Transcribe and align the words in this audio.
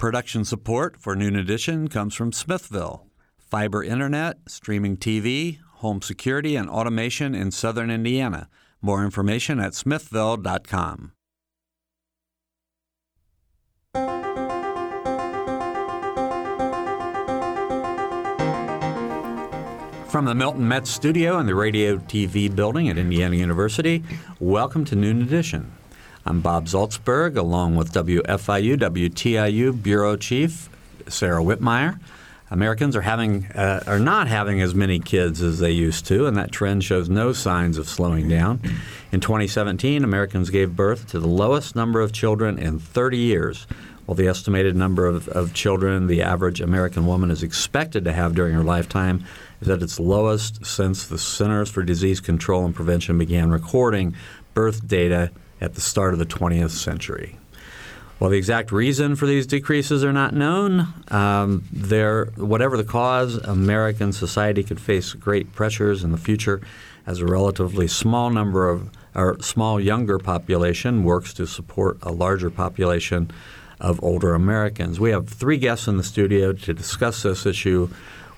Production 0.00 0.46
support 0.46 0.96
for 0.96 1.14
Noon 1.14 1.36
Edition 1.36 1.86
comes 1.86 2.14
from 2.14 2.32
Smithville. 2.32 3.06
Fiber 3.36 3.84
internet, 3.84 4.38
streaming 4.48 4.96
TV, 4.96 5.58
home 5.74 6.00
security, 6.00 6.56
and 6.56 6.70
automation 6.70 7.34
in 7.34 7.50
southern 7.50 7.90
Indiana. 7.90 8.48
More 8.80 9.04
information 9.04 9.60
at 9.60 9.74
smithville.com. 9.74 11.12
From 20.08 20.24
the 20.24 20.34
Milton 20.34 20.66
Metz 20.66 20.88
studio 20.88 21.38
in 21.38 21.44
the 21.44 21.54
Radio 21.54 21.98
TV 21.98 22.56
building 22.56 22.88
at 22.88 22.96
Indiana 22.96 23.36
University, 23.36 24.02
welcome 24.40 24.86
to 24.86 24.96
Noon 24.96 25.20
Edition. 25.20 25.70
I'm 26.26 26.42
Bob 26.42 26.66
Zaltsberg, 26.66 27.38
along 27.38 27.76
with 27.76 27.92
WFIU, 27.92 28.76
WTIU 28.76 29.82
Bureau 29.82 30.16
Chief 30.16 30.68
Sarah 31.08 31.42
Wittmeyer. 31.42 31.98
Americans 32.50 32.94
are 32.94 33.00
having 33.00 33.46
uh, 33.46 33.82
are 33.86 33.98
not 33.98 34.28
having 34.28 34.60
as 34.60 34.74
many 34.74 34.98
kids 34.98 35.40
as 35.40 35.60
they 35.60 35.70
used 35.70 36.06
to, 36.06 36.26
and 36.26 36.36
that 36.36 36.52
trend 36.52 36.84
shows 36.84 37.08
no 37.08 37.32
signs 37.32 37.78
of 37.78 37.88
slowing 37.88 38.28
down. 38.28 38.60
In 39.12 39.20
2017, 39.20 40.04
Americans 40.04 40.50
gave 40.50 40.76
birth 40.76 41.08
to 41.08 41.20
the 41.20 41.26
lowest 41.26 41.74
number 41.74 42.02
of 42.02 42.12
children 42.12 42.58
in 42.58 42.78
30 42.78 43.16
years. 43.16 43.66
While 44.04 44.16
the 44.16 44.28
estimated 44.28 44.76
number 44.76 45.06
of, 45.06 45.26
of 45.28 45.54
children 45.54 46.06
the 46.06 46.20
average 46.20 46.60
American 46.60 47.06
woman 47.06 47.30
is 47.30 47.42
expected 47.42 48.04
to 48.04 48.12
have 48.12 48.34
during 48.34 48.52
her 48.52 48.64
lifetime 48.64 49.24
is 49.62 49.70
at 49.70 49.82
its 49.82 49.98
lowest 49.98 50.66
since 50.66 51.06
the 51.06 51.16
Centers 51.16 51.70
for 51.70 51.82
Disease 51.82 52.20
Control 52.20 52.66
and 52.66 52.74
Prevention 52.74 53.16
began 53.16 53.50
recording 53.50 54.14
birth 54.52 54.86
data 54.86 55.30
at 55.60 55.74
the 55.74 55.80
start 55.80 56.12
of 56.12 56.18
the 56.18 56.26
20th 56.26 56.70
century. 56.70 57.36
While 58.18 58.30
the 58.30 58.36
exact 58.36 58.70
reason 58.70 59.16
for 59.16 59.26
these 59.26 59.46
decreases 59.46 60.04
are 60.04 60.12
not 60.12 60.34
known, 60.34 60.88
um, 61.08 61.62
whatever 62.36 62.76
the 62.76 62.84
cause, 62.84 63.36
American 63.36 64.12
society 64.12 64.62
could 64.62 64.78
face 64.78 65.14
great 65.14 65.54
pressures 65.54 66.04
in 66.04 66.12
the 66.12 66.18
future 66.18 66.60
as 67.06 67.20
a 67.20 67.26
relatively 67.26 67.88
small 67.88 68.28
number 68.28 68.68
of 68.68 68.90
our 69.14 69.40
small 69.40 69.80
younger 69.80 70.18
population 70.18 71.02
works 71.02 71.32
to 71.34 71.46
support 71.46 71.98
a 72.02 72.12
larger 72.12 72.50
population 72.50 73.30
of 73.80 74.02
older 74.04 74.34
Americans. 74.34 75.00
We 75.00 75.10
have 75.10 75.28
three 75.28 75.56
guests 75.56 75.88
in 75.88 75.96
the 75.96 76.04
studio 76.04 76.52
to 76.52 76.74
discuss 76.74 77.22
this 77.22 77.46
issue 77.46 77.88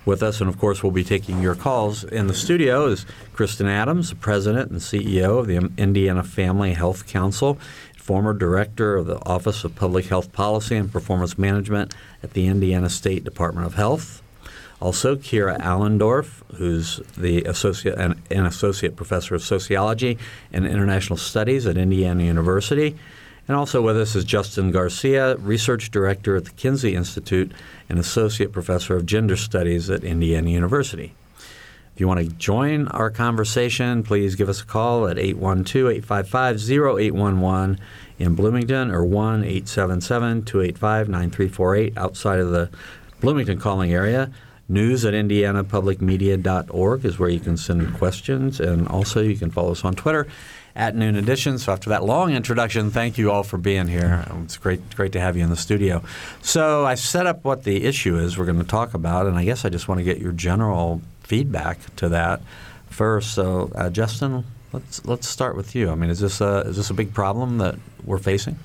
with 0.05 0.22
us, 0.22 0.41
and 0.41 0.48
of 0.48 0.58
course, 0.58 0.83
we'll 0.83 0.92
be 0.92 1.05
taking 1.05 1.41
your 1.41 1.55
calls. 1.55 2.05
In 2.05 2.27
the 2.27 2.34
studio 2.34 2.86
is 2.86 3.06
Kristen 3.33 3.67
Adams, 3.67 4.11
the 4.11 4.17
President 4.17 4.70
and 4.70 4.81
CEO 4.81 5.39
of 5.39 5.47
the 5.47 5.70
Indiana 5.77 6.22
Family 6.22 6.75
Health 6.75 7.06
Council, 7.06 7.58
former 7.97 8.33
Director 8.34 8.97
of 8.97 9.06
the 9.06 9.25
Office 9.25 9.62
of 9.64 9.77
Public 9.77 10.06
Health 10.06 10.33
Policy 10.33 10.77
and 10.77 10.91
Performance 10.91 11.39
Management 11.39 11.95
at 12.23 12.33
the 12.33 12.47
Indiana 12.47 12.91
State 12.91 13.23
Department 13.23 13.67
of 13.67 13.75
Health. 13.75 14.23
Also, 14.80 15.14
Keera 15.14 15.61
Allendorf, 15.61 16.42
who's 16.56 16.97
the 17.17 17.45
associate 17.45 17.97
an, 17.97 18.20
an 18.33 18.45
associate 18.45 18.97
professor 18.97 19.36
of 19.36 19.42
sociology 19.42 20.19
and 20.53 20.67
international 20.67 21.17
studies 21.17 21.67
at 21.67 21.78
Indiana 21.78 22.25
University. 22.25 22.97
And 23.53 23.58
also 23.58 23.83
with 23.83 23.98
us 23.98 24.17
is 24.17 24.25
Justin 24.25 24.70
Garcia, 24.70 25.36
Research 25.36 25.91
Director 25.91 26.36
at 26.36 26.47
the 26.47 26.53
Kinsey 26.53 26.95
Institute 26.95 27.53
and 27.86 27.98
Associate 27.98 28.50
Professor 28.50 28.97
of 28.97 29.05
Gender 29.05 29.36
Studies 29.36 29.91
at 29.91 30.05
Indiana 30.05 30.48
University. 30.48 31.12
If 31.95 32.00
you 32.00 32.08
want 32.08 32.20
to 32.20 32.34
join 32.36 32.89
our 32.89 33.11
conversation, 33.11 34.05
please 34.05 34.36
give 34.36 34.48
us 34.48 34.62
a 34.62 34.64
call 34.64 35.06
at 35.06 35.19
812 35.19 35.86
855 35.86 36.56
0811 36.56 37.78
in 38.19 38.34
Bloomington 38.34 38.91
or 38.91 39.05
1 39.05 39.45
877 39.45 40.45
285 40.45 41.11
9348 41.11 41.98
outside 41.98 42.41
of 42.41 42.53
the 42.53 42.70
Bloomington 43.20 43.61
calling 43.61 43.92
area. 43.92 44.30
News 44.67 45.05
at 45.05 45.12
indianapublicmedia.org 45.12 47.05
is 47.05 47.19
where 47.19 47.29
you 47.29 47.40
can 47.40 47.58
send 47.58 47.98
questions, 47.98 48.61
and 48.61 48.89
also 48.89 49.20
you 49.20 49.36
can 49.36 49.51
follow 49.51 49.73
us 49.73 49.84
on 49.84 49.95
Twitter 49.95 50.27
at 50.74 50.94
Noon 50.94 51.16
Edition. 51.16 51.58
So 51.58 51.72
after 51.72 51.90
that 51.90 52.05
long 52.05 52.33
introduction, 52.33 52.90
thank 52.90 53.18
you 53.18 53.30
all 53.30 53.42
for 53.42 53.58
being 53.58 53.88
here. 53.88 54.24
It's 54.42 54.56
great, 54.56 54.94
great 54.94 55.12
to 55.12 55.20
have 55.20 55.36
you 55.36 55.44
in 55.44 55.50
the 55.50 55.56
studio. 55.56 56.02
So 56.40 56.84
I 56.86 56.94
set 56.94 57.27
up 57.27 57.44
what 57.44 57.64
the 57.64 57.84
issue 57.84 58.16
is 58.16 58.38
we're 58.38 58.46
going 58.46 58.58
to 58.58 58.64
talk 58.64 58.94
about, 58.94 59.27
and 59.27 59.36
I 59.36 59.44
guess 59.44 59.64
I 59.64 59.68
just 59.68 59.88
want 59.88 59.98
to 59.98 60.05
get 60.05 60.18
your 60.18 60.33
general 60.33 61.00
feedback 61.22 61.78
to 61.96 62.08
that 62.10 62.40
first. 62.88 63.34
So 63.34 63.70
uh, 63.74 63.90
Justin, 63.90 64.44
let's 64.72 65.05
let's 65.05 65.28
start 65.28 65.56
with 65.56 65.74
you. 65.74 65.90
I 65.90 65.94
mean, 65.94 66.10
is 66.10 66.20
this 66.20 66.40
a 66.40 66.60
is 66.66 66.77
this 66.77 66.90
a 66.90 66.94
big 66.94 67.12
problem 67.12 67.58
that 67.58 67.77
we're 68.04 68.18
facing? 68.18 68.58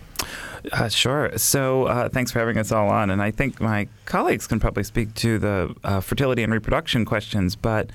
Uh, 0.72 0.90
sure. 0.90 1.38
So, 1.38 1.86
uh, 1.86 2.10
thanks 2.10 2.32
for 2.32 2.40
having 2.40 2.58
us 2.58 2.72
all 2.72 2.90
on. 2.90 3.10
And 3.10 3.22
I 3.22 3.32
think 3.32 3.62
my 3.62 3.88
colleagues 4.06 4.48
can 4.48 4.60
probably 4.60 4.84
speak 4.84 5.14
to 5.16 5.40
the 5.40 5.76
uh, 5.84 6.00
fertility 6.02 6.44
and 6.44 6.52
reproduction 6.52 7.06
questions, 7.06 7.56
but 7.56 7.90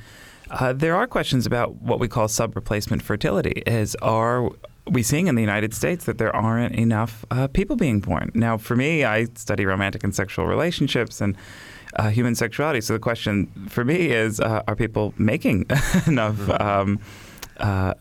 uh, 0.52 0.72
there 0.72 0.94
are 0.94 1.06
questions 1.06 1.46
about 1.46 1.76
what 1.76 1.98
we 1.98 2.08
call 2.08 2.28
sub-replacement 2.28 3.02
fertility. 3.02 3.62
Is 3.66 3.96
are 3.96 4.50
we 4.86 5.02
seeing 5.02 5.26
in 5.28 5.34
the 5.34 5.40
United 5.40 5.72
States 5.72 6.04
that 6.04 6.18
there 6.18 6.34
aren't 6.34 6.74
enough 6.74 7.24
uh, 7.30 7.48
people 7.48 7.76
being 7.76 8.00
born? 8.00 8.30
Now, 8.34 8.58
for 8.58 8.76
me, 8.76 9.04
I 9.04 9.24
study 9.34 9.64
romantic 9.64 10.04
and 10.04 10.14
sexual 10.14 10.46
relationships 10.46 11.20
and 11.20 11.36
uh, 11.96 12.10
human 12.10 12.34
sexuality. 12.34 12.80
So 12.80 12.92
the 12.92 12.98
question 12.98 13.46
for 13.68 13.84
me 13.84 14.10
is: 14.10 14.40
uh, 14.40 14.62
Are 14.68 14.76
people 14.76 15.14
making 15.18 15.66
enough? 16.06 16.36
Mm-hmm. 16.36 16.62
Um, 16.62 17.00
uh, 17.58 17.94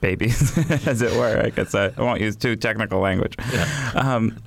babies, 0.00 0.56
as 0.86 1.02
it 1.02 1.12
were. 1.12 1.42
I 1.44 1.50
guess 1.50 1.74
I, 1.74 1.86
I, 1.86 2.02
won't 2.02 2.20
use 2.20 2.36
too 2.36 2.56
technical 2.56 3.00
language. 3.00 3.34
Yeah. 3.52 3.92
Um, 3.94 4.38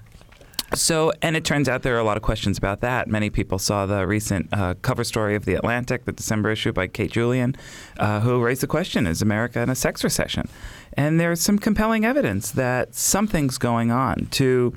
so, 0.75 1.11
and 1.21 1.35
it 1.35 1.45
turns 1.45 1.69
out 1.69 1.83
there 1.83 1.95
are 1.95 1.99
a 1.99 2.03
lot 2.03 2.17
of 2.17 2.23
questions 2.23 2.57
about 2.57 2.81
that. 2.81 3.07
Many 3.07 3.29
people 3.29 3.59
saw 3.59 3.85
the 3.85 4.07
recent 4.07 4.49
uh, 4.51 4.75
cover 4.81 5.03
story 5.03 5.35
of 5.35 5.45
The 5.45 5.53
Atlantic, 5.53 6.05
the 6.05 6.11
December 6.11 6.51
issue 6.51 6.71
by 6.71 6.87
Kate 6.87 7.11
Julian, 7.11 7.55
uh, 7.97 8.21
who 8.21 8.41
raised 8.41 8.61
the 8.61 8.67
question 8.67 9.07
Is 9.07 9.21
America 9.21 9.61
in 9.61 9.69
a 9.69 9.75
sex 9.75 10.03
recession? 10.03 10.47
And 10.93 11.19
there's 11.19 11.41
some 11.41 11.57
compelling 11.59 12.05
evidence 12.05 12.51
that 12.51 12.95
something's 12.95 13.57
going 13.57 13.91
on 13.91 14.27
to, 14.31 14.75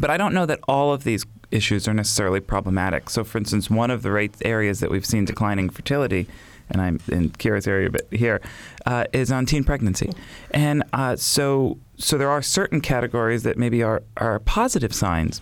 but 0.00 0.10
I 0.10 0.16
don't 0.16 0.34
know 0.34 0.46
that 0.46 0.60
all 0.68 0.92
of 0.92 1.04
these 1.04 1.24
issues 1.50 1.86
are 1.86 1.94
necessarily 1.94 2.40
problematic. 2.40 3.10
So, 3.10 3.24
for 3.24 3.38
instance, 3.38 3.70
one 3.70 3.90
of 3.90 4.02
the 4.02 4.30
areas 4.44 4.80
that 4.80 4.90
we've 4.90 5.06
seen 5.06 5.24
declining 5.24 5.68
fertility 5.68 6.26
and 6.70 6.80
I'm 6.80 7.00
in 7.08 7.30
Keera's 7.30 7.66
area, 7.66 7.90
but 7.90 8.06
here 8.10 8.40
uh, 8.86 9.04
is 9.12 9.30
on 9.30 9.46
teen 9.46 9.64
pregnancy, 9.64 10.12
and 10.50 10.82
uh, 10.92 11.16
so 11.16 11.78
so 11.96 12.18
there 12.18 12.30
are 12.30 12.42
certain 12.42 12.80
categories 12.80 13.42
that 13.42 13.58
maybe 13.58 13.82
are 13.82 14.02
are 14.16 14.38
positive 14.40 14.94
signs 14.94 15.40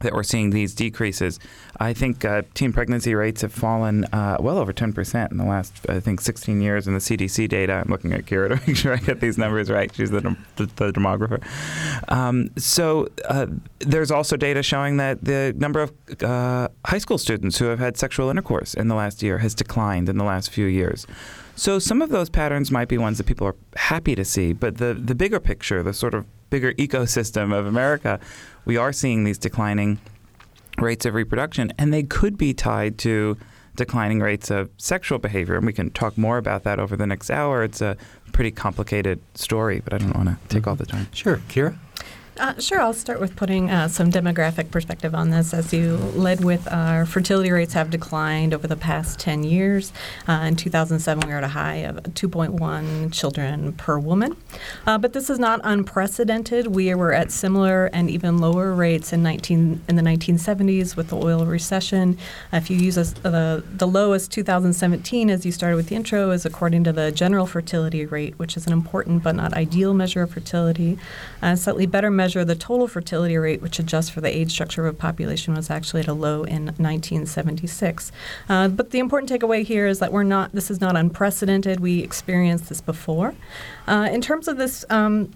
that 0.00 0.12
we're 0.12 0.22
seeing 0.22 0.50
these 0.50 0.74
decreases. 0.74 1.40
I 1.78 1.92
think 1.92 2.24
uh, 2.24 2.42
teen 2.54 2.72
pregnancy 2.72 3.14
rates 3.14 3.42
have 3.42 3.52
fallen 3.52 4.04
uh, 4.06 4.36
well 4.40 4.58
over 4.58 4.72
10% 4.72 5.30
in 5.30 5.36
the 5.36 5.44
last, 5.44 5.88
I 5.88 6.00
think, 6.00 6.20
16 6.20 6.60
years 6.60 6.86
in 6.86 6.94
the 6.94 7.00
CDC 7.00 7.48
data. 7.48 7.74
I'm 7.84 7.90
looking 7.90 8.12
at 8.12 8.24
Keera 8.24 8.48
to 8.48 8.66
make 8.66 8.76
sure 8.76 8.92
I 8.92 8.98
get 8.98 9.20
these 9.20 9.38
numbers 9.38 9.70
right. 9.70 9.94
She's 9.94 10.10
the, 10.10 10.20
the, 10.56 10.66
the 10.66 10.92
demographer. 10.92 11.42
Um, 12.10 12.50
so 12.56 13.08
uh, 13.28 13.46
there's 13.80 14.10
also 14.10 14.36
data 14.36 14.62
showing 14.62 14.98
that 14.98 15.24
the 15.24 15.54
number 15.56 15.80
of 15.80 15.92
uh, 16.22 16.68
high 16.84 16.98
school 16.98 17.18
students 17.18 17.58
who 17.58 17.66
have 17.66 17.78
had 17.78 17.96
sexual 17.96 18.30
intercourse 18.30 18.74
in 18.74 18.88
the 18.88 18.94
last 18.94 19.22
year 19.22 19.38
has 19.38 19.54
declined 19.54 20.08
in 20.08 20.16
the 20.18 20.24
last 20.24 20.50
few 20.50 20.66
years. 20.66 21.06
So 21.56 21.80
some 21.80 22.02
of 22.02 22.10
those 22.10 22.30
patterns 22.30 22.70
might 22.70 22.86
be 22.86 22.98
ones 22.98 23.18
that 23.18 23.26
people 23.26 23.44
are 23.48 23.56
happy 23.74 24.14
to 24.14 24.24
see, 24.24 24.52
but 24.52 24.76
the, 24.76 24.94
the 24.94 25.16
bigger 25.16 25.40
picture, 25.40 25.82
the 25.82 25.92
sort 25.92 26.14
of 26.14 26.24
bigger 26.50 26.72
ecosystem 26.74 27.52
of 27.52 27.66
America, 27.66 28.20
we 28.68 28.76
are 28.76 28.92
seeing 28.92 29.24
these 29.24 29.38
declining 29.38 29.98
rates 30.76 31.06
of 31.06 31.14
reproduction, 31.14 31.72
and 31.78 31.92
they 31.92 32.02
could 32.04 32.36
be 32.36 32.52
tied 32.54 32.98
to 32.98 33.36
declining 33.76 34.20
rates 34.20 34.50
of 34.50 34.68
sexual 34.76 35.18
behavior. 35.18 35.56
And 35.56 35.64
we 35.64 35.72
can 35.72 35.90
talk 35.90 36.18
more 36.18 36.36
about 36.36 36.64
that 36.64 36.78
over 36.78 36.94
the 36.94 37.06
next 37.06 37.30
hour. 37.30 37.64
It's 37.64 37.80
a 37.80 37.96
pretty 38.32 38.50
complicated 38.50 39.20
story, 39.34 39.80
but 39.80 39.94
I 39.94 39.98
don't 39.98 40.14
want 40.14 40.28
to 40.28 40.36
take 40.48 40.62
mm-hmm. 40.62 40.68
all 40.68 40.76
the 40.76 40.84
time. 40.84 41.08
Sure. 41.12 41.38
Keera? 41.48 41.78
Uh, 42.38 42.54
sure, 42.60 42.80
I'll 42.80 42.94
start 42.94 43.18
with 43.18 43.34
putting 43.34 43.68
uh, 43.68 43.88
some 43.88 44.12
demographic 44.12 44.70
perspective 44.70 45.12
on 45.12 45.30
this. 45.30 45.52
As 45.52 45.72
you 45.72 45.96
led 45.96 46.44
with, 46.44 46.72
our 46.72 47.04
fertility 47.04 47.50
rates 47.50 47.72
have 47.72 47.90
declined 47.90 48.54
over 48.54 48.68
the 48.68 48.76
past 48.76 49.18
10 49.18 49.42
years. 49.42 49.92
Uh, 50.28 50.44
in 50.46 50.54
2007, 50.54 51.26
we 51.26 51.32
were 51.32 51.38
at 51.38 51.44
a 51.44 51.48
high 51.48 51.78
of 51.78 51.96
2.1 51.96 53.12
children 53.12 53.72
per 53.72 53.98
woman. 53.98 54.36
Uh, 54.86 54.98
but 54.98 55.14
this 55.14 55.28
is 55.28 55.40
not 55.40 55.60
unprecedented. 55.64 56.68
We 56.68 56.94
were 56.94 57.12
at 57.12 57.32
similar 57.32 57.86
and 57.86 58.08
even 58.08 58.38
lower 58.38 58.72
rates 58.72 59.12
in 59.12 59.20
19 59.20 59.82
in 59.88 59.96
the 59.96 60.02
1970s 60.02 60.94
with 60.94 61.08
the 61.08 61.16
oil 61.16 61.44
recession. 61.44 62.18
if 62.52 62.70
you 62.70 62.76
use 62.76 62.96
a, 62.96 63.02
the 63.22 63.64
the 63.68 63.88
lowest 63.88 64.30
2017, 64.30 65.28
as 65.28 65.44
you 65.44 65.50
started 65.50 65.74
with 65.74 65.88
the 65.88 65.96
intro, 65.96 66.30
is 66.30 66.46
according 66.46 66.84
to 66.84 66.92
the 66.92 67.10
general 67.10 67.46
fertility 67.46 68.06
rate, 68.06 68.38
which 68.38 68.56
is 68.56 68.64
an 68.68 68.72
important 68.72 69.24
but 69.24 69.34
not 69.34 69.54
ideal 69.54 69.92
measure 69.92 70.22
of 70.22 70.30
fertility. 70.30 70.98
Uh, 71.42 71.56
slightly 71.56 71.86
better 71.86 72.12
measure 72.12 72.27
measure 72.28 72.44
the 72.44 72.54
total 72.54 72.86
fertility 72.86 73.38
rate, 73.38 73.62
which 73.62 73.78
adjusts 73.78 74.10
for 74.10 74.20
the 74.20 74.28
age 74.28 74.50
structure 74.50 74.86
of 74.86 74.94
a 74.94 74.98
population, 74.98 75.54
was 75.54 75.70
actually 75.70 76.02
at 76.02 76.08
a 76.08 76.12
low 76.12 76.44
in 76.44 76.66
1976. 76.66 78.12
Uh, 78.50 78.68
but 78.68 78.90
the 78.90 78.98
important 78.98 79.30
takeaway 79.32 79.64
here 79.64 79.86
is 79.86 79.98
that 79.98 80.12
we're 80.12 80.22
not. 80.22 80.52
This 80.52 80.70
is 80.70 80.78
not 80.78 80.94
unprecedented. 80.94 81.80
We 81.80 82.00
experienced 82.00 82.68
this 82.68 82.82
before. 82.82 83.34
Uh, 83.86 84.10
in 84.12 84.20
terms 84.20 84.46
of 84.46 84.58
this. 84.58 84.84
Um, 84.90 85.32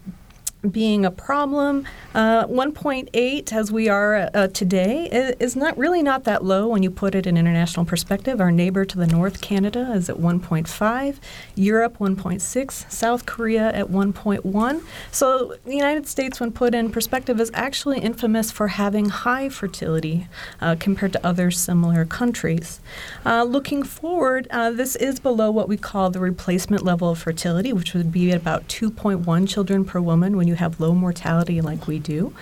being 0.70 1.04
a 1.04 1.10
problem. 1.10 1.86
Uh, 2.14 2.46
1.8, 2.46 3.52
as 3.52 3.72
we 3.72 3.88
are 3.88 4.30
uh, 4.34 4.48
today, 4.48 5.08
is 5.40 5.56
not 5.56 5.76
really 5.76 6.02
not 6.02 6.24
that 6.24 6.44
low 6.44 6.68
when 6.68 6.82
you 6.82 6.90
put 6.90 7.14
it 7.14 7.26
in 7.26 7.36
international 7.36 7.84
perspective. 7.84 8.40
Our 8.40 8.52
neighbor 8.52 8.84
to 8.84 8.98
the 8.98 9.06
north, 9.06 9.40
Canada, 9.40 9.92
is 9.92 10.08
at 10.08 10.16
1.5, 10.16 11.16
Europe 11.54 11.98
1.6, 11.98 12.90
South 12.90 13.26
Korea 13.26 13.72
at 13.72 13.88
1.1. 13.88 14.82
So 15.10 15.56
the 15.64 15.74
United 15.74 16.06
States, 16.06 16.38
when 16.38 16.52
put 16.52 16.74
in 16.74 16.90
perspective, 16.90 17.40
is 17.40 17.50
actually 17.54 18.00
infamous 18.00 18.50
for 18.50 18.68
having 18.68 19.08
high 19.08 19.48
fertility 19.48 20.28
uh, 20.60 20.76
compared 20.78 21.12
to 21.14 21.26
other 21.26 21.50
similar 21.50 22.04
countries. 22.04 22.80
Uh, 23.24 23.42
looking 23.42 23.82
forward, 23.82 24.46
uh, 24.50 24.70
this 24.70 24.96
is 24.96 25.18
below 25.18 25.50
what 25.50 25.68
we 25.68 25.76
call 25.76 26.10
the 26.10 26.20
replacement 26.20 26.84
level 26.84 27.10
of 27.10 27.18
fertility, 27.18 27.72
which 27.72 27.94
would 27.94 28.12
be 28.12 28.30
about 28.30 28.68
2.1 28.68 29.48
children 29.48 29.84
per 29.84 30.00
woman 30.00 30.36
when 30.36 30.46
you 30.46 30.51
have 30.54 30.80
low 30.80 30.94
mortality 30.94 31.60
like 31.60 31.86
we 31.86 31.98
do. 31.98 32.34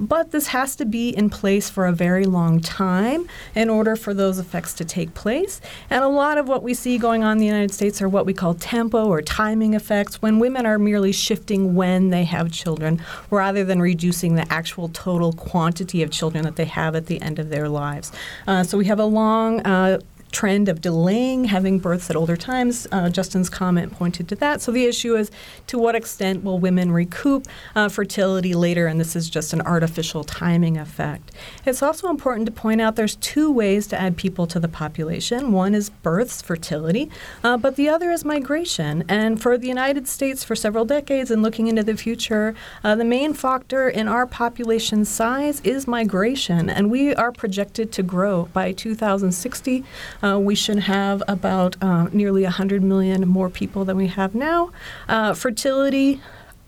But 0.00 0.30
this 0.30 0.48
has 0.48 0.76
to 0.76 0.84
be 0.84 1.10
in 1.10 1.30
place 1.30 1.68
for 1.70 1.86
a 1.86 1.92
very 1.92 2.24
long 2.24 2.60
time 2.60 3.28
in 3.54 3.68
order 3.68 3.96
for 3.96 4.14
those 4.14 4.38
effects 4.38 4.74
to 4.74 4.84
take 4.84 5.14
place. 5.14 5.60
And 5.90 6.04
a 6.04 6.08
lot 6.08 6.38
of 6.38 6.48
what 6.48 6.62
we 6.62 6.74
see 6.74 6.98
going 6.98 7.24
on 7.24 7.32
in 7.32 7.38
the 7.38 7.46
United 7.46 7.72
States 7.72 8.00
are 8.00 8.08
what 8.08 8.26
we 8.26 8.34
call 8.34 8.54
tempo 8.54 9.06
or 9.06 9.22
timing 9.22 9.74
effects 9.74 10.22
when 10.22 10.38
women 10.38 10.66
are 10.66 10.78
merely 10.78 11.12
shifting 11.12 11.74
when 11.74 12.10
they 12.10 12.24
have 12.24 12.52
children 12.52 13.02
rather 13.30 13.64
than 13.64 13.80
reducing 13.80 14.34
the 14.34 14.50
actual 14.52 14.88
total 14.88 15.32
quantity 15.32 16.02
of 16.02 16.10
children 16.10 16.44
that 16.44 16.56
they 16.56 16.64
have 16.64 16.94
at 16.94 17.06
the 17.06 17.20
end 17.20 17.38
of 17.38 17.50
their 17.50 17.68
lives. 17.68 18.12
Uh, 18.46 18.62
so 18.62 18.78
we 18.78 18.86
have 18.86 19.00
a 19.00 19.04
long 19.04 19.60
uh, 19.60 19.98
trend 20.32 20.68
of 20.68 20.80
delaying 20.80 21.44
having 21.44 21.78
births 21.78 22.10
at 22.10 22.16
older 22.16 22.36
times. 22.36 22.86
Uh, 22.92 23.08
Justin's 23.08 23.48
comment 23.48 23.92
pointed 23.92 24.28
to 24.28 24.34
that. 24.36 24.60
So 24.60 24.72
the 24.72 24.84
issue 24.84 25.16
is 25.16 25.30
to 25.68 25.78
what 25.78 25.94
extent 25.94 26.44
will 26.44 26.58
women 26.58 26.92
recoup 26.92 27.46
uh, 27.74 27.88
fertility 27.88 28.54
later? 28.54 28.86
And 28.86 29.00
this 29.00 29.16
is 29.16 29.30
just 29.30 29.52
an 29.52 29.60
artificial 29.62 30.24
timing 30.24 30.76
effect. 30.76 31.32
It's 31.64 31.82
also 31.82 32.08
important 32.08 32.46
to 32.46 32.52
point 32.52 32.80
out 32.80 32.96
there's 32.96 33.16
two 33.16 33.50
ways 33.50 33.86
to 33.88 34.00
add 34.00 34.16
people 34.16 34.46
to 34.48 34.60
the 34.60 34.68
population 34.68 35.52
one 35.52 35.74
is 35.74 35.90
births, 35.90 36.42
fertility, 36.42 37.10
uh, 37.42 37.56
but 37.56 37.76
the 37.76 37.88
other 37.88 38.10
is 38.10 38.24
migration. 38.24 39.04
And 39.08 39.40
for 39.40 39.56
the 39.58 39.66
United 39.66 40.06
States, 40.08 40.44
for 40.44 40.54
several 40.54 40.84
decades 40.84 41.30
and 41.30 41.42
looking 41.42 41.66
into 41.66 41.82
the 41.82 41.96
future, 41.96 42.54
uh, 42.84 42.94
the 42.94 43.04
main 43.04 43.34
factor 43.34 43.88
in 43.88 44.08
our 44.08 44.26
population 44.26 45.04
size 45.04 45.60
is 45.62 45.86
migration. 45.86 46.68
And 46.70 46.90
we 46.90 47.14
are 47.14 47.32
projected 47.32 47.92
to 47.92 48.02
grow 48.02 48.48
by 48.52 48.72
2060. 48.72 49.84
Uh, 50.22 50.38
we 50.38 50.54
should 50.54 50.80
have 50.80 51.22
about 51.28 51.76
uh, 51.82 52.08
nearly 52.12 52.42
100 52.42 52.82
million 52.82 53.26
more 53.28 53.50
people 53.50 53.84
than 53.84 53.96
we 53.96 54.08
have 54.08 54.34
now. 54.34 54.70
Uh, 55.08 55.34
fertility 55.34 56.20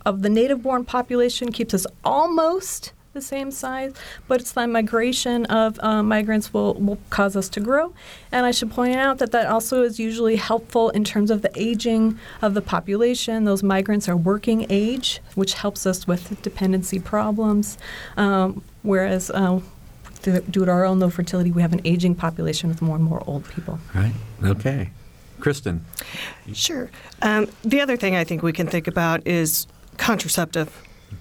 of 0.06 0.22
the 0.22 0.28
native 0.28 0.62
born 0.62 0.84
population 0.84 1.52
keeps 1.52 1.74
us 1.74 1.86
almost 2.04 2.92
the 3.12 3.20
same 3.20 3.50
size, 3.50 3.92
but 4.28 4.40
it's 4.40 4.52
the 4.52 4.66
migration 4.68 5.44
of 5.46 5.80
uh, 5.80 6.02
migrants 6.02 6.54
will, 6.54 6.74
will 6.74 6.98
cause 7.10 7.34
us 7.34 7.48
to 7.48 7.60
grow. 7.60 7.92
And 8.30 8.46
I 8.46 8.52
should 8.52 8.70
point 8.70 8.94
out 8.94 9.18
that 9.18 9.32
that 9.32 9.46
also 9.46 9.82
is 9.82 9.98
usually 9.98 10.36
helpful 10.36 10.90
in 10.90 11.02
terms 11.02 11.30
of 11.30 11.42
the 11.42 11.50
aging 11.56 12.18
of 12.40 12.54
the 12.54 12.62
population. 12.62 13.44
Those 13.44 13.64
migrants 13.64 14.08
are 14.08 14.16
working 14.16 14.66
age, 14.70 15.20
which 15.34 15.54
helps 15.54 15.86
us 15.86 16.06
with 16.06 16.40
dependency 16.42 17.00
problems, 17.00 17.78
um, 18.16 18.62
whereas 18.82 19.30
uh, 19.30 19.60
due 20.22 20.64
to 20.64 20.70
our 20.70 20.84
own 20.84 21.00
low 21.00 21.10
fertility, 21.10 21.50
we 21.50 21.62
have 21.62 21.72
an 21.72 21.80
aging 21.84 22.14
population 22.14 22.68
with 22.68 22.82
more 22.82 22.96
and 22.96 23.04
more 23.04 23.22
old 23.26 23.44
people. 23.48 23.78
Right. 23.94 24.12
Okay. 24.42 24.90
Kristen. 25.40 25.84
Sure. 26.52 26.90
Um, 27.22 27.48
the 27.62 27.80
other 27.80 27.96
thing 27.96 28.14
I 28.14 28.24
think 28.24 28.42
we 28.42 28.52
can 28.52 28.66
think 28.66 28.86
about 28.86 29.26
is 29.26 29.66
contraceptive 29.96 30.70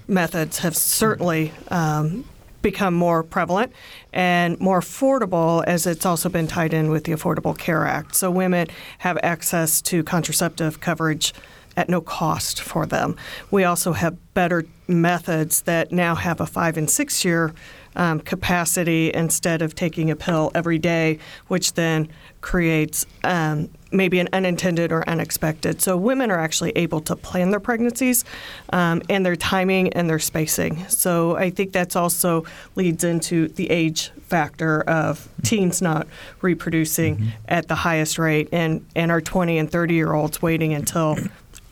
methods 0.07 0.59
have 0.59 0.75
certainly 0.75 1.51
um, 1.69 2.25
become 2.61 2.93
more 2.93 3.23
prevalent 3.23 3.71
and 4.11 4.59
more 4.59 4.81
affordable 4.81 5.63
as 5.65 5.87
it's 5.87 6.05
also 6.05 6.29
been 6.29 6.47
tied 6.47 6.73
in 6.73 6.89
with 6.89 7.05
the 7.05 7.11
Affordable 7.13 7.57
Care 7.57 7.85
Act. 7.85 8.15
So 8.15 8.29
women 8.29 8.67
have 8.99 9.17
access 9.23 9.81
to 9.83 10.03
contraceptive 10.03 10.79
coverage 10.79 11.33
at 11.77 11.87
no 11.87 12.01
cost 12.01 12.61
for 12.61 12.85
them. 12.85 13.15
We 13.51 13.63
also 13.63 13.93
have 13.93 14.17
better 14.33 14.65
methods 14.87 15.61
that 15.61 15.91
now 15.91 16.15
have 16.15 16.41
a 16.41 16.45
five 16.45 16.77
and 16.77 16.89
six 16.89 17.23
year 17.23 17.53
um, 17.99 18.21
capacity 18.21 19.11
instead 19.13 19.61
of 19.61 19.75
taking 19.75 20.09
a 20.09 20.15
pill 20.15 20.51
every 20.55 20.79
day, 20.79 21.19
which 21.49 21.73
then 21.73 22.07
creates 22.39 23.05
um, 23.25 23.69
maybe 23.91 24.19
an 24.19 24.29
unintended 24.31 24.93
or 24.93 25.07
unexpected. 25.07 25.81
So 25.81 25.97
women 25.97 26.31
are 26.31 26.39
actually 26.39 26.71
able 26.77 27.01
to 27.01 27.15
plan 27.17 27.51
their 27.51 27.59
pregnancies 27.59 28.23
um, 28.71 29.01
and 29.09 29.25
their 29.25 29.35
timing 29.35 29.91
and 29.93 30.09
their 30.09 30.19
spacing. 30.19 30.87
So 30.87 31.35
I 31.35 31.49
think 31.49 31.73
that's 31.73 31.97
also 31.97 32.45
leads 32.75 33.03
into 33.03 33.49
the 33.49 33.69
age 33.69 34.11
factor 34.27 34.81
of 34.83 35.27
teens 35.43 35.81
not 35.81 36.07
reproducing 36.41 37.17
mm-hmm. 37.17 37.29
at 37.49 37.67
the 37.67 37.75
highest 37.75 38.17
rate 38.17 38.47
and, 38.53 38.85
and 38.95 39.11
our 39.11 39.19
20 39.19 39.57
and 39.57 39.69
30 39.69 39.93
year 39.93 40.13
olds 40.13 40.41
waiting 40.41 40.73
until 40.73 41.17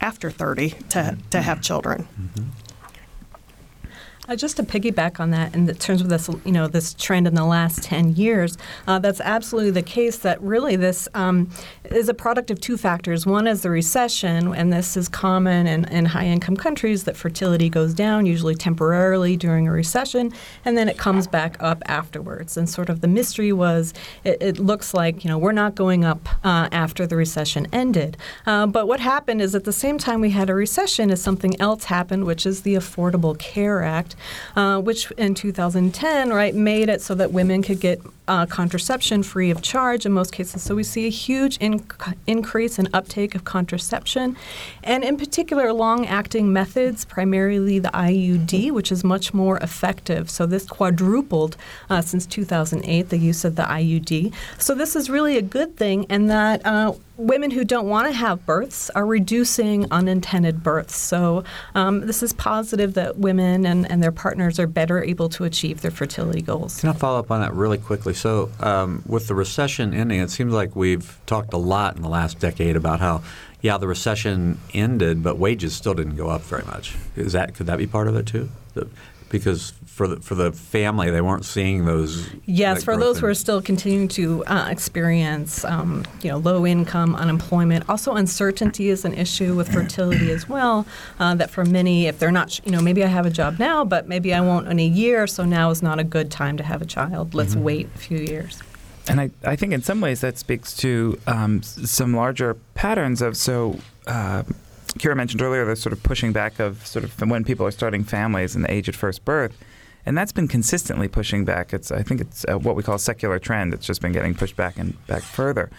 after 0.01 0.29
30 0.29 0.71
to, 0.89 1.17
to 1.29 1.41
have 1.41 1.61
children. 1.61 2.05
Mm-hmm. 2.19 2.66
Uh, 4.27 4.35
just 4.35 4.57
to 4.57 4.63
piggyback 4.63 5.21
on 5.21 5.31
that, 5.31 5.55
in 5.55 5.67
terms 5.75 6.01
of 6.01 6.09
this, 6.09 6.29
you 6.43 6.51
know, 6.51 6.67
this 6.67 6.93
trend 6.95 7.25
in 7.27 7.33
the 7.33 7.45
last 7.45 7.81
ten 7.81 8.13
years, 8.15 8.57
uh, 8.85 8.99
that's 8.99 9.21
absolutely 9.21 9.71
the 9.71 9.81
case. 9.81 10.17
That 10.17 10.41
really 10.41 10.75
this 10.75 11.07
um, 11.13 11.49
is 11.85 12.09
a 12.09 12.13
product 12.13 12.51
of 12.51 12.59
two 12.59 12.75
factors. 12.75 13.25
One 13.25 13.47
is 13.47 13.61
the 13.61 13.69
recession, 13.69 14.53
and 14.53 14.73
this 14.73 14.97
is 14.97 15.07
common 15.07 15.65
in, 15.65 15.85
in 15.85 16.03
high-income 16.05 16.57
countries 16.57 17.05
that 17.05 17.15
fertility 17.15 17.69
goes 17.69 17.93
down, 17.93 18.25
usually 18.25 18.55
temporarily 18.55 19.37
during 19.37 19.65
a 19.65 19.71
recession, 19.71 20.33
and 20.65 20.77
then 20.77 20.89
it 20.89 20.97
comes 20.97 21.25
back 21.25 21.55
up 21.61 21.81
afterwards. 21.85 22.57
And 22.57 22.69
sort 22.69 22.89
of 22.89 22.99
the 22.99 23.07
mystery 23.07 23.53
was, 23.53 23.93
it, 24.25 24.41
it 24.41 24.59
looks 24.59 24.93
like 24.93 25.23
you 25.23 25.29
know 25.29 25.37
we're 25.37 25.53
not 25.53 25.75
going 25.75 26.03
up 26.03 26.27
uh, 26.43 26.67
after 26.73 27.07
the 27.07 27.15
recession 27.15 27.65
ended. 27.71 28.17
Uh, 28.45 28.67
but 28.67 28.89
what 28.89 28.99
happened 28.99 29.41
is 29.41 29.55
at 29.55 29.63
the 29.63 29.71
same 29.71 29.97
time 29.97 30.19
we 30.19 30.31
had 30.31 30.49
a 30.49 30.53
recession, 30.53 31.11
is 31.11 31.21
something 31.21 31.59
else 31.61 31.85
happened, 31.85 32.25
which 32.25 32.45
is 32.45 32.63
the 32.63 32.75
Affordable 32.75 33.37
Care 33.39 33.83
Act 33.83 34.15
uh, 34.55 34.79
which 34.79 35.11
in 35.11 35.35
2010, 35.35 36.29
right, 36.29 36.55
made 36.55 36.89
it 36.89 37.01
so 37.01 37.15
that 37.15 37.31
women 37.31 37.61
could 37.61 37.79
get 37.79 38.01
uh, 38.27 38.45
contraception 38.45 39.23
free 39.23 39.51
of 39.51 39.61
charge 39.61 40.05
in 40.05 40.11
most 40.11 40.31
cases. 40.31 40.61
So 40.61 40.75
we 40.75 40.83
see 40.83 41.05
a 41.05 41.09
huge 41.09 41.57
in- 41.57 41.85
increase 42.25 42.79
in 42.79 42.87
uptake 42.93 43.35
of 43.35 43.43
contraception, 43.43 44.37
and 44.83 45.03
in 45.03 45.17
particular, 45.17 45.73
long-acting 45.73 46.51
methods, 46.51 47.05
primarily 47.05 47.79
the 47.79 47.89
IUD, 47.89 48.71
which 48.71 48.91
is 48.91 49.03
much 49.03 49.33
more 49.33 49.57
effective. 49.57 50.29
So 50.29 50.45
this 50.45 50.65
quadrupled 50.65 51.57
uh, 51.89 52.01
since 52.01 52.25
2008, 52.25 53.09
the 53.09 53.17
use 53.17 53.45
of 53.45 53.55
the 53.55 53.63
IUD. 53.63 54.33
So 54.57 54.75
this 54.75 54.95
is 54.95 55.09
really 55.09 55.37
a 55.37 55.41
good 55.41 55.77
thing, 55.77 56.05
and 56.09 56.29
that 56.29 56.65
uh, 56.65 56.93
women 57.17 57.51
who 57.51 57.63
don't 57.63 57.87
want 57.87 58.07
to 58.07 58.13
have 58.13 58.45
births 58.45 58.89
are 58.91 59.05
reducing 59.05 59.91
unintended 59.91 60.63
births. 60.63 60.95
So 60.95 61.43
um, 61.75 62.01
this 62.01 62.21
is 62.21 62.31
positive 62.33 62.93
that 62.93 63.17
women 63.17 63.65
and, 63.65 63.89
and 63.89 64.01
their 64.01 64.11
partners 64.11 64.59
are 64.59 64.67
better 64.67 65.03
able 65.03 65.27
to 65.29 65.43
achieve 65.43 65.81
their 65.81 65.91
fertility 65.91 66.41
goals. 66.41 66.79
Can 66.79 66.89
I 66.89 66.93
follow 66.93 67.19
up 67.19 67.31
on 67.31 67.41
that 67.41 67.53
really 67.53 67.77
quickly? 67.77 68.13
So 68.17 68.51
um, 68.59 69.03
with 69.05 69.27
the 69.27 69.35
recession 69.35 69.93
ending, 69.93 70.19
it 70.19 70.29
seems 70.29 70.53
like 70.53 70.75
we've 70.75 71.19
talked 71.25 71.53
a 71.53 71.57
lot 71.57 71.95
in 71.95 72.01
the 72.01 72.09
last 72.09 72.39
decade 72.39 72.75
about 72.75 72.99
how 72.99 73.21
yeah, 73.61 73.77
the 73.77 73.87
recession 73.87 74.59
ended, 74.73 75.23
but 75.23 75.37
wages 75.37 75.75
still 75.75 75.93
didn't 75.93 76.15
go 76.15 76.29
up 76.29 76.41
very 76.41 76.63
much. 76.65 76.95
Is 77.15 77.33
that 77.33 77.55
could 77.55 77.67
that 77.67 77.77
be 77.77 77.87
part 77.87 78.07
of 78.07 78.15
it 78.15 78.25
too? 78.25 78.49
The, 78.73 78.87
because 79.29 79.73
for 79.97 80.07
the 80.07 80.17
for 80.21 80.35
the 80.35 80.51
family, 80.51 81.09
they 81.09 81.21
weren't 81.21 81.43
seeing 81.43 81.85
those. 81.85 82.29
Yes, 82.45 82.83
for 82.83 82.95
those 82.95 83.17
in. 83.17 83.21
who 83.21 83.27
are 83.27 83.33
still 83.33 83.63
continuing 83.63 84.07
to 84.09 84.45
uh, 84.45 84.67
experience, 84.69 85.65
um, 85.65 86.05
you 86.21 86.29
know, 86.29 86.37
low 86.37 86.67
income, 86.67 87.15
unemployment. 87.15 87.89
Also, 87.89 88.13
uncertainty 88.13 88.89
is 88.89 89.05
an 89.05 89.15
issue 89.15 89.55
with 89.55 89.73
fertility 89.73 90.31
as 90.31 90.47
well. 90.47 90.85
Uh, 91.19 91.33
that 91.33 91.49
for 91.49 91.65
many, 91.65 92.05
if 92.05 92.19
they're 92.19 92.31
not, 92.31 92.63
you 92.63 92.71
know, 92.71 92.79
maybe 92.79 93.03
I 93.03 93.07
have 93.07 93.25
a 93.25 93.31
job 93.31 93.57
now, 93.57 93.83
but 93.83 94.07
maybe 94.07 94.35
I 94.35 94.39
won't 94.39 94.67
in 94.67 94.79
a 94.79 94.85
year, 94.85 95.25
so 95.25 95.43
now 95.43 95.71
is 95.71 95.81
not 95.81 95.97
a 95.97 96.03
good 96.03 96.29
time 96.29 96.57
to 96.57 96.63
have 96.63 96.83
a 96.83 96.85
child. 96.85 97.33
Let's 97.33 97.55
mm-hmm. 97.55 97.63
wait 97.63 97.89
a 97.95 97.97
few 97.97 98.19
years. 98.19 98.61
And 99.09 99.19
I, 99.19 99.31
I 99.43 99.55
think 99.55 99.73
in 99.73 99.81
some 99.81 99.99
ways 99.99 100.21
that 100.21 100.37
speaks 100.37 100.75
to 100.77 101.19
um, 101.25 101.63
some 101.63 102.15
larger 102.15 102.53
patterns 102.75 103.21
of 103.21 103.35
so. 103.35 103.79
Uh, 104.05 104.43
Keera 104.99 105.15
mentioned 105.15 105.43
earlier 105.43 105.63
the 105.63 105.75
sort 105.75 105.93
of 105.93 106.01
pushing 106.01 106.31
back 106.31 106.59
of 106.59 106.85
sort 106.87 107.03
of 107.05 107.19
when 107.21 107.43
people 107.43 107.67
are 107.67 107.71
starting 107.71 108.03
families 108.03 108.55
and 108.55 108.63
the 108.63 108.71
age 108.71 108.89
at 108.89 108.95
first 108.95 109.23
birth, 109.25 109.55
and 110.07 110.17
that's 110.17 110.31
been 110.31 110.47
consistently 110.47 111.09
pushing 111.09 111.43
back. 111.43 111.73
It's 111.73 111.91
I 111.91 112.01
think 112.01 112.21
it's 112.21 112.45
uh, 112.45 112.57
what 112.57 112.77
we 112.77 112.81
call 112.81 112.95
a 112.95 112.99
secular 112.99 113.39
trend. 113.39 113.73
It's 113.73 113.85
just 113.85 114.01
been 114.01 114.13
getting 114.13 114.33
pushed 114.33 114.55
back 114.55 114.77
and 114.77 115.05
back 115.05 115.21
further. 115.21 115.69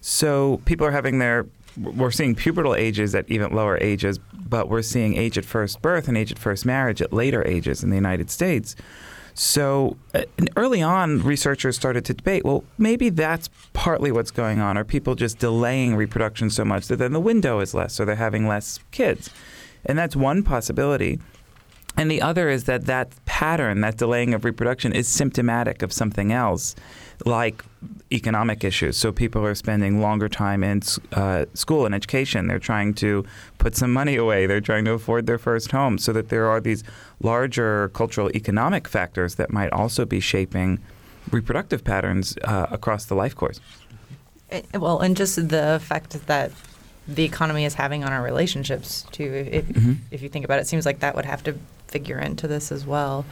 So 0.00 0.60
people 0.64 0.84
are 0.86 0.90
having 0.90 1.20
their 1.20 1.46
we're 1.80 2.10
seeing 2.10 2.34
pubertal 2.34 2.76
ages 2.76 3.14
at 3.14 3.30
even 3.30 3.52
lower 3.52 3.78
ages, 3.80 4.18
but 4.18 4.68
we're 4.68 4.82
seeing 4.82 5.16
age 5.16 5.38
at 5.38 5.44
first 5.44 5.80
birth 5.80 6.08
and 6.08 6.18
age 6.18 6.32
at 6.32 6.38
first 6.38 6.66
marriage 6.66 7.00
at 7.00 7.12
later 7.12 7.46
ages 7.46 7.84
in 7.84 7.90
the 7.90 7.94
United 7.96 8.30
States. 8.30 8.74
So 9.34 9.96
uh, 10.12 10.22
early 10.56 10.82
on, 10.82 11.22
researchers 11.22 11.76
started 11.76 12.04
to 12.06 12.14
debate 12.14 12.44
well, 12.44 12.64
maybe 12.78 13.10
that's 13.10 13.48
partly 13.74 14.10
what's 14.10 14.32
going 14.32 14.58
on. 14.58 14.76
Are 14.76 14.84
people 14.84 15.14
just 15.14 15.38
delaying 15.38 15.94
reproduction 15.94 16.50
so 16.50 16.64
much 16.64 16.88
that 16.88 16.96
then 16.96 17.12
the 17.12 17.20
window 17.20 17.60
is 17.60 17.74
less, 17.74 18.00
or 18.00 18.04
they're 18.04 18.16
having 18.16 18.48
less 18.48 18.80
kids? 18.90 19.30
And 19.86 19.96
that's 19.96 20.16
one 20.16 20.42
possibility. 20.42 21.20
And 21.98 22.08
the 22.08 22.22
other 22.22 22.48
is 22.48 22.64
that 22.64 22.86
that 22.86 23.10
pattern, 23.24 23.80
that 23.80 23.96
delaying 23.96 24.32
of 24.32 24.44
reproduction, 24.44 24.92
is 24.92 25.08
symptomatic 25.08 25.82
of 25.82 25.92
something 25.92 26.32
else, 26.32 26.76
like 27.26 27.64
economic 28.12 28.62
issues. 28.62 28.96
So 28.96 29.10
people 29.10 29.44
are 29.44 29.54
spending 29.56 30.00
longer 30.00 30.28
time 30.28 30.62
in 30.62 30.80
uh, 31.12 31.46
school 31.54 31.86
and 31.86 31.94
education. 31.94 32.46
They're 32.46 32.60
trying 32.60 32.94
to 32.94 33.26
put 33.58 33.74
some 33.74 33.92
money 33.92 34.14
away. 34.14 34.46
They're 34.46 34.60
trying 34.60 34.84
to 34.84 34.92
afford 34.92 35.26
their 35.26 35.38
first 35.38 35.72
home. 35.72 35.98
So 35.98 36.12
that 36.12 36.28
there 36.28 36.48
are 36.48 36.60
these 36.60 36.84
larger 37.20 37.88
cultural 37.88 38.30
economic 38.30 38.86
factors 38.86 39.34
that 39.34 39.52
might 39.52 39.72
also 39.72 40.06
be 40.06 40.20
shaping 40.20 40.78
reproductive 41.32 41.82
patterns 41.82 42.36
uh, 42.44 42.68
across 42.70 43.06
the 43.06 43.16
life 43.16 43.34
course. 43.34 43.60
Eh, 44.50 44.62
well, 44.74 45.00
and 45.00 45.16
just 45.16 45.48
the 45.48 45.74
effect 45.74 46.26
that 46.28 46.52
the 47.08 47.24
economy 47.24 47.64
is 47.64 47.74
having 47.74 48.04
on 48.04 48.12
our 48.12 48.22
relationships 48.22 49.04
too. 49.10 49.48
If, 49.50 49.66
mm-hmm. 49.66 49.92
if 50.12 50.22
you 50.22 50.28
think 50.28 50.44
about 50.44 50.58
it, 50.58 50.62
it 50.62 50.68
seems 50.68 50.86
like 50.86 51.00
that 51.00 51.16
would 51.16 51.24
have 51.24 51.42
to 51.44 51.58
figure 51.88 52.18
into 52.18 52.46
this 52.46 52.70
as 52.70 52.86
well. 52.86 53.24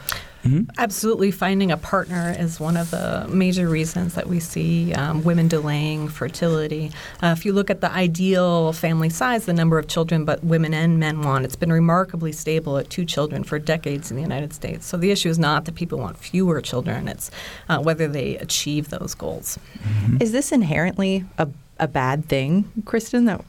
Mm-hmm. 0.43 0.69
Absolutely, 0.77 1.31
finding 1.31 1.71
a 1.71 1.77
partner 1.77 2.33
is 2.37 2.59
one 2.59 2.77
of 2.77 2.91
the 2.91 3.25
major 3.29 3.67
reasons 3.67 4.13
that 4.13 4.27
we 4.27 4.39
see 4.39 4.93
um, 4.93 5.23
women 5.23 5.47
delaying 5.47 6.07
fertility. 6.07 6.91
Uh, 7.21 7.33
if 7.37 7.45
you 7.45 7.53
look 7.53 7.69
at 7.69 7.81
the 7.81 7.91
ideal 7.91 8.71
family 8.71 9.09
size, 9.09 9.45
the 9.45 9.53
number 9.53 9.77
of 9.77 9.87
children 9.87 10.25
but 10.25 10.43
women 10.43 10.73
and 10.73 10.99
men 10.99 11.21
want, 11.21 11.43
it's 11.43 11.55
been 11.55 11.71
remarkably 11.71 12.31
stable 12.31 12.77
at 12.77 12.89
two 12.89 13.03
children 13.03 13.43
for 13.43 13.59
decades 13.59 14.09
in 14.09 14.15
the 14.15 14.23
United 14.23 14.53
States. 14.53 14.85
So 14.85 14.95
the 14.95 15.11
issue 15.11 15.29
is 15.29 15.39
not 15.39 15.65
that 15.65 15.75
people 15.75 15.99
want 15.99 16.17
fewer 16.17 16.61
children; 16.61 17.07
it's 17.07 17.29
uh, 17.67 17.79
whether 17.79 18.07
they 18.07 18.37
achieve 18.37 18.89
those 18.89 19.15
goals. 19.15 19.59
Mm-hmm. 19.79 20.17
Is 20.21 20.31
this 20.31 20.51
inherently 20.51 21.25
a 21.37 21.47
a 21.79 21.87
bad 21.87 22.27
thing, 22.27 22.71
Kristen? 22.85 23.25
That 23.25 23.43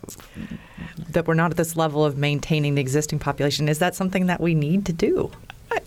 that 1.11 1.27
we're 1.27 1.35
not 1.35 1.51
at 1.51 1.57
this 1.57 1.77
level 1.77 2.05
of 2.05 2.17
maintaining 2.19 2.75
the 2.75 2.81
existing 2.81 3.19
population. 3.19 3.69
Is 3.69 3.79
that 3.79 3.95
something 3.95 4.27
that 4.27 4.41
we 4.41 4.55
need 4.55 4.85
to 4.87 4.93
do? 4.93 5.31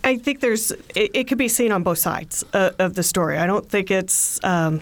I, 0.04 0.18
think 0.18 0.42
there's 0.42 0.72
it, 0.72 1.12
it, 1.14 1.28
could 1.28 1.38
be 1.38 1.48
seen 1.48 1.72
on 1.72 1.84
both 1.84 1.98
sides 1.98 2.44
uh, 2.54 2.72
of 2.80 2.94
the 2.94 3.04
story. 3.04 3.38
I 3.38 3.48
don't 3.48 3.68
think 3.68 3.90
it's 3.90 4.44
um, 4.44 4.82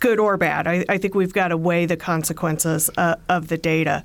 good 0.00 0.18
or 0.18 0.36
bad. 0.36 0.66
I, 0.66 0.84
I, 0.88 0.98
think 0.98 1.14
we've 1.14 1.32
got 1.32 1.48
to 1.48 1.56
weigh 1.56 1.86
the 1.86 1.96
consequences 1.96 2.90
uh, 2.96 3.16
of 3.28 3.48
the 3.48 3.56
data. 3.56 4.04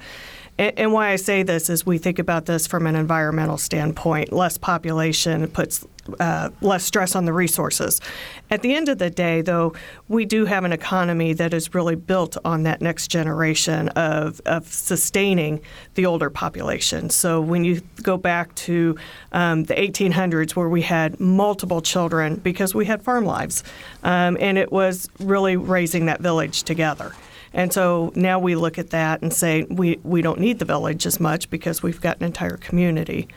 And, 0.59 0.91
why 0.91 1.11
I 1.11 1.17
say 1.17 1.43
this 1.43 1.69
is 1.69 1.85
we 1.85 1.99
think 1.99 2.17
about 2.17 2.47
this 2.47 2.65
from 2.65 2.87
an 2.87 2.95
environmental 2.95 3.57
standpoint. 3.57 4.31
Less 4.33 4.57
population 4.57 5.47
puts 5.49 5.85
uh, 6.19 6.49
less 6.61 6.83
stress 6.83 7.15
on 7.15 7.25
the 7.25 7.33
resources. 7.33 7.99
At 8.49 8.61
the 8.61 8.73
end 8.73 8.89
of 8.89 8.97
the 8.97 9.09
day, 9.09 9.41
though, 9.41 9.73
we 10.07 10.25
do 10.25 10.45
have 10.45 10.63
an 10.63 10.71
economy 10.71 11.33
that 11.33 11.53
is 11.53 11.75
really 11.75 11.95
built 11.95 12.37
on 12.45 12.63
that 12.63 12.81
next 12.81 13.09
generation 13.09 13.89
of, 13.89 14.41
of 14.45 14.71
sustaining 14.71 15.61
the 15.95 16.05
older 16.05 16.29
population. 16.29 17.09
So 17.09 17.41
when 17.41 17.63
you 17.63 17.81
go 18.01 18.17
back 18.17 18.55
to 18.55 18.97
um, 19.33 19.65
the 19.65 19.75
1800s, 19.75 20.55
where 20.55 20.69
we 20.69 20.81
had 20.81 21.19
multiple 21.19 21.81
children 21.81 22.35
because 22.37 22.73
we 22.73 22.85
had 22.85 23.01
farm 23.01 23.25
lives, 23.25 23.63
um, 24.03 24.37
and 24.39 24.57
it 24.57 24.71
was 24.71 25.09
really 25.19 25.57
raising 25.57 26.05
that 26.07 26.21
village 26.21 26.63
together. 26.63 27.13
And 27.57 27.73
so 27.73 28.13
now 28.15 28.37
we 28.37 28.55
look 28.55 28.77
at 28.77 28.91
that 28.91 29.23
and 29.23 29.33
say 29.33 29.63
we, 29.63 29.99
we 30.03 30.21
don't 30.21 30.39
need 30.39 30.59
the 30.59 30.65
village 30.65 31.07
as 31.07 31.19
much 31.19 31.49
because 31.49 31.81
we've 31.81 31.99
got 31.99 32.17
an 32.17 32.23
entire 32.23 32.55
community. 32.55 33.27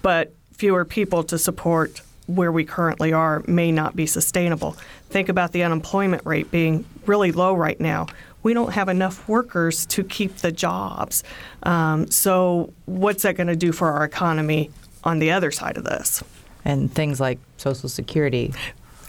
But 0.00 0.32
fewer 0.54 0.86
people 0.86 1.22
to 1.24 1.38
support 1.38 2.00
where 2.26 2.50
we 2.50 2.64
currently 2.64 3.12
are 3.12 3.42
may 3.46 3.70
not 3.70 3.94
be 3.94 4.06
sustainable. 4.06 4.76
Think 5.10 5.28
about 5.28 5.52
the 5.52 5.62
unemployment 5.62 6.24
rate 6.24 6.50
being 6.50 6.86
really 7.04 7.32
low 7.32 7.52
right 7.52 7.78
now. 7.78 8.06
We 8.42 8.54
don't 8.54 8.72
have 8.72 8.88
enough 8.88 9.28
workers 9.28 9.84
to 9.86 10.04
keep 10.04 10.36
the 10.36 10.50
jobs. 10.50 11.22
Um, 11.62 12.10
so, 12.10 12.72
what's 12.86 13.24
that 13.24 13.36
going 13.36 13.48
to 13.48 13.56
do 13.56 13.72
for 13.72 13.92
our 13.92 14.04
economy 14.04 14.70
on 15.04 15.18
the 15.18 15.32
other 15.32 15.50
side 15.50 15.76
of 15.76 15.84
this? 15.84 16.22
And 16.64 16.90
things 16.94 17.20
like 17.20 17.38
Social 17.58 17.90
Security. 17.90 18.54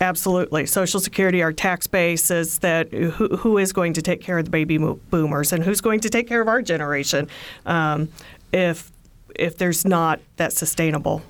Absolutely. 0.01 0.65
Social 0.65 0.99
Security, 0.99 1.41
our 1.43 1.53
tax 1.53 1.85
base 1.85 2.31
is 2.31 2.57
that 2.59 2.91
who, 2.91 3.27
who 3.37 3.59
is 3.59 3.71
going 3.71 3.93
to 3.93 4.01
take 4.01 4.19
care 4.19 4.39
of 4.39 4.45
the 4.45 4.51
baby 4.51 4.79
boomers 4.79 5.53
and 5.53 5.63
who's 5.63 5.79
going 5.79 5.99
to 5.99 6.09
take 6.09 6.27
care 6.27 6.41
of 6.41 6.47
our 6.47 6.63
generation 6.63 7.29
um, 7.67 8.09
if 8.51 8.91
if 9.35 9.59
there's 9.59 9.85
not 9.85 10.19
that 10.37 10.53
sustainable 10.53 11.21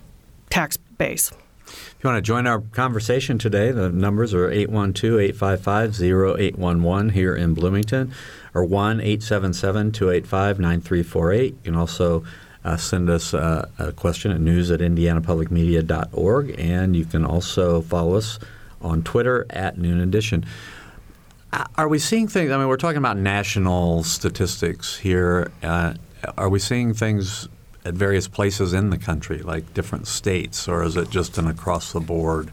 tax 0.49 0.77
base. 0.97 1.33
If 1.67 1.95
you 2.01 2.09
want 2.09 2.17
to 2.17 2.27
join 2.27 2.47
our 2.47 2.61
conversation 2.61 3.37
today, 3.37 3.71
the 3.71 3.89
numbers 3.89 4.33
are 4.33 4.49
812-855-0811 4.49 7.11
here 7.11 7.35
in 7.35 7.53
Bloomington 7.53 8.13
or 8.53 8.65
1-877-285-9348. 8.65 11.43
You 11.43 11.57
can 11.63 11.75
also 11.75 12.23
uh, 12.65 12.75
send 12.77 13.09
us 13.09 13.33
uh, 13.33 13.69
a 13.77 13.91
question 13.91 14.31
at 14.31 14.39
news 14.41 14.71
at 14.71 14.79
indianapublicmedia.org, 14.79 16.59
and 16.59 16.95
you 16.95 17.05
can 17.05 17.25
also 17.25 17.81
follow 17.81 18.15
us 18.15 18.39
on 18.81 19.03
Twitter 19.03 19.45
at 19.49 19.77
Noon 19.77 19.99
Edition. 19.99 20.45
Are 21.77 21.87
we 21.87 21.99
seeing 21.99 22.27
things? 22.27 22.51
I 22.51 22.57
mean, 22.57 22.67
we're 22.67 22.77
talking 22.77 22.97
about 22.97 23.17
national 23.17 24.03
statistics 24.03 24.97
here. 24.97 25.51
Uh, 25.61 25.95
are 26.37 26.49
we 26.49 26.59
seeing 26.59 26.93
things 26.93 27.49
at 27.83 27.93
various 27.93 28.27
places 28.27 28.73
in 28.73 28.89
the 28.89 28.97
country, 28.97 29.39
like 29.39 29.73
different 29.73 30.07
states, 30.07 30.67
or 30.67 30.83
is 30.83 30.95
it 30.95 31.09
just 31.09 31.37
an 31.37 31.47
across 31.47 31.91
the 31.91 31.99
board? 31.99 32.51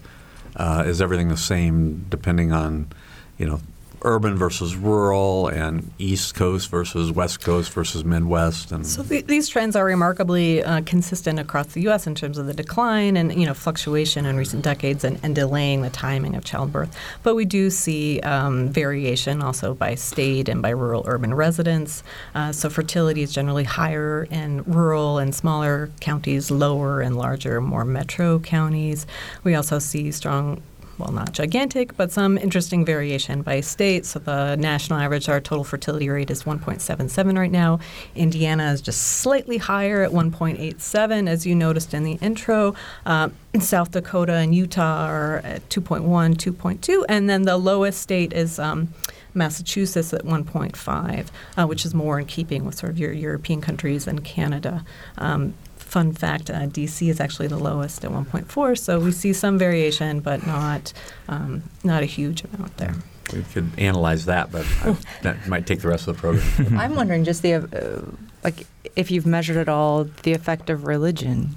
Uh, 0.56 0.82
is 0.86 1.00
everything 1.00 1.28
the 1.28 1.36
same 1.36 2.06
depending 2.08 2.52
on, 2.52 2.88
you 3.36 3.46
know, 3.46 3.60
urban 4.02 4.36
versus 4.36 4.76
rural 4.76 5.48
and 5.48 5.90
East 5.98 6.34
Coast 6.34 6.68
versus 6.68 7.12
West 7.12 7.40
Coast 7.40 7.72
versus 7.72 8.04
Midwest. 8.04 8.72
And 8.72 8.86
so 8.86 9.02
these 9.02 9.48
trends 9.48 9.76
are 9.76 9.84
remarkably 9.84 10.62
uh, 10.62 10.82
consistent 10.82 11.38
across 11.38 11.68
the 11.68 11.82
U.S. 11.82 12.06
in 12.06 12.14
terms 12.14 12.38
of 12.38 12.46
the 12.46 12.54
decline 12.54 13.16
and 13.16 13.32
you 13.38 13.46
know 13.46 13.54
fluctuation 13.54 14.26
in 14.26 14.36
recent 14.36 14.62
decades 14.62 15.04
and, 15.04 15.18
and 15.22 15.34
delaying 15.34 15.82
the 15.82 15.90
timing 15.90 16.34
of 16.34 16.44
childbirth. 16.44 16.96
But 17.22 17.34
we 17.34 17.44
do 17.44 17.70
see 17.70 18.20
um, 18.20 18.68
variation 18.68 19.42
also 19.42 19.74
by 19.74 19.94
state 19.94 20.48
and 20.48 20.62
by 20.62 20.70
rural 20.70 21.04
urban 21.06 21.34
residents. 21.34 22.02
Uh, 22.34 22.52
so 22.52 22.70
fertility 22.70 23.22
is 23.22 23.32
generally 23.32 23.64
higher 23.64 24.26
in 24.30 24.62
rural 24.64 25.18
and 25.18 25.34
smaller 25.34 25.90
counties, 26.00 26.50
lower 26.50 27.02
in 27.02 27.14
larger, 27.14 27.60
more 27.60 27.84
metro 27.84 28.38
counties. 28.38 29.06
We 29.44 29.54
also 29.54 29.78
see 29.78 30.10
strong 30.12 30.62
well, 30.98 31.12
not 31.12 31.32
gigantic, 31.32 31.96
but 31.96 32.10
some 32.10 32.36
interesting 32.36 32.84
variation 32.84 33.42
by 33.42 33.60
state. 33.60 34.04
So 34.04 34.18
the 34.18 34.56
national 34.56 34.98
average, 34.98 35.28
our 35.28 35.40
total 35.40 35.64
fertility 35.64 36.08
rate 36.08 36.30
is 36.30 36.42
1.77 36.42 37.38
right 37.38 37.50
now. 37.50 37.78
Indiana 38.14 38.72
is 38.72 38.80
just 38.80 39.00
slightly 39.00 39.58
higher 39.58 40.02
at 40.02 40.10
1.87, 40.10 41.28
as 41.28 41.46
you 41.46 41.54
noticed 41.54 41.94
in 41.94 42.02
the 42.02 42.14
intro. 42.14 42.74
Uh, 43.06 43.28
South 43.60 43.92
Dakota 43.92 44.34
and 44.34 44.54
Utah 44.54 45.06
are 45.06 45.36
at 45.38 45.68
2.1, 45.68 46.36
2.2, 46.36 47.04
and 47.08 47.30
then 47.30 47.42
the 47.42 47.56
lowest 47.56 48.00
state 48.00 48.32
is. 48.32 48.58
Um, 48.58 48.92
Massachusetts 49.34 50.12
at 50.12 50.24
1.5, 50.24 51.26
uh, 51.56 51.66
which 51.66 51.84
is 51.84 51.94
more 51.94 52.18
in 52.18 52.26
keeping 52.26 52.64
with 52.64 52.74
sort 52.74 52.90
of 52.90 52.98
your 52.98 53.12
European 53.12 53.60
countries 53.60 54.08
and 54.08 54.24
Canada. 54.24 54.84
Um, 55.16 55.54
fun 55.88 56.12
fact, 56.12 56.50
uh, 56.50 56.66
DC 56.66 57.08
is 57.08 57.20
actually 57.20 57.48
the 57.48 57.58
lowest 57.58 58.04
at 58.04 58.10
1.4, 58.10 58.78
so 58.78 59.00
we 59.00 59.10
see 59.10 59.32
some 59.32 59.58
variation, 59.58 60.20
but 60.20 60.46
not 60.46 60.92
um, 61.28 61.62
not 61.82 62.02
a 62.02 62.06
huge 62.06 62.44
amount 62.44 62.76
there. 62.76 62.94
We 63.32 63.42
could 63.42 63.70
analyze 63.78 64.26
that, 64.26 64.52
but 64.52 64.66
I, 64.82 64.96
that 65.22 65.48
might 65.48 65.66
take 65.66 65.80
the 65.80 65.88
rest 65.88 66.06
of 66.06 66.16
the 66.16 66.20
program. 66.20 66.78
I'm 66.78 66.94
wondering 66.94 67.24
just 67.24 67.42
the 67.42 67.54
uh, 67.54 68.10
like 68.44 68.66
if 68.96 69.10
you've 69.10 69.26
measured 69.26 69.56
at 69.56 69.68
all 69.68 70.04
the 70.22 70.32
effect 70.32 70.70
of 70.70 70.86
religion 70.86 71.56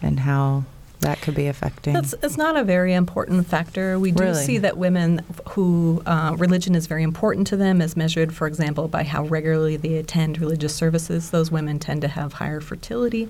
and 0.00 0.20
how 0.20 0.64
that 1.00 1.20
could 1.20 1.34
be 1.34 1.46
affecting? 1.46 1.94
That's, 1.94 2.14
it's 2.22 2.36
not 2.36 2.56
a 2.56 2.64
very 2.64 2.94
important 2.94 3.46
factor. 3.46 3.98
We 3.98 4.12
do 4.12 4.24
really? 4.24 4.44
see 4.44 4.58
that 4.58 4.76
women 4.76 5.24
who 5.50 6.02
uh, 6.06 6.34
religion 6.38 6.74
is 6.74 6.86
very 6.86 7.02
important 7.02 7.46
to 7.48 7.56
them, 7.56 7.80
as 7.80 7.96
measured, 7.96 8.34
for 8.34 8.46
example, 8.46 8.88
by 8.88 9.02
how 9.02 9.24
regularly 9.24 9.76
they 9.76 9.96
attend 9.96 10.38
religious 10.38 10.74
services. 10.74 11.30
Those 11.30 11.50
women 11.50 11.78
tend 11.78 12.02
to 12.02 12.08
have 12.08 12.34
higher 12.34 12.60
fertility, 12.60 13.28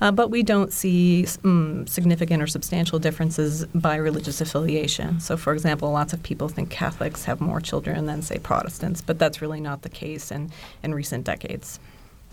uh, 0.00 0.10
but 0.10 0.30
we 0.30 0.42
don't 0.42 0.72
see 0.72 1.26
um, 1.44 1.86
significant 1.86 2.42
or 2.42 2.46
substantial 2.46 2.98
differences 2.98 3.64
by 3.66 3.96
religious 3.96 4.40
affiliation. 4.40 5.20
So, 5.20 5.36
for 5.36 5.52
example, 5.52 5.90
lots 5.92 6.12
of 6.12 6.22
people 6.22 6.48
think 6.48 6.70
Catholics 6.70 7.24
have 7.24 7.40
more 7.40 7.60
children 7.60 8.06
than, 8.06 8.22
say, 8.22 8.38
Protestants, 8.38 9.00
but 9.00 9.18
that's 9.18 9.40
really 9.40 9.60
not 9.60 9.82
the 9.82 9.88
case 9.88 10.30
in, 10.30 10.50
in 10.82 10.94
recent 10.94 11.24
decades. 11.24 11.78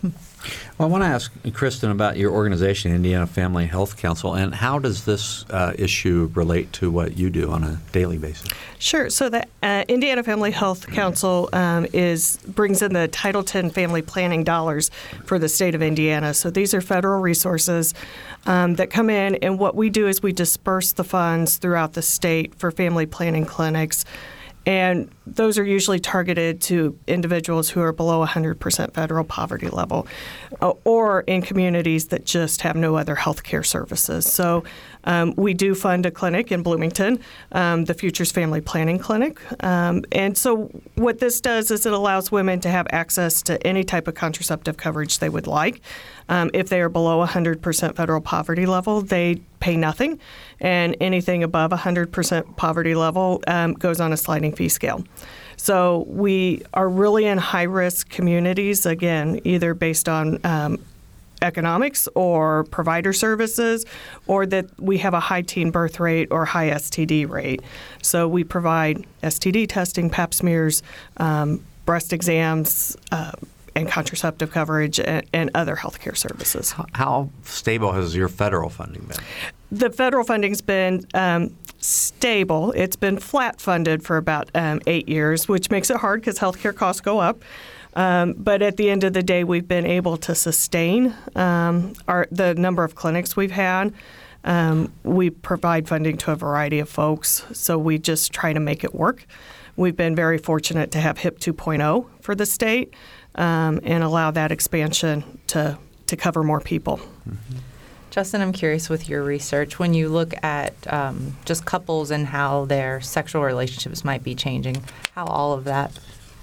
Well, 0.02 0.88
I 0.88 0.90
want 0.90 1.04
to 1.04 1.08
ask 1.08 1.30
Kristen 1.52 1.90
about 1.90 2.16
your 2.16 2.32
organization, 2.32 2.94
Indiana 2.94 3.26
Family 3.26 3.66
Health 3.66 3.98
Council, 3.98 4.34
and 4.34 4.54
how 4.54 4.78
does 4.78 5.04
this 5.04 5.44
uh, 5.50 5.74
issue 5.78 6.30
relate 6.34 6.72
to 6.74 6.90
what 6.90 7.18
you 7.18 7.28
do 7.28 7.50
on 7.50 7.62
a 7.62 7.78
daily 7.92 8.16
basis? 8.16 8.48
Sure. 8.78 9.10
So 9.10 9.28
the 9.28 9.46
uh, 9.62 9.84
Indiana 9.88 10.22
Family 10.22 10.50
Health 10.50 10.86
Council 10.86 11.50
um, 11.52 11.86
is 11.92 12.38
brings 12.46 12.80
in 12.80 12.94
the 12.94 13.08
Title 13.08 13.42
X 13.42 13.74
family 13.74 14.00
planning 14.00 14.42
dollars 14.42 14.90
for 15.26 15.38
the 15.38 15.50
state 15.50 15.74
of 15.74 15.82
Indiana. 15.82 16.32
So 16.32 16.48
these 16.48 16.72
are 16.72 16.80
federal 16.80 17.20
resources 17.20 17.92
um, 18.46 18.76
that 18.76 18.88
come 18.88 19.10
in, 19.10 19.34
and 19.36 19.58
what 19.58 19.74
we 19.74 19.90
do 19.90 20.08
is 20.08 20.22
we 20.22 20.32
disperse 20.32 20.92
the 20.92 21.04
funds 21.04 21.58
throughout 21.58 21.92
the 21.92 22.02
state 22.02 22.54
for 22.54 22.70
family 22.70 23.04
planning 23.04 23.44
clinics 23.44 24.06
and 24.66 25.10
those 25.26 25.58
are 25.58 25.64
usually 25.64 25.98
targeted 25.98 26.60
to 26.60 26.98
individuals 27.06 27.70
who 27.70 27.80
are 27.80 27.92
below 27.92 28.24
100% 28.24 28.92
federal 28.92 29.24
poverty 29.24 29.68
level 29.68 30.06
uh, 30.60 30.72
or 30.84 31.22
in 31.22 31.40
communities 31.40 32.08
that 32.08 32.26
just 32.26 32.60
have 32.60 32.76
no 32.76 32.96
other 32.96 33.14
health 33.14 33.42
care 33.42 33.62
services. 33.62 34.30
So 34.30 34.64
um, 35.04 35.34
we 35.36 35.54
do 35.54 35.74
fund 35.74 36.06
a 36.06 36.10
clinic 36.10 36.52
in 36.52 36.62
Bloomington, 36.62 37.20
um, 37.52 37.84
the 37.84 37.94
Futures 37.94 38.32
Family 38.32 38.60
Planning 38.60 38.98
Clinic. 38.98 39.38
Um, 39.62 40.04
and 40.12 40.36
so 40.36 40.70
what 40.96 41.18
this 41.18 41.40
does 41.40 41.70
is 41.70 41.86
it 41.86 41.92
allows 41.92 42.30
women 42.30 42.60
to 42.60 42.68
have 42.68 42.86
access 42.90 43.42
to 43.42 43.64
any 43.66 43.84
type 43.84 44.08
of 44.08 44.14
contraceptive 44.14 44.76
coverage 44.76 45.18
they 45.18 45.28
would 45.28 45.46
like. 45.46 45.80
Um, 46.28 46.50
if 46.54 46.68
they 46.68 46.80
are 46.80 46.88
below 46.88 47.24
100% 47.26 47.96
federal 47.96 48.20
poverty 48.20 48.66
level, 48.66 49.00
they 49.02 49.40
pay 49.58 49.76
nothing, 49.76 50.18
and 50.60 50.96
anything 51.00 51.42
above 51.42 51.70
100% 51.70 52.56
poverty 52.56 52.94
level 52.94 53.42
um, 53.46 53.74
goes 53.74 54.00
on 54.00 54.12
a 54.12 54.16
sliding 54.16 54.54
fee 54.54 54.68
scale. 54.68 55.04
So 55.56 56.06
we 56.08 56.62
are 56.72 56.88
really 56.88 57.26
in 57.26 57.36
high 57.36 57.64
risk 57.64 58.08
communities, 58.08 58.86
again, 58.86 59.40
either 59.44 59.74
based 59.74 60.08
on 60.08 60.38
um, 60.44 60.78
economics 61.42 62.08
or 62.14 62.64
provider 62.64 63.12
services, 63.12 63.84
or 64.26 64.46
that 64.46 64.66
we 64.78 64.98
have 64.98 65.14
a 65.14 65.20
high 65.20 65.42
teen 65.42 65.70
birth 65.70 66.00
rate 66.00 66.28
or 66.30 66.44
high 66.44 66.70
STD 66.70 67.28
rate. 67.28 67.62
So 68.02 68.28
we 68.28 68.44
provide 68.44 69.04
STD 69.22 69.68
testing, 69.68 70.10
pap 70.10 70.34
smears, 70.34 70.82
um, 71.16 71.62
breast 71.84 72.12
exams. 72.12 72.96
Uh, 73.10 73.32
and 73.76 73.88
contraceptive 73.88 74.50
coverage 74.50 74.98
and, 74.98 75.24
and 75.32 75.50
other 75.54 75.76
healthcare 75.76 76.16
services. 76.16 76.74
How, 76.92 77.30
stable 77.44 77.92
has 77.92 78.16
your 78.16 78.28
federal 78.28 78.68
funding 78.68 79.02
been? 79.04 79.18
The 79.70 79.90
federal 79.90 80.24
funding's 80.24 80.60
been 80.60 81.06
um, 81.14 81.56
stable. 81.78 82.72
It's 82.72 82.96
been 82.96 83.18
flat 83.18 83.60
funded 83.60 84.02
for 84.02 84.16
about 84.16 84.50
um, 84.54 84.80
eight 84.86 85.08
years, 85.08 85.48
which 85.48 85.70
makes 85.70 85.90
it 85.90 85.98
hard 85.98 86.20
because 86.20 86.38
healthcare 86.38 86.74
costs 86.74 87.00
go 87.00 87.20
up. 87.20 87.42
Um, 87.94 88.34
but 88.34 88.62
at 88.62 88.76
the 88.76 88.90
end 88.90 89.04
of 89.04 89.12
the 89.12 89.22
day, 89.22 89.44
we've 89.44 89.66
been 89.66 89.86
able 89.86 90.16
to 90.18 90.34
sustain 90.34 91.14
um, 91.34 91.94
our 92.06 92.28
the 92.30 92.54
number 92.54 92.84
of 92.84 92.94
clinics 92.94 93.36
we've 93.36 93.50
had. 93.50 93.92
Um, 94.44 94.92
we 95.02 95.30
provide 95.30 95.88
funding 95.88 96.16
to 96.18 96.32
a 96.32 96.36
variety 96.36 96.78
of 96.78 96.88
folks, 96.88 97.44
so 97.52 97.76
we 97.78 97.98
just 97.98 98.32
try 98.32 98.52
to 98.52 98.60
make 98.60 98.84
it 98.84 98.94
work. 98.94 99.26
We've 99.76 99.96
been 99.96 100.16
very 100.16 100.38
fortunate 100.38 100.90
to 100.92 101.00
have 101.00 101.18
HIP 101.18 101.38
2.0 101.38 102.06
for 102.20 102.34
the 102.34 102.46
state 102.46 102.94
um, 103.34 103.80
and 103.82 104.02
allow 104.02 104.30
that 104.30 104.50
expansion 104.50 105.40
to, 105.48 105.78
to 106.06 106.16
cover 106.16 106.42
more 106.42 106.60
people. 106.60 106.98
Mm-hmm. 106.98 107.58
Justin, 108.10 108.40
I'm 108.40 108.52
curious 108.52 108.88
with 108.88 109.08
your 109.08 109.22
research, 109.22 109.78
when 109.78 109.94
you 109.94 110.08
look 110.08 110.34
at 110.42 110.74
um, 110.92 111.36
just 111.44 111.64
couples 111.64 112.10
and 112.10 112.26
how 112.26 112.64
their 112.64 113.00
sexual 113.00 113.42
relationships 113.42 114.04
might 114.04 114.24
be 114.24 114.34
changing, 114.34 114.82
how 115.14 115.26
all 115.26 115.52
of 115.52 115.64
that 115.64 115.92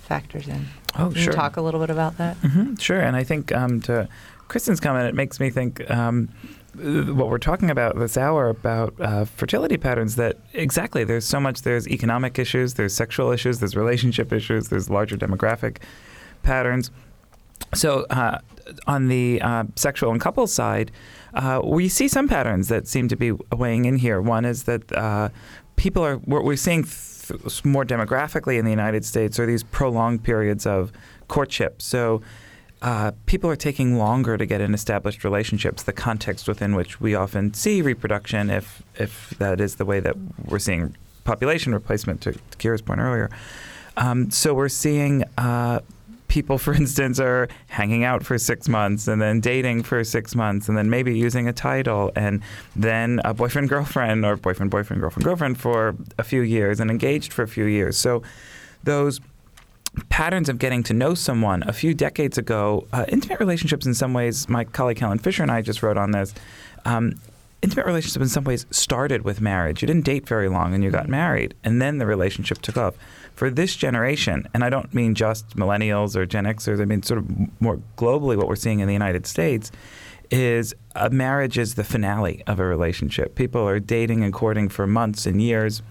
factors 0.04 0.48
in. 0.48 0.68
Oh, 0.96 1.10
Can 1.10 1.13
sure. 1.13 1.24
you 1.24 1.32
talk 1.32 1.58
a 1.58 1.62
little 1.62 1.79
bit 1.79 1.89
about 1.89 2.17
that? 2.17 2.39
Mm-hmm, 2.41 2.75
sure. 2.75 3.00
And 3.00 3.15
I 3.15 3.24
think 3.24 3.51
um, 3.53 3.82
to 3.82 4.08
Kristen's 4.48 4.79
comment, 4.79 5.08
it 5.08 5.15
makes 5.15 5.39
me 5.39 5.50
think 5.50 5.89
um, 5.91 6.29
what 6.75 7.27
we're 7.29 7.38
talking 7.38 7.70
about 7.70 7.98
this 7.98 8.17
hour 8.17 8.50
about 8.50 8.94
uh, 9.00 9.25
fertility 9.25 9.77
patterns 9.77 10.15
that 10.15 10.38
exactly 10.53 11.03
there's 11.03 11.25
so 11.25 11.39
much 11.39 11.63
there's 11.63 11.88
economic 11.88 12.38
issues 12.38 12.75
there's 12.75 12.94
sexual 12.94 13.32
issues 13.32 13.60
there's 13.60 13.75
relationship 13.75 14.32
issues 14.32 14.70
there's 14.70 14.88
larger 14.89 15.17
demographic 15.17 15.77
patterns. 16.44 16.91
So, 17.74 18.06
uh, 18.10 18.39
on 18.86 19.08
the 19.08 19.41
uh, 19.41 19.63
sexual 19.75 20.12
and 20.12 20.22
couple 20.22 20.46
side, 20.48 20.91
uh, 21.34 21.62
we 21.63 21.89
see 21.89 22.08
some 22.08 22.27
patterns 22.27 22.67
that 22.70 22.88
seem 22.88 23.08
to 23.10 23.15
be 23.15 23.32
weighing 23.51 23.86
in 23.86 23.98
here. 23.98 24.22
One 24.22 24.46
is 24.46 24.63
that 24.63 24.91
uh, 24.94 25.29
people 25.75 26.03
are, 26.06 26.17
what 26.17 26.44
we're 26.44 26.56
seeing 26.56 26.84
th- 26.84 26.94
more 27.63 27.86
demographically 27.86 28.57
in 28.57 28.65
the 28.65 28.72
United 28.72 29.05
States 29.05 29.39
are 29.39 29.46
these 29.46 29.63
prolonged 29.63 30.24
periods 30.24 30.65
of 30.65 30.91
courtship. 31.27 31.81
So, 31.81 32.22
uh, 32.81 33.12
people 33.25 33.50
are 33.50 33.55
taking 33.55 33.98
longer 33.98 34.38
to 34.38 34.46
get 34.46 34.62
in 34.62 34.74
established 34.74 35.24
relationships, 35.24 35.84
the 35.84 35.93
context 35.93 36.48
within 36.48 36.75
which 36.75 37.01
we 37.01 37.15
often 37.15 37.53
see 37.53 37.81
reproduction, 37.81 38.51
if, 38.51 38.84
if 38.96 39.31
that 39.39 39.60
is 39.60 39.75
the 39.75 39.86
way 39.86 40.00
that 40.00 40.15
we're 40.46 40.60
seeing 40.60 40.96
population 41.24 41.74
replacement, 41.74 42.22
to, 42.22 42.34
to 42.34 42.57
Keera's 42.57 42.81
point 42.81 43.00
earlier. 43.00 43.29
Um, 43.97 44.30
so, 44.30 44.54
we're 44.54 44.69
seeing 44.69 45.23
uh, 45.38 45.80
people, 46.28 46.58
for 46.58 46.74
instance, 46.74 47.20
are 47.20 47.48
hanging 47.68 48.04
out 48.04 48.24
for 48.24 48.38
six 48.38 48.68
months 48.68 49.08
and 49.08 49.22
then 49.22 49.40
dating 49.40 49.84
for 49.84 50.04
six 50.04 50.36
months 50.36 50.68
and 50.68 50.78
then 50.78 50.90
maybe 50.90 51.18
using 51.18 51.48
a 51.48 51.54
title 51.54 52.12
and 52.16 52.42
then 52.76 53.22
a 53.26 53.34
boyfriend 53.34 53.70
girlfriend 53.70 54.26
or 54.26 54.36
boyfriend 54.36 54.72
boyfriend 54.72 55.02
girlfriend 55.02 55.24
girlfriend 55.24 55.60
for 55.60 55.96
a 56.18 56.24
few 56.24 56.42
years 56.42 56.80
and 56.80 56.92
engaged 56.92 57.34
for 57.34 57.44
a 57.44 57.48
few 57.48 57.66
years. 57.66 57.98
So 57.98 58.24
those 58.84 59.20
patterns 60.10 60.50
of 60.50 60.60
getting 60.60 60.84
to 60.84 60.94
know 60.94 61.13
someone 61.13 61.63
a 61.68 61.74
few 61.74 61.94
decades 61.94 62.38
ago, 62.38 62.88
uh, 62.94 63.06
intimate 63.08 63.40
relationships 63.40 63.86
in 63.86 63.94
some 63.94 64.13
ways, 64.13 64.48
my 64.48 64.63
colleague 64.63 65.00
Helen 65.00 65.20
Fisher 65.20 65.44
and 65.44 65.52
I 65.52 65.62
just 65.62 65.82
wrote 65.82 65.98
on 65.98 66.12
this. 66.12 66.34
Um, 66.86 67.20
intimate 67.62 67.88
relationships 67.88 68.22
in 68.22 68.30
some 68.30 68.44
ways 68.44 68.66
started 68.70 69.24
with 69.24 69.42
marriage. 69.42 69.82
You 69.82 69.88
didn't 69.88 70.06
date 70.06 70.28
very 70.28 70.48
long 70.48 70.74
and 70.74 70.84
you 70.84 70.92
got 70.92 71.10
married, 71.10 71.56
and 71.63 71.82
then 71.82 71.98
the 71.98 72.06
relationship 72.06 72.62
took 72.62 72.78
off 72.78 72.96
for 73.38 73.52
this 73.52 73.76
generation, 73.76 74.47
and 74.56 74.63
I 74.63 74.71
don't 74.71 74.91
mean 74.95 75.13
just 75.13 75.56
millennials 75.56 76.15
or 76.15 76.26
Gen 76.26 76.45
Xers, 76.45 76.82
I 76.82 76.86
mean 76.86 77.04
sort 77.04 77.19
of 77.19 77.62
more 77.62 77.80
globally 77.95 78.36
what 78.36 78.47
we're 78.47 78.56
seeing 78.56 78.80
in 78.80 78.88
the 78.88 78.93
United 78.93 79.28
States 79.28 79.71
is 80.32 80.73
a 80.95 81.12
marriage 81.12 81.56
is 81.60 81.76
the 81.76 81.84
finale 81.84 82.43
of 82.47 82.60
a 82.60 82.65
relationship. 82.65 83.36
People 83.36 83.62
are 83.62 83.80
dating 83.80 84.23
and 84.23 84.34
courting 84.34 84.69
for 84.69 84.88
months 84.88 85.28
and 85.28 85.39
years 85.39 85.84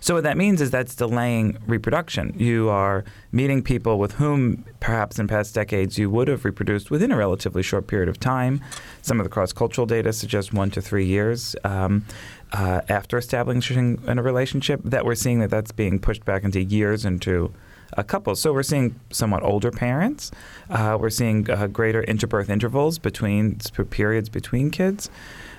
so 0.00 0.14
what 0.14 0.24
that 0.24 0.36
means 0.36 0.60
is 0.60 0.70
that's 0.70 0.94
delaying 0.94 1.58
reproduction. 1.66 2.34
You 2.36 2.68
are 2.68 3.04
meeting 3.32 3.62
people 3.62 3.98
with 3.98 4.12
whom 4.12 4.64
perhaps 4.80 5.18
in 5.18 5.28
past 5.28 5.54
decades 5.54 5.98
you 5.98 6.10
would 6.10 6.28
have 6.28 6.44
reproduced 6.44 6.90
within 6.90 7.10
a 7.12 7.16
relatively 7.16 7.62
short 7.62 7.86
period 7.86 8.08
of 8.08 8.20
time. 8.20 8.60
Some 9.02 9.20
of 9.20 9.24
the 9.24 9.30
cross-cultural 9.30 9.86
data 9.86 10.12
suggests 10.12 10.52
one 10.52 10.70
to 10.70 10.82
three 10.82 11.06
years. 11.06 11.56
Um, 11.64 12.04
uh, 12.52 12.82
after 12.88 13.18
establishing 13.18 14.00
in 14.06 14.18
a 14.18 14.22
relationship, 14.22 14.80
that 14.84 15.04
we're 15.04 15.14
seeing 15.14 15.40
that 15.40 15.50
that's 15.50 15.72
being 15.72 15.98
pushed 15.98 16.24
back 16.24 16.44
into 16.44 16.62
years 16.62 17.04
into 17.04 17.52
a 17.96 18.04
couple. 18.04 18.34
So 18.36 18.52
we're 18.52 18.62
seeing 18.62 18.98
somewhat 19.10 19.42
older 19.42 19.70
parents. 19.70 20.30
Uh, 20.70 20.96
we're 21.00 21.10
seeing 21.10 21.50
uh, 21.50 21.66
greater 21.66 22.02
interbirth 22.02 22.48
intervals 22.48 22.98
between 22.98 23.58
periods 23.90 24.28
between 24.28 24.70
kids. 24.70 25.10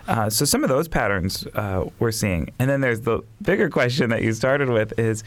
Uh, 0.08 0.30
so 0.30 0.46
some 0.46 0.64
of 0.64 0.70
those 0.70 0.88
patterns 0.88 1.48
uh, 1.56 1.86
we're 2.00 2.12
seeing, 2.12 2.52
and 2.60 2.70
then 2.70 2.82
there's 2.82 3.02
the 3.02 3.22
bigger 3.42 3.70
question 3.70 4.10
that 4.12 4.22
you 4.22 4.34
started 4.34 4.70
with: 4.70 4.98
is 5.00 5.24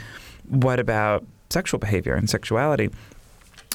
what 0.49 0.79
about 0.79 1.25
sexual 1.51 1.81
behavior 1.81 2.15
and 2.15 2.31
sexuality? 2.31 2.91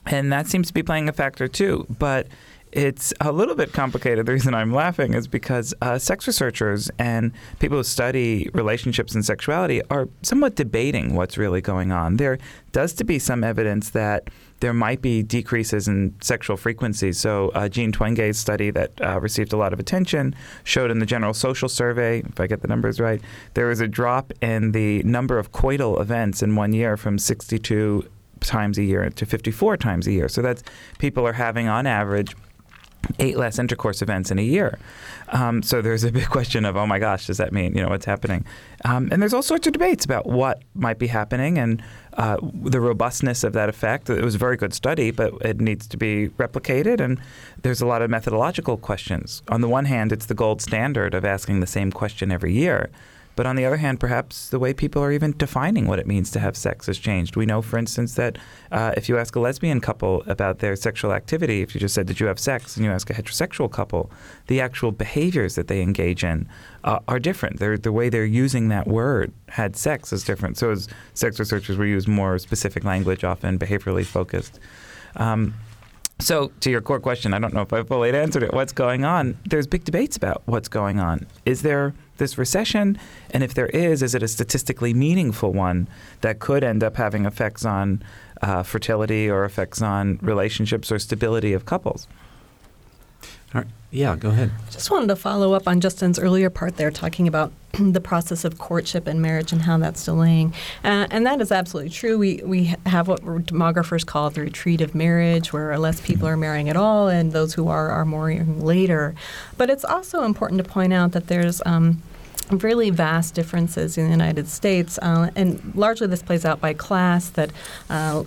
And 0.06 0.32
that 0.32 0.48
seems 0.48 0.68
to 0.68 0.74
be 0.74 0.84
playing 0.84 1.10
a 1.10 1.14
factor 1.14 1.48
too, 1.48 1.86
but. 2.00 2.28
It's 2.76 3.14
a 3.22 3.32
little 3.32 3.54
bit 3.54 3.72
complicated. 3.72 4.26
The 4.26 4.32
reason 4.32 4.56
I'm 4.56 4.74
laughing 4.74 5.14
is 5.14 5.28
because 5.28 5.76
uh, 5.84 6.00
sex 6.00 6.26
researchers 6.26 6.90
and 6.98 7.32
people 7.60 7.78
who 7.78 7.84
study 7.84 8.50
relationships 8.56 9.14
and 9.14 9.24
sexuality 9.24 9.84
are 9.92 10.10
somewhat 10.24 10.56
debating 10.56 11.14
what's 11.14 11.38
really 11.38 11.62
going 11.62 11.92
on. 11.92 12.18
There 12.18 12.40
does 12.72 12.94
to 12.94 13.04
be 13.04 13.20
some 13.20 13.44
evidence 13.44 13.92
that 13.92 14.32
there 14.60 14.74
might 14.74 15.04
be 15.04 15.22
decreases 15.22 15.88
in 15.88 16.16
sexual 16.20 16.58
frequency. 16.58 17.12
So, 17.12 17.50
uh, 17.50 17.70
Jean 17.70 17.92
Twenge's 17.92 18.40
study 18.40 18.72
that 18.72 18.92
uh, 19.02 19.20
received 19.20 19.54
a 19.54 19.58
lot 19.58 19.72
of 19.72 19.80
attention 19.80 20.34
showed 20.64 20.90
in 20.90 20.98
the 20.98 21.06
General 21.06 21.36
Social 21.36 21.70
Survey, 21.70 22.24
if 22.28 22.40
I 22.40 22.48
get 22.48 22.62
the 22.62 22.68
numbers 22.68 23.00
right, 23.00 23.22
there 23.54 23.68
was 23.68 23.82
a 23.82 23.88
drop 23.88 24.34
in 24.42 24.72
the 24.72 25.04
number 25.04 25.38
of 25.38 25.52
coital 25.52 26.02
events 26.02 26.42
in 26.42 26.56
one 26.56 26.74
year 26.74 26.98
from 26.98 27.20
62 27.20 28.10
times 28.40 28.80
a 28.80 28.84
year 28.84 29.08
to 29.12 29.26
54 29.28 29.78
times 29.78 30.08
a 30.08 30.12
year. 30.12 30.28
So, 30.28 30.42
that's 30.42 30.64
people 30.98 31.28
are 31.28 31.34
having 31.34 31.68
on 31.68 31.86
average 31.86 32.36
eight 33.20 33.38
less 33.38 33.60
intercourse 33.60 34.02
events 34.02 34.32
in 34.32 34.40
a 34.40 34.44
year. 34.44 34.80
Um, 35.30 35.64
so 35.64 35.82
there's 35.82 36.04
a 36.04 36.12
big 36.12 36.28
question 36.28 36.66
of, 36.66 36.78
oh 36.78 36.86
my 36.86 37.00
gosh, 37.00 37.28
does 37.28 37.38
that 37.38 37.52
mean 37.52 37.76
you 37.76 37.82
know 37.82 37.90
what's 37.90 38.06
happening? 38.06 38.46
Um, 38.86 39.10
and 39.12 39.22
there's 39.22 39.34
all 39.34 39.42
sorts 39.42 39.68
of 39.68 39.74
debates 39.74 40.06
about 40.06 40.26
what 40.26 40.62
might 40.76 41.00
be 41.00 41.08
happening 41.08 41.58
and 41.58 41.82
uh, 42.14 42.38
the 42.42 42.80
robustness 42.80 43.44
of 43.44 43.54
that 43.54 43.70
effect. 43.70 44.10
It 44.10 44.24
was 44.24 44.36
a 44.36 44.38
very 44.38 44.58
good 44.58 44.74
study, 44.74 45.12
but 45.12 45.34
it 45.42 45.60
needs 45.60 45.88
to 45.88 45.98
be 45.98 46.30
replicated. 46.38 47.00
And 47.00 47.20
there's 47.62 47.82
a 47.82 47.86
lot 47.86 48.02
of 48.02 48.10
methodological 48.10 48.78
questions. 48.78 49.42
On 49.50 49.62
the 49.62 49.70
one 49.70 49.86
hand, 49.86 50.12
it's 50.12 50.28
the 50.28 50.36
gold 50.36 50.62
standard 50.62 51.14
of 51.14 51.26
asking 51.26 51.60
the 51.60 51.68
same 51.68 51.92
question 51.92 52.32
every 52.32 52.54
year. 52.54 52.90
But 53.36 53.46
on 53.46 53.56
the 53.56 53.66
other 53.66 53.78
hand, 53.78 54.00
perhaps 54.00 54.50
the 54.50 54.60
way 54.60 54.74
people 54.74 55.02
are 55.02 55.12
even 55.12 55.32
defining 55.38 55.88
what 55.88 56.00
it 56.00 56.06
means 56.06 56.30
to 56.32 56.40
have 56.40 56.56
sex 56.56 56.86
has 56.88 57.00
changed. 57.00 57.36
We 57.36 57.46
know, 57.46 57.62
for 57.62 57.78
instance, 57.78 58.16
that 58.16 58.38
uh, 58.72 58.94
if 58.96 59.10
you 59.10 59.18
ask 59.18 59.36
a 59.36 59.40
lesbian 59.40 59.82
couple 59.82 60.24
about 60.28 60.60
their 60.60 60.76
sexual 60.76 61.14
activity, 61.14 61.62
if 61.62 61.74
you 61.74 61.82
just 61.82 61.96
said, 61.96 62.06
Did 62.06 62.20
you 62.20 62.28
have 62.28 62.40
sex? 62.40 62.76
and 62.76 62.86
you 62.86 62.92
ask 62.92 63.10
a 63.10 63.14
heterosexual 63.14 63.72
couple, 63.72 64.12
the 64.48 64.62
actual 64.62 64.92
behaviors 64.92 65.56
that 65.56 65.68
they 65.68 65.82
engage 65.82 66.24
in 66.24 66.48
uh, 66.84 67.00
are 67.08 67.20
different. 67.20 67.60
They're, 67.60 67.78
the 67.78 67.92
way 67.92 68.10
they're 68.10 68.26
using 68.26 68.70
that 68.70 68.88
word, 68.88 69.34
had 69.50 69.76
sex, 69.76 70.14
is 70.14 70.24
different. 70.24 70.58
So, 70.58 70.72
as 70.72 70.88
sex 71.14 71.40
researchers, 71.40 71.78
we 71.78 71.90
use 71.90 72.08
more 72.08 72.38
specific 72.38 72.84
language, 72.84 73.24
often 73.24 73.58
behaviorally 73.58 74.06
focused. 74.06 74.60
Um, 75.16 75.54
So, 76.20 76.52
to 76.62 76.70
your 76.70 76.82
core 76.82 77.00
question, 77.00 77.34
I 77.34 77.40
don't 77.40 77.54
know 77.54 77.62
if 77.62 77.74
I 77.74 77.84
fully 77.84 78.12
answered 78.14 78.44
it. 78.44 78.54
What's 78.54 78.72
going 78.72 79.04
on? 79.04 79.38
There's 79.46 79.68
big 79.68 79.84
debates 79.84 80.16
about 80.16 80.42
what's 80.46 80.70
going 80.70 81.00
on. 81.00 81.28
Is 81.46 81.64
there 81.64 81.94
this 82.18 82.38
recession? 82.38 82.98
And 83.32 83.44
if 83.44 83.56
there 83.56 83.66
is, 83.68 84.02
is 84.02 84.16
it 84.16 84.24
a 84.24 84.28
statistically 84.28 84.94
meaningful 84.94 85.52
one 85.52 85.88
that 86.22 86.40
could 86.40 86.64
end 86.64 86.84
up 86.84 86.96
having 86.96 87.26
effects 87.26 87.66
on 87.66 88.04
uh, 88.42 88.64
fertility 88.64 89.30
or 89.30 89.44
effects 89.44 89.82
on 89.82 90.20
relationships 90.22 90.92
or 90.92 91.00
stability 91.00 91.52
of 91.52 91.66
couples? 91.66 92.08
Right. 93.54 93.68
Yeah, 93.92 94.16
go 94.16 94.30
ahead. 94.30 94.50
Just 94.72 94.90
wanted 94.90 95.08
to 95.10 95.16
follow 95.16 95.54
up 95.54 95.68
on 95.68 95.80
Justin's 95.80 96.18
earlier 96.18 96.50
part 96.50 96.78
there, 96.78 96.90
talking 96.90 97.28
about 97.28 97.52
the 97.80 98.02
process 98.02 98.44
of 98.44 98.58
courtship 98.58 99.06
and 99.06 99.22
marriage 99.22 99.52
and 99.52 99.62
how 99.62 99.78
that's 99.78 100.04
delaying. 100.04 100.52
Uh, 100.84 101.06
and 101.12 101.28
that 101.28 101.40
is 101.40 101.52
absolutely 101.52 101.92
true. 101.92 102.18
We, 102.18 102.42
we 102.44 102.76
have 102.88 103.08
what 103.08 103.22
demographers 103.22 104.04
call 104.04 104.32
the 104.32 104.42
retreat 104.42 104.82
of 104.82 104.96
marriage, 104.96 105.54
where 105.54 105.78
less 105.78 106.02
people 106.02 106.28
are 106.28 106.36
marrying 106.36 106.70
at 106.70 106.76
all, 106.76 107.08
and 107.08 107.34
those 107.34 107.54
who 107.54 107.68
are 107.68 107.92
are 107.92 108.06
marrying 108.06 108.62
later. 108.62 109.14
But 109.58 109.70
it's 109.70 109.86
also 109.86 110.24
important 110.24 110.64
to 110.64 110.68
point 110.68 110.92
out 110.92 111.12
that 111.12 111.28
there's 111.28 111.62
um, 111.64 112.02
really 112.50 112.90
vast 112.90 113.36
differences 113.36 113.96
in 113.96 114.06
the 114.06 114.12
United 114.12 114.48
States, 114.48 114.98
uh, 115.04 115.30
and 115.36 115.74
largely 115.76 116.08
this 116.08 116.24
plays 116.24 116.46
out 116.46 116.60
by 116.60 116.74
class. 116.74 117.30
That 117.30 117.52
uh, 117.92 118.24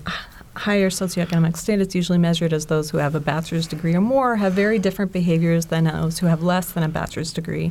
higher 0.57 0.91
socioeconomic 0.91 1.57
status, 1.57 1.95
usually 1.95 2.19
measured 2.19 2.53
as 2.53 2.67
those 2.67 2.91
who 2.91 2.99
have 2.99 3.15
a 3.15 3.21
bachelor's 3.21 3.67
degree 3.67 3.95
or 3.95 4.01
more, 4.01 4.37
have 4.37 4.53
very 4.53 4.79
different 4.79 5.13
behaviors 5.13 5.67
than 5.67 5.85
those 5.85 6.19
who 6.19 6.27
have 6.27 6.43
less 6.43 6.73
than 6.73 6.83
a 6.83 6.89
bachelor's 6.89 7.33
degree. 7.33 7.67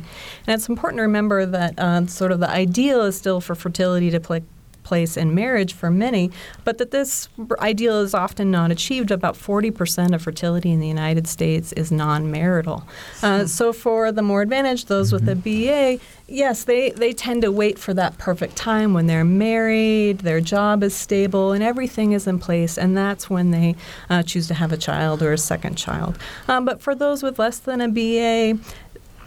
And 0.46 0.54
it's 0.54 0.68
important 0.68 0.98
to 0.98 1.02
remember 1.02 1.46
that 1.46 1.78
uh, 1.78 2.06
sort 2.06 2.32
of 2.32 2.40
the 2.40 2.48
ideal 2.48 3.02
is 3.02 3.16
still 3.16 3.40
for 3.40 3.54
fertility 3.54 4.10
to 4.10 4.20
play 4.20 4.42
place 4.86 5.16
in 5.16 5.34
marriage 5.34 5.74
for 5.74 5.90
many, 5.90 6.30
but 6.64 6.78
that 6.78 6.92
this 6.92 7.28
ideal 7.58 8.00
is 8.00 8.14
often 8.14 8.50
not 8.50 8.70
achieved. 8.70 9.10
About 9.10 9.34
40% 9.34 10.14
of 10.14 10.22
fertility 10.22 10.70
in 10.70 10.80
the 10.80 10.86
United 10.86 11.26
States 11.26 11.72
is 11.72 11.90
non 11.90 12.30
marital. 12.30 12.86
Uh, 13.22 13.40
hmm. 13.40 13.46
so, 13.46 13.72
for 13.72 14.12
the 14.12 14.22
more 14.22 14.42
advantaged, 14.42 14.88
those 14.88 15.12
with 15.12 15.28
a 15.28 15.34
mm-hmm. 15.34 15.98
BA, 15.98 16.02
yes, 16.28 16.64
they, 16.64 16.90
they 16.90 17.12
tend 17.12 17.42
to 17.42 17.50
wait 17.50 17.78
for 17.78 17.92
that 17.94 18.16
perfect 18.18 18.56
time 18.56 18.94
when 18.94 19.06
they're 19.06 19.24
married, 19.24 20.20
their 20.20 20.40
job 20.40 20.82
is 20.82 20.94
stable, 20.94 21.52
and 21.52 21.62
everything 21.62 22.12
is 22.12 22.26
in 22.26 22.38
place, 22.38 22.78
and 22.78 22.96
that's 22.96 23.28
when 23.28 23.50
they 23.50 23.74
uh, 24.08 24.22
choose 24.22 24.46
to 24.46 24.54
have 24.54 24.72
a 24.72 24.76
child 24.76 25.22
or 25.22 25.32
a 25.32 25.38
second 25.38 25.76
child. 25.76 26.16
Um, 26.46 26.64
but 26.64 26.80
for 26.80 26.94
those 26.94 27.22
with 27.22 27.38
less 27.38 27.58
than 27.58 27.80
a 27.80 27.88
BA, 27.88 28.58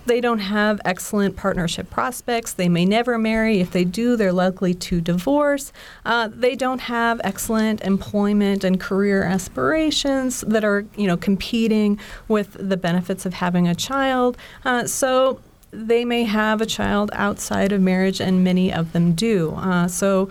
they 0.05 0.21
don't 0.21 0.39
have 0.39 0.81
excellent 0.85 1.35
partnership 1.35 1.89
prospects. 1.89 2.53
They 2.53 2.69
may 2.69 2.85
never 2.85 3.17
marry. 3.17 3.59
If 3.59 3.71
they 3.71 3.83
do, 3.83 4.15
they're 4.15 4.33
likely 4.33 4.73
to 4.73 5.01
divorce. 5.01 5.71
Uh, 6.05 6.29
they 6.31 6.55
don't 6.55 6.79
have 6.79 7.21
excellent 7.23 7.81
employment 7.81 8.63
and 8.63 8.79
career 8.79 9.23
aspirations 9.23 10.41
that 10.41 10.63
are, 10.63 10.85
you 10.95 11.07
know, 11.07 11.17
competing 11.17 11.99
with 12.27 12.57
the 12.59 12.77
benefits 12.77 13.25
of 13.25 13.33
having 13.35 13.67
a 13.67 13.75
child. 13.75 14.37
Uh, 14.65 14.85
so 14.85 15.39
they 15.71 16.03
may 16.03 16.23
have 16.23 16.61
a 16.61 16.65
child 16.65 17.11
outside 17.13 17.71
of 17.71 17.81
marriage, 17.81 18.19
and 18.19 18.43
many 18.43 18.73
of 18.73 18.91
them 18.93 19.13
do. 19.13 19.51
Uh, 19.51 19.87
so 19.87 20.29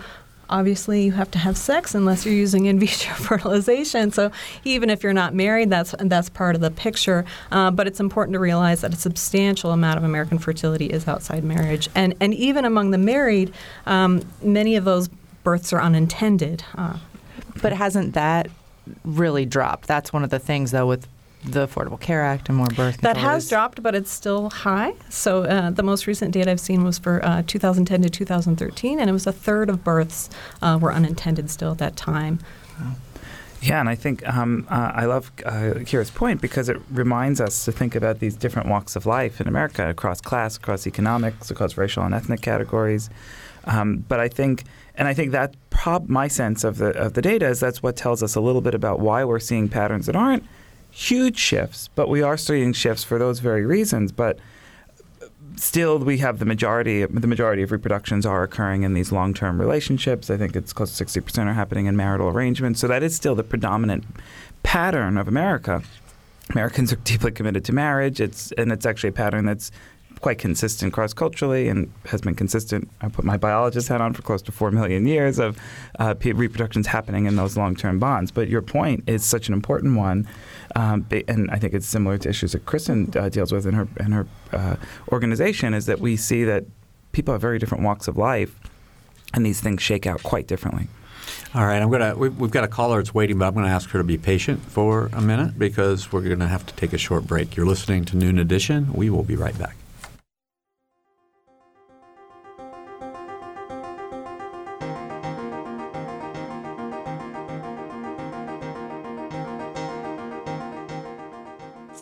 obviously 0.49 1.03
you 1.03 1.11
have 1.13 1.31
to 1.31 1.39
have 1.39 1.57
sex 1.57 1.95
unless 1.95 2.25
you're 2.25 2.35
using 2.35 2.65
in 2.65 2.79
vitro 2.79 3.13
fertilization. 3.23 4.11
So 4.11 4.31
even 4.63 4.89
if 4.89 5.03
you're 5.03 5.13
not 5.13 5.33
married, 5.33 5.69
that's 5.69 5.95
that's 5.99 6.29
part 6.29 6.55
of 6.55 6.61
the 6.61 6.71
picture. 6.71 7.25
Uh, 7.51 7.71
but 7.71 7.87
it's 7.87 7.99
important 7.99 8.33
to 8.33 8.39
realize 8.39 8.81
that 8.81 8.93
a 8.93 8.97
substantial 8.97 9.71
amount 9.71 9.97
of 9.97 10.03
American 10.03 10.39
fertility 10.39 10.87
is 10.87 11.07
outside 11.07 11.43
marriage, 11.43 11.89
and 11.95 12.15
and 12.19 12.33
even 12.33 12.65
among 12.65 12.91
the 12.91 12.97
married, 12.97 13.53
um, 13.85 14.21
many 14.41 14.75
of 14.75 14.85
those 14.85 15.09
births 15.43 15.73
are 15.73 15.81
unintended. 15.81 16.63
Uh, 16.75 16.97
but 17.61 17.73
hasn't 17.73 18.13
that 18.13 18.49
really 19.03 19.45
dropped? 19.45 19.87
That's 19.87 20.13
one 20.13 20.23
of 20.23 20.29
the 20.29 20.39
things, 20.39 20.71
though, 20.71 20.87
with 20.87 21.07
the 21.43 21.67
Affordable 21.67 21.99
Care 21.99 22.23
Act 22.23 22.49
and 22.49 22.57
more 22.57 22.67
birth 22.67 22.97
That 23.01 23.17
has 23.17 23.47
dropped, 23.47 23.81
but 23.81 23.95
it's 23.95 24.11
still 24.11 24.49
high. 24.49 24.93
So 25.09 25.43
uh, 25.43 25.71
the 25.71 25.83
most 25.83 26.05
recent 26.05 26.31
data 26.31 26.51
I've 26.51 26.59
seen 26.59 26.83
was 26.83 26.99
for 26.99 27.23
uh, 27.25 27.43
2010 27.47 28.01
to 28.01 28.09
2013, 28.09 28.99
and 28.99 29.09
it 29.09 29.13
was 29.13 29.25
a 29.25 29.31
third 29.31 29.69
of 29.69 29.83
births 29.83 30.29
uh, 30.61 30.77
were 30.81 30.93
unintended 30.93 31.49
still 31.49 31.71
at 31.71 31.77
that 31.77 31.95
time. 31.95 32.39
Yeah, 33.61 33.81
and 33.81 33.89
I 33.89 33.95
think 33.95 34.27
um, 34.27 34.65
uh, 34.69 34.91
I 34.95 35.05
love 35.05 35.31
uh, 35.45 35.73
Keera's 35.85 36.11
point 36.11 36.39
because 36.41 36.69
it 36.69 36.77
reminds 36.91 37.41
us 37.41 37.65
to 37.65 37.73
think 37.73 37.93
about 37.93 38.19
these 38.19 38.35
different 38.35 38.69
walks 38.69 38.95
of 38.95 39.05
life 39.05 39.41
in 39.41 39.47
America 39.47 39.89
across 39.89 40.21
class, 40.21 40.55
across 40.55 40.87
economics, 40.87 41.51
across 41.51 41.77
racial 41.77 42.03
and 42.03 42.13
ethnic 42.13 42.41
categories. 42.41 43.09
Um, 43.65 44.05
but 44.07 44.21
I 44.21 44.29
think, 44.29 44.63
and 44.95 45.09
I 45.09 45.13
think 45.13 45.33
that 45.33 45.55
prob- 45.69 46.07
my 46.07 46.29
sense 46.29 46.63
of 46.63 46.77
the 46.77 46.91
of 46.91 47.13
the 47.13 47.21
data 47.21 47.47
is 47.47 47.59
that's 47.59 47.83
what 47.83 47.97
tells 47.97 48.23
us 48.23 48.35
a 48.35 48.41
little 48.41 48.61
bit 48.61 48.73
about 48.73 49.01
why 49.01 49.25
we're 49.25 49.39
seeing 49.39 49.67
patterns 49.67 50.05
that 50.05 50.15
aren't 50.15 50.45
huge 50.91 51.37
shifts, 51.37 51.89
but 51.95 52.09
we 52.09 52.21
are 52.21 52.37
seeing 52.37 52.73
shifts 52.73 53.03
for 53.03 53.17
those 53.17 53.39
very 53.39 53.65
reasons. 53.65 54.11
But 54.11 54.39
still, 55.55 55.99
we 55.99 56.19
have 56.19 56.39
the 56.39 56.45
majority. 56.45 57.05
The 57.05 57.27
majority 57.27 57.63
of 57.63 57.71
reproductions 57.71 58.25
are 58.25 58.43
occurring 58.43 58.83
in 58.83 58.93
these 58.93 59.11
long-term 59.11 59.59
relationships. 59.59 60.29
I 60.29 60.37
think 60.37 60.55
it's 60.55 60.73
close 60.73 60.91
to 60.91 60.95
sixty 60.95 61.21
percent 61.21 61.49
are 61.49 61.53
happening 61.53 61.85
in 61.85 61.95
marital 61.95 62.29
arrangements. 62.29 62.79
So 62.79 62.87
that 62.87 63.03
is 63.03 63.15
still 63.15 63.35
the 63.35 63.43
predominant 63.43 64.05
pattern 64.63 65.17
of 65.17 65.27
America. 65.27 65.83
Americans 66.51 66.91
are 66.91 66.97
deeply 66.97 67.31
committed 67.31 67.63
to 67.65 67.73
marriage. 67.73 68.19
It's 68.19 68.51
and 68.53 68.71
it's 68.71 68.85
actually 68.85 69.09
a 69.09 69.13
pattern 69.13 69.45
that's 69.45 69.71
quite 70.21 70.37
consistent 70.37 70.93
cross 70.93 71.13
culturally 71.13 71.69
and 71.69 71.91
has 72.05 72.21
been 72.21 72.35
consistent. 72.35 72.89
I 73.01 73.09
put 73.09 73.25
my 73.25 73.37
biologist 73.37 73.87
hat 73.87 74.01
on 74.01 74.13
for 74.13 74.21
close 74.21 74.41
to 74.43 74.51
four 74.51 74.71
million 74.71 75.05
years 75.05 75.39
of 75.39 75.57
uh, 75.97 76.15
reproductions 76.23 76.87
happening 76.87 77.25
in 77.25 77.35
those 77.35 77.55
long 77.55 77.75
term 77.75 77.99
bonds. 77.99 78.31
But 78.31 78.49
your 78.49 78.61
point 78.61 79.03
is 79.07 79.23
such 79.23 79.47
an 79.47 79.53
important 79.53 79.97
one. 79.97 80.27
Um, 80.75 81.05
and 81.27 81.49
I 81.51 81.57
think 81.57 81.73
it's 81.73 81.87
similar 81.87 82.17
to 82.19 82.29
issues 82.29 82.51
that 82.51 82.65
Kristen 82.65 83.11
uh, 83.15 83.29
deals 83.29 83.51
with 83.51 83.65
in 83.65 83.73
her 83.73 83.87
in 83.99 84.11
her 84.11 84.27
uh, 84.51 84.75
organization. 85.11 85.73
Is 85.73 85.85
that 85.87 85.99
we 85.99 86.15
see 86.15 86.43
that 86.43 86.65
people 87.11 87.33
have 87.33 87.41
very 87.41 87.57
different 87.57 87.83
walks 87.83 88.07
of 88.07 88.17
life, 88.17 88.59
and 89.33 89.45
these 89.45 89.61
things 89.61 89.81
shake 89.81 90.05
out 90.05 90.21
quite 90.23 90.47
differently. 90.47 90.87
All 91.55 91.65
right, 91.65 91.81
I'm 91.81 91.89
gonna. 91.89 92.15
We've 92.15 92.51
got 92.51 92.63
a 92.63 92.67
caller 92.67 92.97
that's 92.97 93.13
waiting, 93.13 93.39
but 93.39 93.47
I'm 93.47 93.53
going 93.53 93.65
to 93.65 93.71
ask 93.71 93.89
her 93.91 93.99
to 93.99 94.03
be 94.03 94.17
patient 94.17 94.61
for 94.63 95.09
a 95.13 95.21
minute 95.21 95.57
because 95.57 96.11
we're 96.11 96.21
going 96.21 96.39
to 96.39 96.47
have 96.47 96.65
to 96.67 96.73
take 96.75 96.93
a 96.93 96.97
short 96.97 97.25
break. 97.25 97.55
You're 97.55 97.65
listening 97.65 98.05
to 98.05 98.17
Noon 98.17 98.37
Edition. 98.37 98.93
We 98.93 99.09
will 99.09 99.23
be 99.23 99.35
right 99.35 99.57
back. 99.57 99.75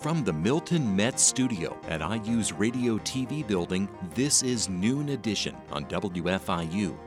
From 0.08 0.24
the 0.24 0.32
Milton 0.32 0.96
Metz 0.96 1.22
Studio 1.22 1.78
at 1.90 2.00
IU's 2.00 2.54
Radio 2.54 2.98
TV 3.00 3.46
building, 3.46 3.90
this 4.16 4.42
is 4.42 4.70
Noon 4.70 5.10
Edition 5.10 5.54
on 5.70 5.84
WFIU. 5.88 6.98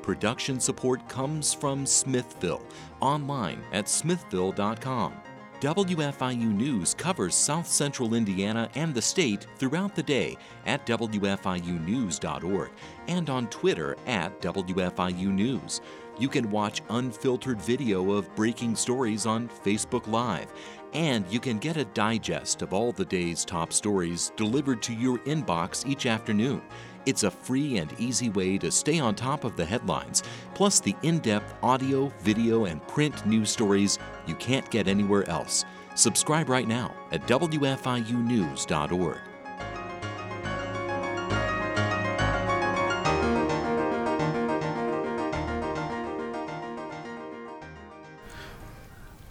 Production 0.00 0.58
support 0.58 1.06
comes 1.06 1.52
from 1.52 1.84
Smithville, 1.84 2.62
online 3.02 3.62
at 3.72 3.90
smithville.com. 3.90 5.12
WFIU 5.60 6.54
News 6.54 6.94
covers 6.94 7.34
South 7.34 7.66
Central 7.66 8.14
Indiana 8.14 8.70
and 8.74 8.94
the 8.94 9.02
state 9.02 9.46
throughout 9.56 9.94
the 9.94 10.02
day 10.02 10.34
at 10.64 10.86
WFIUnews.org 10.86 12.70
and 13.08 13.28
on 13.28 13.48
Twitter 13.48 13.96
at 14.06 14.40
WFIU 14.40 15.26
News. 15.26 15.82
You 16.18 16.28
can 16.28 16.50
watch 16.50 16.80
unfiltered 16.88 17.60
video 17.60 18.12
of 18.12 18.34
breaking 18.34 18.76
stories 18.76 19.26
on 19.26 19.48
Facebook 19.48 20.06
Live 20.06 20.52
and 20.92 21.26
you 21.28 21.40
can 21.40 21.58
get 21.58 21.76
a 21.76 21.84
digest 21.84 22.62
of 22.62 22.72
all 22.72 22.92
the 22.92 23.04
day's 23.04 23.44
top 23.44 23.72
stories 23.72 24.32
delivered 24.36 24.82
to 24.82 24.94
your 24.94 25.18
inbox 25.20 25.86
each 25.86 26.06
afternoon. 26.06 26.62
It's 27.06 27.22
a 27.22 27.30
free 27.30 27.78
and 27.78 27.94
easy 28.00 28.30
way 28.30 28.58
to 28.58 28.70
stay 28.70 28.98
on 28.98 29.14
top 29.14 29.44
of 29.44 29.56
the 29.56 29.64
headlines, 29.64 30.22
plus 30.54 30.80
the 30.80 30.96
in 31.02 31.20
depth 31.20 31.54
audio, 31.62 32.12
video, 32.20 32.64
and 32.64 32.86
print 32.88 33.24
news 33.26 33.50
stories 33.50 33.98
you 34.26 34.34
can't 34.36 34.68
get 34.70 34.88
anywhere 34.88 35.28
else. 35.30 35.64
Subscribe 35.94 36.48
right 36.48 36.68
now 36.68 36.94
at 37.12 37.26
WFIUnews.org. 37.26 39.18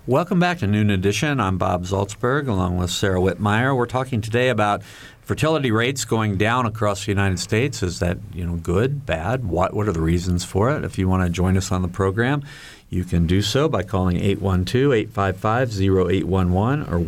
Welcome 0.07 0.39
back 0.39 0.59
to 0.59 0.67
Noon 0.67 0.91
Edition. 0.91 1.39
I'm 1.39 1.57
Bob 1.57 1.85
Zaltsberg 1.85 2.47
along 2.47 2.77
with 2.77 2.91
Sarah 2.91 3.19
Wittmeyer. 3.19 3.75
We're 3.75 3.87
talking 3.87 4.21
today 4.21 4.49
about 4.49 4.83
fertility 5.23 5.71
rates 5.71 6.05
going 6.05 6.37
down 6.37 6.67
across 6.67 7.05
the 7.05 7.11
United 7.11 7.39
States. 7.39 7.81
Is 7.81 7.97
that 8.01 8.19
you 8.31 8.45
know 8.45 8.57
good, 8.57 9.07
bad? 9.07 9.45
What 9.45 9.73
what 9.73 9.87
are 9.87 9.91
the 9.91 10.01
reasons 10.01 10.45
for 10.45 10.69
it? 10.69 10.83
If 10.83 10.99
you 10.99 11.09
want 11.09 11.23
to 11.23 11.29
join 11.31 11.57
us 11.57 11.71
on 11.71 11.81
the 11.81 11.87
program, 11.87 12.43
you 12.87 13.03
can 13.03 13.25
do 13.25 13.41
so 13.41 13.67
by 13.67 13.81
calling 13.81 14.17
812-855-0811 14.17 16.91
or 16.91 16.99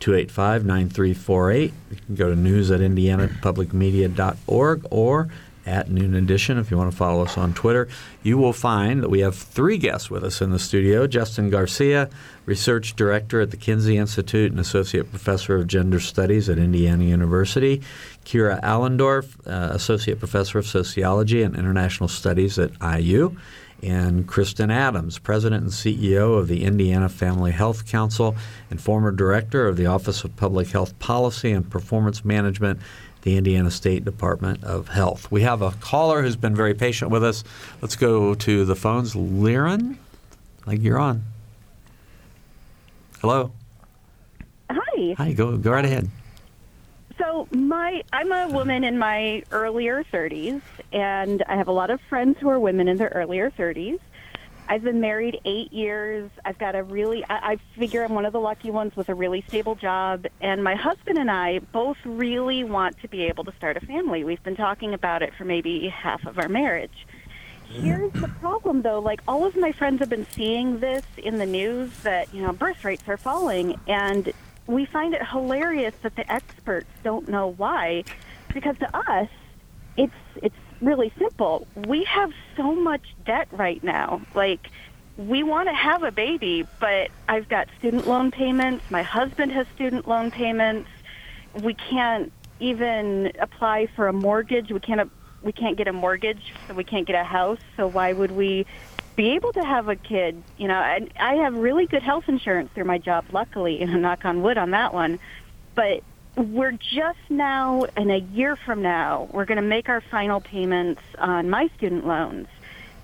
1-877-285-9348. 0.00 1.62
You 1.62 1.72
can 1.96 2.14
go 2.14 2.28
to 2.28 2.36
news 2.36 2.70
at 2.70 2.80
indianapublicmedia.org 2.80 4.86
or 4.90 5.28
at 5.66 5.90
Noon 5.90 6.14
Edition. 6.14 6.58
If 6.58 6.70
you 6.70 6.76
want 6.76 6.90
to 6.90 6.96
follow 6.96 7.22
us 7.24 7.38
on 7.38 7.54
Twitter. 7.54 7.88
You 8.22 8.38
will 8.38 8.52
find 8.52 9.02
that 9.02 9.10
we 9.10 9.20
have 9.20 9.36
three 9.36 9.78
guests 9.78 10.10
with 10.10 10.24
us 10.24 10.40
in 10.40 10.50
the 10.50 10.58
studio. 10.58 11.06
Justin 11.06 11.50
Garcia, 11.50 12.10
Research 12.46 12.96
Director 12.96 13.40
at 13.40 13.50
the 13.50 13.56
Kinsey 13.56 13.96
Institute 13.96 14.50
and 14.50 14.60
Associate 14.60 15.08
Professor 15.08 15.56
of 15.56 15.66
Gender 15.66 16.00
Studies 16.00 16.48
at 16.48 16.58
Indiana 16.58 17.04
University, 17.04 17.82
Keera 18.24 18.60
Allendorf, 18.62 19.36
uh, 19.46 19.74
Associate 19.74 20.18
Professor 20.18 20.58
of 20.58 20.66
Sociology 20.66 21.42
and 21.42 21.56
International 21.56 22.08
Studies 22.08 22.58
at 22.58 22.70
IU, 22.82 23.36
and 23.82 24.28
Kristen 24.28 24.70
Adams, 24.70 25.18
President 25.18 25.64
and 25.64 25.72
CEO 25.72 26.38
of 26.38 26.46
the 26.46 26.64
Indiana 26.64 27.08
Family 27.08 27.50
Health 27.50 27.86
Council 27.86 28.36
and 28.70 28.80
former 28.80 29.10
Director 29.10 29.66
of 29.66 29.76
the 29.76 29.86
Office 29.86 30.22
of 30.22 30.36
Public 30.36 30.68
Health 30.68 30.96
Policy 31.00 31.50
and 31.50 31.68
Performance 31.68 32.24
Management 32.24 32.78
the 33.22 33.36
Indiana 33.36 33.70
State 33.70 34.04
Department 34.04 34.62
of 34.64 34.88
Health. 34.88 35.30
We 35.30 35.42
have 35.42 35.62
a 35.62 35.70
caller 35.72 36.22
who's 36.22 36.36
been 36.36 36.54
very 36.54 36.74
patient 36.74 37.10
with 37.10 37.24
us. 37.24 37.44
Let's 37.80 37.96
go 37.96 38.34
to 38.34 38.64
the 38.64 38.76
phones. 38.76 39.14
Liren, 39.14 39.96
like 40.66 40.82
you're 40.82 40.98
on. 40.98 41.24
Hello. 43.20 43.52
Hi. 44.70 45.14
Hi. 45.16 45.32
Go 45.32 45.56
go 45.56 45.70
right 45.70 45.84
ahead. 45.84 46.10
So 47.18 47.46
my 47.52 48.02
I'm 48.12 48.32
a 48.32 48.48
woman 48.48 48.82
in 48.82 48.98
my 48.98 49.44
earlier 49.52 50.04
30s, 50.12 50.60
and 50.92 51.44
I 51.46 51.56
have 51.56 51.68
a 51.68 51.72
lot 51.72 51.90
of 51.90 52.00
friends 52.08 52.36
who 52.40 52.48
are 52.48 52.58
women 52.58 52.88
in 52.88 52.96
their 52.96 53.12
earlier 53.14 53.50
30s. 53.50 54.00
I've 54.68 54.82
been 54.82 55.00
married 55.00 55.40
eight 55.44 55.72
years. 55.72 56.30
I've 56.44 56.58
got 56.58 56.74
a 56.74 56.82
really, 56.82 57.24
I, 57.28 57.52
I 57.52 57.56
figure 57.78 58.04
I'm 58.04 58.14
one 58.14 58.24
of 58.24 58.32
the 58.32 58.40
lucky 58.40 58.70
ones 58.70 58.96
with 58.96 59.08
a 59.08 59.14
really 59.14 59.44
stable 59.48 59.74
job. 59.74 60.26
And 60.40 60.64
my 60.64 60.74
husband 60.74 61.18
and 61.18 61.30
I 61.30 61.58
both 61.58 61.98
really 62.04 62.64
want 62.64 63.00
to 63.02 63.08
be 63.08 63.24
able 63.24 63.44
to 63.44 63.52
start 63.56 63.76
a 63.76 63.80
family. 63.80 64.24
We've 64.24 64.42
been 64.42 64.56
talking 64.56 64.94
about 64.94 65.22
it 65.22 65.34
for 65.36 65.44
maybe 65.44 65.88
half 65.88 66.24
of 66.26 66.38
our 66.38 66.48
marriage. 66.48 67.06
Here's 67.64 68.12
the 68.12 68.28
problem, 68.28 68.82
though. 68.82 69.00
Like, 69.00 69.20
all 69.26 69.44
of 69.44 69.56
my 69.56 69.72
friends 69.72 70.00
have 70.00 70.10
been 70.10 70.26
seeing 70.30 70.80
this 70.80 71.04
in 71.16 71.38
the 71.38 71.46
news 71.46 71.90
that, 72.02 72.32
you 72.34 72.42
know, 72.42 72.52
birth 72.52 72.84
rates 72.84 73.02
are 73.08 73.16
falling. 73.16 73.78
And 73.86 74.32
we 74.66 74.84
find 74.84 75.14
it 75.14 75.26
hilarious 75.26 75.94
that 76.02 76.14
the 76.16 76.30
experts 76.30 76.88
don't 77.02 77.28
know 77.28 77.48
why. 77.48 78.04
Because 78.52 78.78
to 78.78 78.96
us, 78.96 79.28
it's, 79.96 80.12
it's 80.36 80.54
really 80.82 81.12
simple. 81.18 81.66
We 81.76 82.04
have 82.04 82.32
so 82.56 82.74
much 82.74 83.02
debt 83.24 83.48
right 83.52 83.82
now. 83.82 84.22
Like, 84.34 84.68
we 85.16 85.42
want 85.42 85.68
to 85.68 85.74
have 85.74 86.02
a 86.02 86.10
baby, 86.10 86.66
but 86.80 87.10
I've 87.28 87.48
got 87.48 87.68
student 87.78 88.06
loan 88.06 88.30
payments. 88.30 88.90
My 88.90 89.02
husband 89.02 89.52
has 89.52 89.66
student 89.74 90.08
loan 90.08 90.30
payments. 90.30 90.88
We 91.62 91.74
can't 91.74 92.32
even 92.60 93.32
apply 93.38 93.88
for 93.94 94.08
a 94.08 94.12
mortgage. 94.12 94.70
We 94.70 94.80
can't 94.80 95.10
we 95.42 95.52
can't 95.52 95.76
get 95.76 95.88
a 95.88 95.92
mortgage, 95.92 96.52
so 96.68 96.74
we 96.74 96.84
can't 96.84 97.06
get 97.06 97.16
a 97.16 97.24
house. 97.24 97.58
So 97.76 97.88
why 97.88 98.12
would 98.12 98.30
we 98.30 98.64
be 99.16 99.30
able 99.30 99.52
to 99.54 99.64
have 99.64 99.88
a 99.88 99.96
kid? 99.96 100.40
You 100.56 100.68
know, 100.68 100.80
and 100.80 101.12
I 101.18 101.34
have 101.34 101.56
really 101.56 101.86
good 101.86 102.02
health 102.02 102.28
insurance 102.28 102.70
through 102.74 102.84
my 102.84 102.98
job, 102.98 103.24
luckily, 103.32 103.80
and 103.80 104.02
knock 104.02 104.24
on 104.24 104.42
wood 104.42 104.56
on 104.56 104.70
that 104.70 104.94
one. 104.94 105.18
But 105.74 106.02
we're 106.36 106.72
just 106.72 107.18
now, 107.28 107.84
in 107.96 108.10
a 108.10 108.18
year 108.18 108.56
from 108.56 108.82
now, 108.82 109.28
we're 109.32 109.44
going 109.44 109.56
to 109.56 109.62
make 109.62 109.88
our 109.88 110.00
final 110.00 110.40
payments 110.40 111.02
on 111.18 111.50
my 111.50 111.68
student 111.76 112.06
loans. 112.06 112.48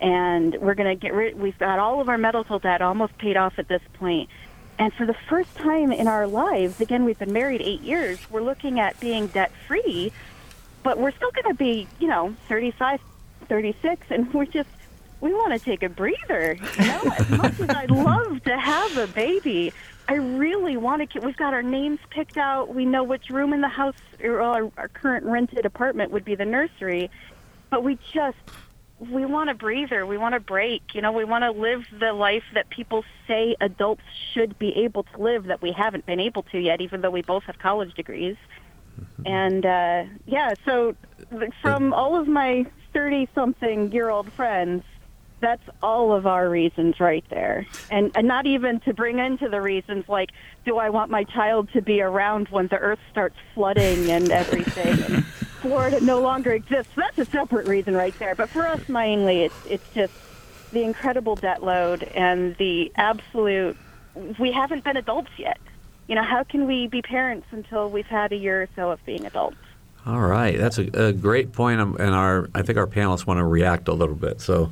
And 0.00 0.54
we're 0.60 0.74
going 0.74 0.88
to 0.88 0.94
get 0.94 1.12
rid, 1.12 1.38
we've 1.38 1.58
got 1.58 1.78
all 1.78 2.00
of 2.00 2.08
our 2.08 2.18
medical 2.18 2.58
debt 2.58 2.80
almost 2.80 3.18
paid 3.18 3.36
off 3.36 3.58
at 3.58 3.68
this 3.68 3.82
point. 3.94 4.30
And 4.78 4.92
for 4.94 5.04
the 5.04 5.16
first 5.28 5.54
time 5.56 5.90
in 5.90 6.06
our 6.06 6.26
lives, 6.26 6.80
again, 6.80 7.04
we've 7.04 7.18
been 7.18 7.32
married 7.32 7.60
eight 7.60 7.80
years, 7.80 8.18
we're 8.30 8.42
looking 8.42 8.78
at 8.78 8.98
being 9.00 9.26
debt 9.26 9.50
free, 9.66 10.12
but 10.84 10.98
we're 10.98 11.10
still 11.10 11.32
going 11.32 11.52
to 11.52 11.58
be, 11.58 11.88
you 11.98 12.06
know, 12.06 12.34
35, 12.48 13.00
36, 13.48 14.06
and 14.10 14.32
we're 14.32 14.44
just, 14.46 14.68
we 15.20 15.34
want 15.34 15.52
to 15.52 15.58
take 15.58 15.82
a 15.82 15.88
breather. 15.88 16.56
You 16.78 16.86
know, 16.86 17.12
as 17.18 17.30
much 17.30 17.60
as 17.60 17.70
I'd 17.70 17.90
love 17.90 18.42
to 18.44 18.56
have 18.56 18.96
a 18.98 19.08
baby, 19.08 19.72
I 20.08 20.14
really 20.14 20.78
want 20.78 21.10
to. 21.10 21.20
We've 21.20 21.36
got 21.36 21.52
our 21.52 21.62
names 21.62 21.98
picked 22.08 22.38
out. 22.38 22.74
We 22.74 22.86
know 22.86 23.04
which 23.04 23.28
room 23.28 23.52
in 23.52 23.60
the 23.60 23.68
house, 23.68 23.94
or 24.24 24.40
our, 24.40 24.72
our 24.78 24.88
current 24.88 25.26
rented 25.26 25.66
apartment 25.66 26.12
would 26.12 26.24
be 26.24 26.34
the 26.34 26.46
nursery. 26.46 27.10
But 27.68 27.84
we 27.84 27.98
just, 28.14 28.38
we 28.98 29.26
want 29.26 29.50
a 29.50 29.54
breather. 29.54 30.06
We 30.06 30.16
want 30.16 30.34
a 30.34 30.40
break. 30.40 30.94
You 30.94 31.02
know, 31.02 31.12
we 31.12 31.24
want 31.24 31.44
to 31.44 31.50
live 31.50 31.84
the 31.92 32.14
life 32.14 32.44
that 32.54 32.70
people 32.70 33.04
say 33.26 33.54
adults 33.60 34.02
should 34.32 34.58
be 34.58 34.74
able 34.78 35.02
to 35.02 35.18
live 35.18 35.44
that 35.44 35.60
we 35.60 35.72
haven't 35.72 36.06
been 36.06 36.20
able 36.20 36.42
to 36.44 36.58
yet, 36.58 36.80
even 36.80 37.02
though 37.02 37.10
we 37.10 37.20
both 37.20 37.44
have 37.44 37.58
college 37.58 37.92
degrees. 37.92 38.36
And 39.26 39.66
uh, 39.66 40.04
yeah, 40.26 40.54
so 40.64 40.96
from 41.60 41.92
all 41.92 42.16
of 42.16 42.26
my 42.26 42.64
30 42.94 43.28
something 43.34 43.92
year 43.92 44.08
old 44.08 44.32
friends, 44.32 44.84
that's 45.40 45.62
all 45.82 46.12
of 46.12 46.26
our 46.26 46.48
reasons 46.48 47.00
right 47.00 47.24
there. 47.30 47.66
And, 47.90 48.10
and 48.14 48.26
not 48.26 48.46
even 48.46 48.80
to 48.80 48.94
bring 48.94 49.18
into 49.18 49.48
the 49.48 49.60
reasons 49.60 50.08
like, 50.08 50.30
do 50.64 50.78
I 50.78 50.90
want 50.90 51.10
my 51.10 51.24
child 51.24 51.68
to 51.72 51.82
be 51.82 52.00
around 52.00 52.48
when 52.48 52.68
the 52.68 52.78
earth 52.78 52.98
starts 53.10 53.36
flooding 53.54 54.10
and 54.10 54.30
everything? 54.30 55.02
and 55.02 55.24
Florida 55.60 56.00
no 56.00 56.20
longer 56.20 56.52
exists. 56.52 56.92
That's 56.96 57.18
a 57.18 57.24
separate 57.24 57.66
reason 57.66 57.94
right 57.94 58.16
there. 58.18 58.34
But 58.34 58.48
for 58.48 58.66
us, 58.66 58.88
mainly, 58.88 59.44
it's, 59.44 59.66
it's 59.68 59.94
just 59.94 60.12
the 60.72 60.82
incredible 60.82 61.36
debt 61.36 61.62
load 61.62 62.02
and 62.02 62.56
the 62.56 62.92
absolute, 62.96 63.76
we 64.38 64.52
haven't 64.52 64.84
been 64.84 64.96
adults 64.96 65.30
yet. 65.36 65.58
You 66.08 66.14
know, 66.14 66.22
how 66.22 66.42
can 66.42 66.66
we 66.66 66.86
be 66.86 67.02
parents 67.02 67.46
until 67.50 67.90
we've 67.90 68.06
had 68.06 68.32
a 68.32 68.36
year 68.36 68.62
or 68.62 68.68
so 68.74 68.90
of 68.90 69.04
being 69.04 69.26
adults? 69.26 69.56
All 70.06 70.20
right, 70.20 70.56
that's 70.56 70.78
a, 70.78 71.08
a 71.08 71.12
great 71.12 71.52
point, 71.52 71.80
um, 71.82 71.96
and 72.00 72.14
our 72.14 72.48
I 72.54 72.62
think 72.62 72.78
our 72.78 72.86
panelists 72.86 73.26
want 73.26 73.38
to 73.38 73.44
react 73.44 73.88
a 73.88 73.92
little 73.92 74.14
bit. 74.14 74.40
So, 74.40 74.70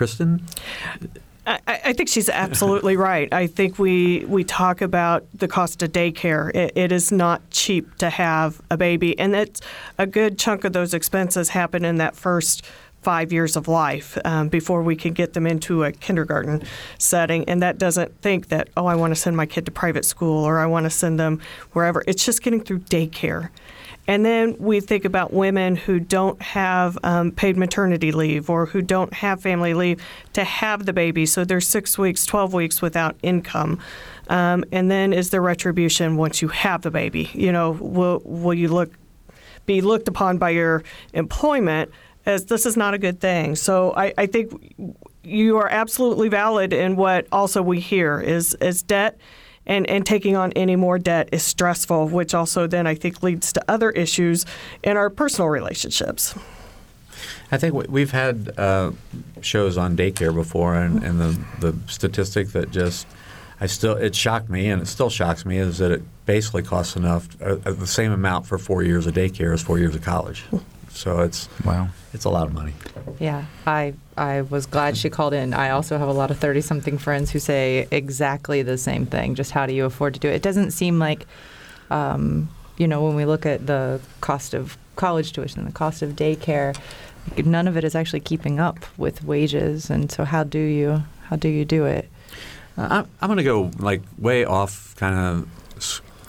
Kristen? 0.00 0.42
I, 1.46 1.60
I, 1.66 1.92
think 1.92 2.08
she's 2.08 2.30
absolutely 2.30 2.96
right. 3.10 3.30
I 3.34 3.46
think 3.46 3.78
we 3.78 4.24
we 4.24 4.44
talk 4.44 4.80
about 4.80 5.26
the 5.34 5.46
cost 5.46 5.82
of 5.82 5.92
daycare. 5.92 6.50
It, 6.54 6.72
it 6.74 6.90
is 6.90 7.12
not 7.12 7.42
cheap 7.50 7.98
to 7.98 8.08
have 8.08 8.62
a 8.70 8.78
baby, 8.78 9.18
and 9.18 9.34
that's 9.34 9.60
a 9.98 10.06
good 10.06 10.38
chunk 10.38 10.64
of 10.64 10.72
those 10.72 10.94
expenses 10.94 11.50
happen 11.50 11.84
in 11.84 11.96
that 11.96 12.16
first 12.16 12.64
five 13.02 13.30
years 13.30 13.56
of 13.56 13.68
life 13.68 14.16
um, 14.24 14.48
before 14.48 14.82
we 14.82 14.96
can 14.96 15.12
get 15.12 15.34
them 15.34 15.46
into 15.46 15.84
a 15.84 15.92
kindergarten 15.92 16.62
setting. 16.96 17.44
And 17.44 17.62
that 17.62 17.76
doesn't 17.76 18.22
think 18.22 18.48
that, 18.48 18.70
oh, 18.74 18.86
I 18.86 18.94
want 18.94 19.10
to 19.10 19.20
send 19.20 19.36
my 19.36 19.44
kid 19.44 19.66
to 19.66 19.70
private 19.70 20.06
school 20.06 20.44
or 20.44 20.58
I 20.58 20.66
want 20.66 20.84
to 20.84 20.90
send 20.90 21.20
them 21.20 21.42
wherever. 21.72 22.02
It's 22.06 22.24
just 22.24 22.42
getting 22.42 22.62
through 22.62 22.80
daycare. 22.80 23.50
And 24.10 24.26
then 24.26 24.56
we 24.58 24.80
think 24.80 25.04
about 25.04 25.32
women 25.32 25.76
who 25.76 26.00
don't 26.00 26.42
have 26.42 26.98
um, 27.04 27.30
paid 27.30 27.56
maternity 27.56 28.10
leave 28.10 28.50
or 28.50 28.66
who 28.66 28.82
don't 28.82 29.12
have 29.12 29.40
family 29.40 29.72
leave 29.72 30.02
to 30.32 30.42
have 30.42 30.84
the 30.84 30.92
baby. 30.92 31.26
So 31.26 31.44
they're 31.44 31.60
six 31.60 31.96
weeks, 31.96 32.26
12 32.26 32.52
weeks 32.52 32.82
without 32.82 33.14
income. 33.22 33.78
Um, 34.26 34.64
and 34.72 34.90
then 34.90 35.12
is 35.12 35.30
there 35.30 35.40
retribution 35.40 36.16
once 36.16 36.42
you 36.42 36.48
have 36.48 36.82
the 36.82 36.90
baby? 36.90 37.30
You 37.34 37.52
know, 37.52 37.70
will, 37.70 38.20
will 38.24 38.52
you 38.52 38.66
look 38.66 38.92
be 39.66 39.80
looked 39.80 40.08
upon 40.08 40.38
by 40.38 40.50
your 40.50 40.82
employment 41.12 41.92
as 42.26 42.46
this 42.46 42.66
is 42.66 42.76
not 42.76 42.94
a 42.94 42.98
good 42.98 43.20
thing? 43.20 43.54
So 43.54 43.94
I, 43.96 44.12
I 44.18 44.26
think 44.26 44.74
you 45.22 45.56
are 45.58 45.68
absolutely 45.68 46.28
valid 46.28 46.72
in 46.72 46.96
what 46.96 47.28
also 47.30 47.62
we 47.62 47.78
hear 47.78 48.20
is, 48.20 48.54
is 48.54 48.82
debt 48.82 49.20
and, 49.70 49.88
and 49.88 50.04
taking 50.04 50.36
on 50.36 50.52
any 50.52 50.76
more 50.76 50.98
debt 50.98 51.28
is 51.32 51.44
stressful, 51.44 52.08
which 52.08 52.34
also 52.34 52.66
then 52.66 52.86
I 52.86 52.96
think 52.96 53.22
leads 53.22 53.52
to 53.52 53.64
other 53.68 53.90
issues 53.90 54.44
in 54.82 54.96
our 54.96 55.08
personal 55.08 55.48
relationships. 55.48 56.34
I 57.52 57.56
think 57.56 57.88
we've 57.88 58.10
had 58.10 58.52
uh, 58.58 58.92
shows 59.40 59.78
on 59.78 59.96
daycare 59.96 60.34
before, 60.34 60.74
and, 60.74 61.02
and 61.02 61.20
the, 61.20 61.40
the 61.60 61.78
statistic 61.88 62.48
that 62.48 62.70
just 62.70 63.06
I 63.60 63.66
still 63.66 63.94
it 63.94 64.14
shocked 64.14 64.48
me, 64.48 64.70
and 64.70 64.82
it 64.82 64.86
still 64.86 65.10
shocks 65.10 65.44
me, 65.44 65.58
is 65.58 65.78
that 65.78 65.92
it 65.92 66.02
basically 66.26 66.62
costs 66.62 66.96
enough 66.96 67.28
uh, 67.42 67.56
the 67.56 67.86
same 67.86 68.12
amount 68.12 68.46
for 68.46 68.58
four 68.58 68.82
years 68.82 69.06
of 69.06 69.14
daycare 69.14 69.52
as 69.52 69.62
four 69.62 69.78
years 69.78 69.94
of 69.94 70.02
college. 70.02 70.44
So 70.90 71.20
it's 71.20 71.48
wow, 71.64 71.88
it's 72.12 72.24
a 72.24 72.30
lot 72.30 72.46
of 72.46 72.52
money. 72.52 72.74
Yeah, 73.18 73.44
I 73.66 73.94
I 74.16 74.42
was 74.42 74.66
glad 74.66 74.96
she 74.96 75.10
called 75.10 75.32
in. 75.32 75.54
I 75.54 75.70
also 75.70 75.98
have 75.98 76.08
a 76.08 76.12
lot 76.12 76.30
of 76.30 76.38
thirty 76.38 76.60
something 76.60 76.98
friends 76.98 77.30
who 77.30 77.38
say 77.38 77.86
exactly 77.90 78.62
the 78.62 78.78
same 78.78 79.06
thing. 79.06 79.34
Just 79.34 79.52
how 79.52 79.66
do 79.66 79.72
you 79.72 79.84
afford 79.84 80.14
to 80.14 80.20
do 80.20 80.28
it? 80.28 80.34
It 80.34 80.42
doesn't 80.42 80.72
seem 80.72 80.98
like, 80.98 81.26
um, 81.90 82.48
you 82.78 82.88
know, 82.88 83.02
when 83.04 83.14
we 83.14 83.24
look 83.24 83.46
at 83.46 83.66
the 83.66 84.00
cost 84.20 84.54
of 84.54 84.76
college 84.96 85.32
tuition, 85.32 85.64
the 85.64 85.72
cost 85.72 86.02
of 86.02 86.10
daycare, 86.10 86.76
none 87.44 87.68
of 87.68 87.76
it 87.76 87.84
is 87.84 87.94
actually 87.94 88.20
keeping 88.20 88.58
up 88.58 88.78
with 88.98 89.22
wages. 89.24 89.90
And 89.90 90.10
so, 90.10 90.24
how 90.24 90.44
do 90.44 90.58
you 90.58 91.02
how 91.24 91.36
do 91.36 91.48
you 91.48 91.64
do 91.64 91.84
it? 91.84 92.08
Uh, 92.76 92.88
I'm, 92.90 93.08
I'm 93.20 93.28
going 93.28 93.38
to 93.38 93.44
go 93.44 93.70
like 93.78 94.02
way 94.18 94.44
off 94.44 94.96
kind 94.96 95.14
of 95.14 95.48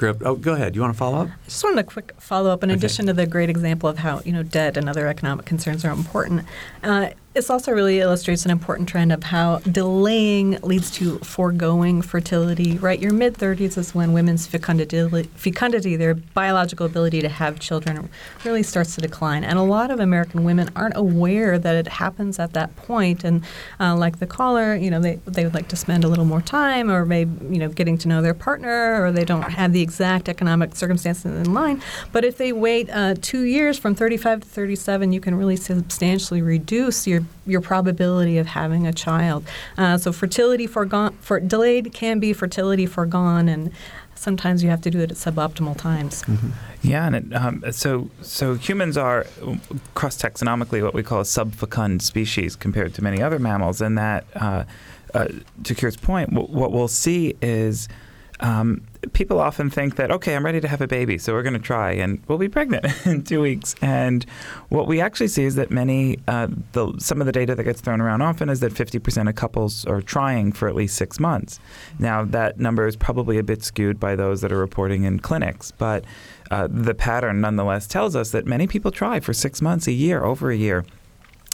script. 0.02 0.24
Oh, 0.26 0.36
go 0.36 0.54
ahead. 0.54 0.76
You 0.76 0.82
want 0.82 0.94
to 0.96 0.98
follow 0.98 1.20
up? 1.20 1.28
I 1.28 1.46
just 1.46 1.64
wanted 1.64 1.78
a 1.78 1.84
quick 1.84 2.14
follow 2.18 2.50
up. 2.50 2.64
In 2.64 2.72
okay. 2.72 2.78
addition 2.78 3.06
to 3.06 3.14
the 3.14 3.28
great 3.28 3.52
example 3.52 3.88
of 3.88 4.00
how 4.00 4.22
you 4.26 4.32
know 4.32 4.42
debt 4.42 4.76
and 4.76 4.90
other 4.90 5.08
economic 5.08 5.46
concerns 5.46 5.86
are 5.86 5.92
important, 5.92 6.46
uh, 6.82 7.10
this 7.34 7.50
also 7.50 7.72
really 7.72 8.00
illustrates 8.00 8.44
an 8.44 8.52
important 8.52 8.90
trend 8.90 9.12
of 9.12 9.24
how 9.24 9.60
delaying 9.60 10.60
leads 10.64 10.92
to 10.92 11.18
foregoing 11.20 12.02
fertility, 12.02 12.78
right? 12.78 13.00
Your 13.00 13.14
mid 13.14 13.36
30s 13.36 13.78
is 13.78 13.96
when 13.96 14.12
women's 14.12 14.46
fecundity, 14.46 15.08
fecundity, 15.36 15.96
their 15.96 16.16
biological 16.16 16.86
ability 16.86 17.22
to 17.22 17.30
have 17.30 17.58
children, 17.58 18.10
really 18.44 18.64
starts 18.64 18.96
to 18.96 19.02
decline. 19.02 19.46
And 19.46 19.58
a 19.58 19.62
lot 19.64 19.92
of 19.92 20.02
American 20.02 20.44
women 20.44 20.70
aren't 20.76 20.98
aware 20.98 21.58
that 21.58 21.76
it 21.76 21.88
happens 21.88 22.38
at 22.38 22.52
that 22.52 22.76
point. 22.76 23.24
And 23.24 23.44
uh, 23.80 23.96
like 23.96 24.20
the 24.20 24.28
caller, 24.28 24.76
you 24.76 24.92
know, 24.92 25.00
they, 25.00 25.16
they 25.26 25.46
would 25.46 25.54
like 25.54 25.70
to 25.70 25.78
spend 25.78 26.04
a 26.04 26.10
little 26.10 26.26
more 26.26 26.42
time 26.42 26.92
or 26.92 27.06
maybe, 27.06 27.32
you 27.50 27.60
know, 27.60 27.70
getting 27.70 27.98
to 28.00 28.10
know 28.10 28.22
their 28.22 28.34
partner 28.34 29.02
or 29.02 29.12
they 29.14 29.24
don't 29.24 29.44
have 29.44 29.72
the 29.72 29.82
exact 29.82 30.28
economic 30.28 30.76
circumstances 30.76 31.48
in 31.48 31.54
line. 31.54 31.82
But 32.12 32.26
if 32.26 32.38
they 32.38 32.52
wait 32.52 32.90
uh, 32.90 33.16
two 33.22 33.44
years 33.44 33.80
from 33.80 33.96
35 33.96 34.42
to 34.42 34.48
37, 34.48 35.14
you 35.14 35.22
can 35.22 35.36
really 35.36 35.56
substantially 35.56 36.42
reduce 36.42 37.08
your 37.08 37.21
your 37.46 37.62
probability 37.62 38.38
of 38.38 38.48
having 38.48 38.88
a 38.88 38.94
child. 38.94 39.46
Uh, 39.78 39.98
so 39.98 40.12
fertility 40.12 40.68
forgone, 40.68 41.14
for 41.20 41.40
delayed 41.40 41.94
can 41.94 42.20
be 42.20 42.34
fertility 42.34 42.86
foregone, 42.86 43.50
and 43.50 43.72
sometimes 44.16 44.64
you 44.64 44.70
have 44.70 44.82
to 44.82 44.92
do 44.92 45.00
it 45.00 45.12
at 45.12 45.18
suboptimal 45.18 45.78
times. 45.78 46.24
Mm-hmm. 46.24 46.50
Yeah, 46.84 47.08
and 47.08 47.16
it, 47.16 47.36
um, 47.36 47.64
so 47.72 48.10
so 48.22 48.56
humans 48.56 48.98
are 48.98 49.26
cross 49.94 50.18
taxonomically 50.18 50.82
what 50.84 50.94
we 50.94 51.04
call 51.04 51.20
a 51.20 51.24
subfecund 51.24 52.02
species 52.02 52.56
compared 52.56 52.94
to 52.96 53.04
many 53.04 53.22
other 53.22 53.40
mammals, 53.40 53.82
and 53.82 53.98
that 53.98 54.26
uh, 54.36 54.64
uh, 55.14 55.28
to 55.64 55.76
Keera's 55.76 55.98
point, 55.98 56.30
w- 56.32 56.52
what 56.52 56.72
we'll 56.72 56.88
see 56.88 57.36
is. 57.42 57.88
Um, 58.40 58.82
people 59.14 59.40
often 59.40 59.70
think 59.70 59.96
that 59.96 60.12
okay, 60.12 60.36
I'm 60.36 60.46
ready 60.46 60.62
to 60.62 60.68
have 60.68 60.82
a 60.82 60.88
baby, 60.88 61.18
so 61.18 61.34
we're 61.34 61.44
going 61.44 61.54
to 61.54 61.60
try, 61.60 61.92
and 61.92 62.22
we'll 62.28 62.38
be 62.38 62.50
pregnant 62.50 62.86
in 63.06 63.24
two 63.24 63.42
weeks. 63.42 63.76
And 63.82 64.26
what 64.70 64.88
we 64.88 65.02
actually 65.02 65.28
see 65.28 65.44
is 65.44 65.56
that 65.56 65.72
many, 65.72 66.20
uh, 66.28 66.48
the, 66.74 66.94
some 67.00 67.20
of 67.20 67.26
the 67.26 67.32
data 67.32 67.56
that 67.56 67.64
gets 67.64 67.82
thrown 67.82 68.02
around 68.02 68.22
often 68.22 68.50
is 68.50 68.60
that 68.60 68.74
50% 68.74 69.30
of 69.30 69.36
couples 69.36 69.86
are 69.86 70.02
trying 70.02 70.52
for 70.52 70.68
at 70.68 70.76
least 70.76 70.96
six 70.96 71.20
months. 71.20 71.60
Now 72.00 72.24
that 72.26 72.60
number 72.60 72.88
is 72.88 72.96
probably 72.96 73.38
a 73.38 73.44
bit 73.44 73.64
skewed 73.64 74.00
by 74.00 74.16
those 74.16 74.42
that 74.42 74.52
are 74.52 74.60
reporting 74.60 75.04
in 75.04 75.20
clinics, 75.20 75.72
but 75.72 76.06
uh, 76.52 76.68
the 76.70 76.94
pattern 76.94 77.42
nonetheless 77.42 77.88
tells 77.88 78.16
us 78.16 78.32
that 78.32 78.46
many 78.46 78.68
people 78.68 78.92
try 78.92 79.20
for 79.20 79.34
six 79.34 79.62
months, 79.62 79.88
a 79.88 79.92
year, 79.92 80.24
over 80.24 80.52
a 80.52 80.56
year. 80.56 80.86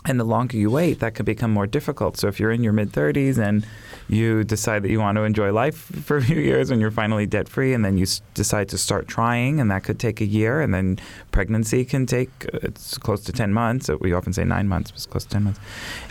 And 0.07 0.19
the 0.19 0.23
longer 0.23 0.55
you 0.57 0.71
wait, 0.71 0.99
that 0.99 1.15
can 1.15 1.25
become 1.25 1.51
more 1.51 1.67
difficult. 1.67 2.17
So 2.17 2.27
if 2.27 2.39
you're 2.39 2.51
in 2.51 2.63
your 2.63 2.73
mid 2.73 2.91
30s 2.93 3.37
and 3.37 3.65
you 4.07 4.43
decide 4.45 4.83
that 4.83 4.89
you 4.89 4.99
want 4.99 5.17
to 5.17 5.23
enjoy 5.23 5.51
life 5.51 5.75
for 6.05 6.15
a 6.17 6.21
few 6.21 6.39
years 6.39 6.71
when 6.71 6.79
you're 6.79 6.91
finally 6.91 7.25
debt 7.25 7.49
free, 7.49 7.73
and 7.73 7.83
then 7.83 7.97
you 7.97 8.03
s- 8.03 8.21
decide 8.33 8.69
to 8.69 8.77
start 8.77 9.07
trying, 9.07 9.59
and 9.59 9.69
that 9.69 9.83
could 9.83 9.99
take 9.99 10.21
a 10.21 10.25
year, 10.25 10.61
and 10.61 10.73
then 10.73 10.97
pregnancy 11.31 11.83
can 11.83 12.05
take 12.05 12.29
uh, 12.53 12.59
it's 12.63 12.97
close 12.97 13.21
to 13.25 13.33
10 13.33 13.53
months. 13.53 13.89
We 13.99 14.13
often 14.13 14.31
say 14.31 14.45
nine 14.45 14.67
months, 14.69 14.91
but 14.91 14.95
it's 14.97 15.05
close 15.05 15.25
to 15.25 15.29
10 15.29 15.43
months. 15.43 15.59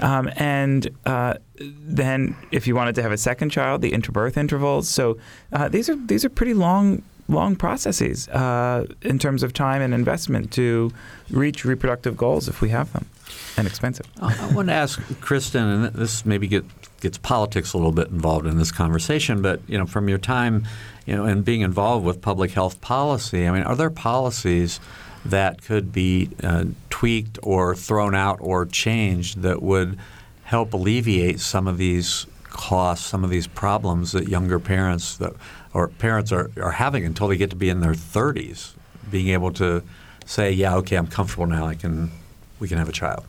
Um, 0.00 0.30
and 0.36 0.90
uh, 1.06 1.34
then 1.58 2.36
if 2.52 2.66
you 2.66 2.74
wanted 2.76 2.94
to 2.96 3.02
have 3.02 3.12
a 3.12 3.16
second 3.16 3.48
child, 3.50 3.80
the 3.80 3.92
interbirth 3.92 4.36
intervals. 4.36 4.88
So 4.88 5.16
uh, 5.52 5.68
these 5.68 5.88
are 5.88 5.96
these 5.96 6.22
are 6.24 6.28
pretty 6.28 6.52
long 6.54 7.02
long 7.28 7.56
processes 7.56 8.28
uh, 8.28 8.86
in 9.02 9.18
terms 9.18 9.42
of 9.42 9.52
time 9.52 9.82
and 9.82 9.92
investment 9.94 10.52
to 10.52 10.92
reach 11.30 11.64
reproductive 11.64 12.16
goals 12.16 12.46
if 12.48 12.60
we 12.60 12.68
have 12.68 12.92
them, 12.92 13.06
and 13.56 13.66
expensive. 13.66 14.06
I 14.20 14.52
want 14.52 14.68
to 14.68 14.74
ask 14.74 15.00
Kristen, 15.20 15.66
and 15.66 15.94
this 15.94 16.24
maybe 16.24 16.46
get, 16.46 16.64
gets 17.00 17.18
politics 17.18 17.72
a 17.72 17.76
little 17.76 17.92
bit 17.92 18.08
involved 18.08 18.46
in 18.46 18.58
this 18.58 18.72
conversation, 18.72 19.42
but 19.42 19.60
you 19.66 19.78
know, 19.78 19.86
from 19.86 20.08
your 20.08 20.18
time, 20.18 20.66
you 21.06 21.16
know, 21.16 21.24
and 21.24 21.44
being 21.44 21.60
involved 21.60 22.04
with 22.04 22.20
public 22.20 22.52
health 22.52 22.80
policy, 22.80 23.46
I 23.46 23.52
mean, 23.52 23.62
are 23.62 23.76
there 23.76 23.90
policies 23.90 24.80
that 25.24 25.62
could 25.62 25.92
be 25.92 26.30
uh, 26.42 26.66
tweaked 26.90 27.38
or 27.42 27.74
thrown 27.74 28.14
out 28.14 28.38
or 28.40 28.64
changed 28.66 29.42
that 29.42 29.62
would 29.62 29.98
help 30.44 30.72
alleviate 30.72 31.40
some 31.40 31.66
of 31.66 31.78
these 31.78 32.26
costs, 32.44 33.04
some 33.06 33.24
of 33.24 33.30
these 33.30 33.46
problems 33.46 34.12
that 34.12 34.28
younger 34.28 34.58
parents 34.58 35.16
that 35.18 35.32
or 35.74 35.88
parents 35.88 36.32
are, 36.32 36.50
are 36.56 36.72
having 36.72 37.04
until 37.04 37.28
they 37.28 37.36
get 37.36 37.50
to 37.50 37.56
be 37.56 37.68
in 37.68 37.80
their 37.80 37.92
30s, 37.92 38.72
being 39.10 39.28
able 39.28 39.52
to 39.52 39.82
say, 40.24 40.50
yeah, 40.50 40.74
okay, 40.76 40.96
I'm 40.96 41.06
comfortable 41.06 41.46
now. 41.46 41.66
I 41.66 41.74
can 41.74 42.10
we 42.58 42.68
can 42.68 42.78
have 42.78 42.88
a 42.88 42.92
child. 42.92 43.24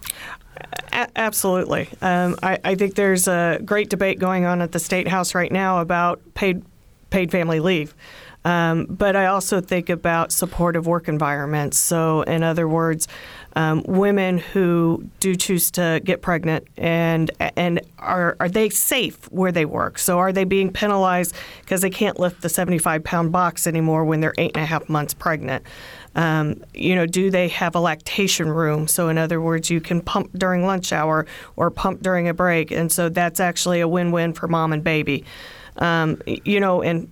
A- 0.91 1.09
absolutely. 1.15 1.89
Um, 2.01 2.35
I, 2.41 2.59
I 2.63 2.75
think 2.75 2.95
there's 2.95 3.27
a 3.27 3.59
great 3.63 3.89
debate 3.89 4.19
going 4.19 4.45
on 4.45 4.61
at 4.61 4.71
the 4.71 4.79
state 4.79 5.07
house 5.07 5.35
right 5.35 5.51
now 5.51 5.79
about 5.79 6.21
paid 6.33 6.63
paid 7.09 7.31
family 7.31 7.59
leave. 7.59 7.95
Um, 8.47 8.85
but 8.89 9.17
I 9.17 9.25
also 9.25 9.59
think 9.59 9.89
about 9.89 10.31
supportive 10.31 10.87
work 10.87 11.09
environments. 11.09 11.77
So, 11.77 12.21
in 12.21 12.43
other 12.43 12.65
words, 12.65 13.07
um, 13.57 13.83
women 13.87 14.37
who 14.37 15.09
do 15.19 15.35
choose 15.35 15.69
to 15.71 15.99
get 16.03 16.21
pregnant 16.21 16.65
and 16.77 17.29
and 17.57 17.81
are 17.99 18.37
are 18.39 18.47
they 18.47 18.69
safe 18.69 19.29
where 19.31 19.51
they 19.51 19.65
work? 19.65 19.99
So, 19.99 20.19
are 20.19 20.31
they 20.31 20.45
being 20.45 20.71
penalized 20.71 21.35
because 21.61 21.81
they 21.81 21.89
can't 21.89 22.19
lift 22.19 22.41
the 22.41 22.47
75 22.47 23.03
pound 23.03 23.33
box 23.33 23.67
anymore 23.67 24.05
when 24.05 24.21
they're 24.21 24.35
eight 24.37 24.51
and 24.55 24.63
a 24.63 24.67
half 24.67 24.87
months 24.87 25.13
pregnant? 25.13 25.65
Um, 26.17 26.63
you 26.73 26.95
know, 26.95 27.05
do 27.05 27.29
they 27.29 27.47
have 27.49 27.75
a 27.75 27.79
lactation 27.79 28.49
room? 28.49 28.87
So, 28.87 29.07
in 29.07 29.17
other 29.17 29.39
words, 29.39 29.69
you 29.69 29.79
can 29.79 30.01
pump 30.01 30.31
during 30.33 30.65
lunch 30.65 30.91
hour 30.91 31.27
or 31.55 31.69
pump 31.69 32.01
during 32.01 32.27
a 32.27 32.33
break, 32.33 32.71
and 32.71 32.91
so 32.91 33.07
that's 33.07 33.39
actually 33.39 33.79
a 33.79 33.87
win-win 33.87 34.33
for 34.33 34.47
mom 34.47 34.73
and 34.73 34.83
baby. 34.83 35.23
Um, 35.77 36.21
you 36.25 36.59
know, 36.59 36.81
and 36.81 37.07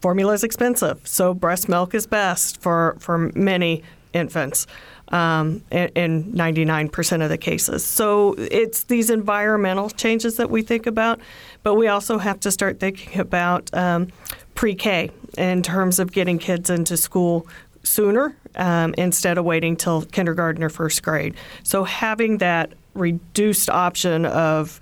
formula 0.00 0.32
is 0.32 0.42
expensive, 0.42 1.06
so 1.06 1.32
breast 1.34 1.68
milk 1.68 1.94
is 1.94 2.06
best 2.06 2.60
for, 2.60 2.96
for 2.98 3.30
many 3.34 3.84
infants 4.12 4.66
um, 5.12 5.62
in, 5.70 5.88
in 5.94 6.32
99% 6.32 7.22
of 7.22 7.30
the 7.30 7.38
cases. 7.38 7.84
So 7.84 8.34
it's 8.38 8.84
these 8.84 9.10
environmental 9.10 9.90
changes 9.90 10.36
that 10.36 10.50
we 10.50 10.62
think 10.62 10.86
about, 10.86 11.20
but 11.62 11.74
we 11.74 11.88
also 11.88 12.18
have 12.18 12.40
to 12.40 12.50
start 12.50 12.80
thinking 12.80 13.20
about 13.20 13.72
um, 13.74 14.08
pre 14.54 14.74
K 14.74 15.10
in 15.36 15.62
terms 15.62 15.98
of 15.98 16.12
getting 16.12 16.38
kids 16.38 16.70
into 16.70 16.96
school 16.96 17.46
sooner 17.82 18.36
um, 18.56 18.94
instead 18.98 19.38
of 19.38 19.44
waiting 19.44 19.76
till 19.76 20.02
kindergarten 20.02 20.62
or 20.62 20.68
first 20.68 21.02
grade. 21.02 21.34
So 21.62 21.84
having 21.84 22.38
that 22.38 22.72
reduced 22.94 23.70
option 23.70 24.26
of 24.26 24.80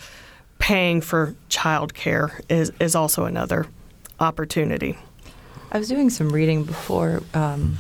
paying 0.59 1.01
for 1.01 1.35
childcare 1.51 2.41
is, 2.49 2.73
is 2.81 2.95
also 2.95 3.25
another 3.25 3.67
opportunity. 4.21 4.97
I 5.73 5.79
was 5.79 5.89
doing 5.89 6.11
some 6.11 6.31
reading 6.31 6.65
before 6.65 7.23
um, 7.35 7.77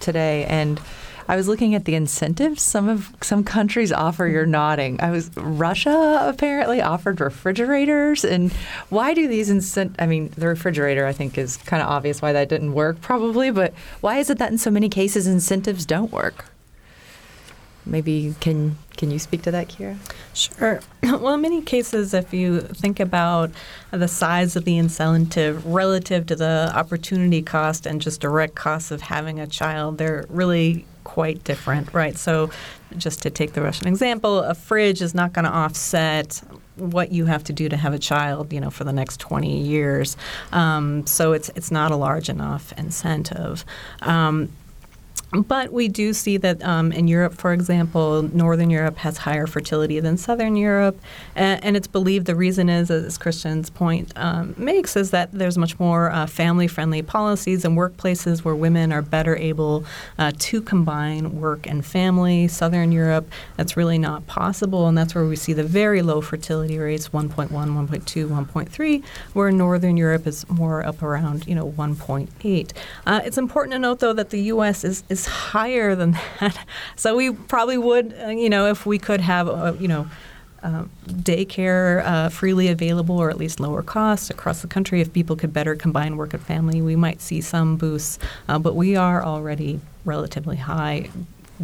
today, 0.00 0.44
and 0.46 0.80
I 1.28 1.36
was 1.36 1.48
looking 1.48 1.74
at 1.74 1.84
the 1.84 1.94
incentives 1.94 2.62
some 2.62 2.88
of 2.88 3.12
some 3.20 3.44
countries 3.44 3.92
offer. 3.92 4.26
You're 4.26 4.46
nodding. 4.46 5.00
I 5.00 5.10
was 5.10 5.30
Russia 5.36 6.20
apparently 6.28 6.80
offered 6.80 7.20
refrigerators, 7.20 8.24
and 8.24 8.52
why 8.88 9.14
do 9.14 9.28
these 9.28 9.50
incent? 9.50 9.94
I 9.98 10.06
mean, 10.06 10.32
the 10.36 10.48
refrigerator 10.48 11.06
I 11.06 11.12
think 11.12 11.38
is 11.38 11.56
kind 11.58 11.82
of 11.82 11.88
obvious 11.88 12.22
why 12.22 12.32
that 12.32 12.48
didn't 12.48 12.72
work 12.72 13.00
probably, 13.00 13.50
but 13.50 13.72
why 14.00 14.18
is 14.18 14.30
it 14.30 14.38
that 14.38 14.50
in 14.50 14.58
so 14.58 14.70
many 14.70 14.88
cases 14.88 15.26
incentives 15.26 15.86
don't 15.86 16.12
work? 16.12 16.46
Maybe 17.84 18.34
can 18.40 18.76
can 18.96 19.10
you 19.10 19.18
speak 19.18 19.42
to 19.42 19.50
that, 19.50 19.68
Keera? 19.68 19.96
Sure. 20.34 20.80
Well, 21.02 21.34
in 21.34 21.40
many 21.40 21.62
cases, 21.62 22.14
if 22.14 22.32
you 22.32 22.60
think 22.60 23.00
about 23.00 23.50
the 23.90 24.06
size 24.08 24.54
of 24.56 24.64
the 24.64 24.78
incentive 24.78 25.66
relative 25.66 26.26
to 26.26 26.36
the 26.36 26.72
opportunity 26.74 27.42
cost 27.42 27.86
and 27.86 28.00
just 28.00 28.20
direct 28.20 28.54
costs 28.54 28.90
of 28.90 29.02
having 29.02 29.40
a 29.40 29.46
child, 29.46 29.98
they're 29.98 30.26
really 30.28 30.84
quite 31.04 31.44
different, 31.44 31.92
right? 31.92 32.16
So, 32.16 32.50
just 32.96 33.22
to 33.22 33.30
take 33.30 33.54
the 33.54 33.62
Russian 33.62 33.88
example, 33.88 34.40
a 34.40 34.54
fridge 34.54 35.00
is 35.00 35.14
not 35.14 35.32
going 35.32 35.46
to 35.46 35.50
offset 35.50 36.42
what 36.76 37.12
you 37.12 37.26
have 37.26 37.44
to 37.44 37.52
do 37.52 37.68
to 37.68 37.76
have 37.76 37.94
a 37.94 37.98
child, 37.98 38.52
you 38.52 38.60
know, 38.60 38.70
for 38.70 38.84
the 38.84 38.92
next 38.92 39.18
20 39.20 39.62
years. 39.62 40.16
Um, 40.52 41.06
so 41.06 41.32
it's 41.32 41.50
it's 41.54 41.70
not 41.70 41.90
a 41.90 41.96
large 41.96 42.28
enough 42.28 42.72
incentive. 42.76 43.64
Um, 44.02 44.50
but 45.32 45.72
we 45.72 45.88
do 45.88 46.12
see 46.12 46.36
that 46.36 46.62
um, 46.62 46.92
in 46.92 47.08
Europe, 47.08 47.32
for 47.34 47.54
example, 47.54 48.22
Northern 48.34 48.68
Europe 48.68 48.98
has 48.98 49.16
higher 49.16 49.46
fertility 49.46 49.98
than 49.98 50.18
Southern 50.18 50.56
Europe. 50.56 51.00
And, 51.34 51.64
and 51.64 51.76
it's 51.76 51.86
believed 51.86 52.26
the 52.26 52.34
reason 52.34 52.68
is, 52.68 52.90
as 52.90 53.16
Kristen's 53.16 53.70
point 53.70 54.12
um, 54.16 54.54
makes, 54.58 54.94
is 54.94 55.10
that 55.10 55.32
there's 55.32 55.56
much 55.56 55.80
more 55.80 56.10
uh, 56.10 56.26
family 56.26 56.68
friendly 56.68 57.00
policies 57.00 57.64
and 57.64 57.78
workplaces 57.78 58.44
where 58.44 58.54
women 58.54 58.92
are 58.92 59.00
better 59.00 59.34
able 59.36 59.86
uh, 60.18 60.32
to 60.38 60.60
combine 60.60 61.40
work 61.40 61.66
and 61.66 61.86
family. 61.86 62.46
Southern 62.46 62.92
Europe, 62.92 63.26
that's 63.56 63.74
really 63.74 63.98
not 63.98 64.26
possible. 64.26 64.86
And 64.86 64.98
that's 64.98 65.14
where 65.14 65.24
we 65.24 65.36
see 65.36 65.54
the 65.54 65.64
very 65.64 66.02
low 66.02 66.20
fertility 66.20 66.78
rates 66.78 67.08
1.1, 67.08 67.48
1.2, 67.48 68.28
1.3, 68.28 69.04
where 69.32 69.50
Northern 69.50 69.96
Europe 69.96 70.26
is 70.26 70.48
more 70.50 70.84
up 70.84 71.02
around, 71.02 71.46
you 71.46 71.54
know, 71.54 71.70
1.8. 71.72 72.72
Uh, 73.06 73.20
it's 73.24 73.38
important 73.38 73.72
to 73.72 73.78
note, 73.78 74.00
though, 74.00 74.12
that 74.12 74.28
the 74.28 74.42
U.S. 74.42 74.84
is, 74.84 75.04
is 75.08 75.21
higher 75.26 75.94
than 75.94 76.12
that. 76.40 76.66
So 76.96 77.16
we 77.16 77.32
probably 77.32 77.78
would, 77.78 78.14
uh, 78.22 78.28
you 78.28 78.50
know, 78.50 78.66
if 78.66 78.86
we 78.86 78.98
could 78.98 79.20
have, 79.20 79.48
uh, 79.48 79.74
you 79.78 79.88
know, 79.88 80.08
uh, 80.62 80.84
daycare 81.08 82.04
uh, 82.04 82.28
freely 82.28 82.68
available 82.68 83.18
or 83.18 83.28
at 83.28 83.36
least 83.36 83.58
lower 83.58 83.82
costs 83.82 84.30
across 84.30 84.62
the 84.62 84.68
country, 84.68 85.00
if 85.00 85.12
people 85.12 85.34
could 85.34 85.52
better 85.52 85.74
combine 85.74 86.16
work 86.16 86.32
and 86.34 86.42
family, 86.42 86.80
we 86.80 86.94
might 86.94 87.20
see 87.20 87.40
some 87.40 87.76
boosts. 87.76 88.18
Uh, 88.48 88.58
but 88.58 88.74
we 88.76 88.94
are 88.94 89.24
already 89.24 89.80
relatively 90.04 90.56
high 90.56 91.10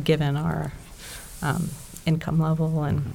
given 0.02 0.36
our 0.36 0.72
um, 1.42 1.70
income 2.06 2.40
level 2.40 2.82
and 2.82 3.12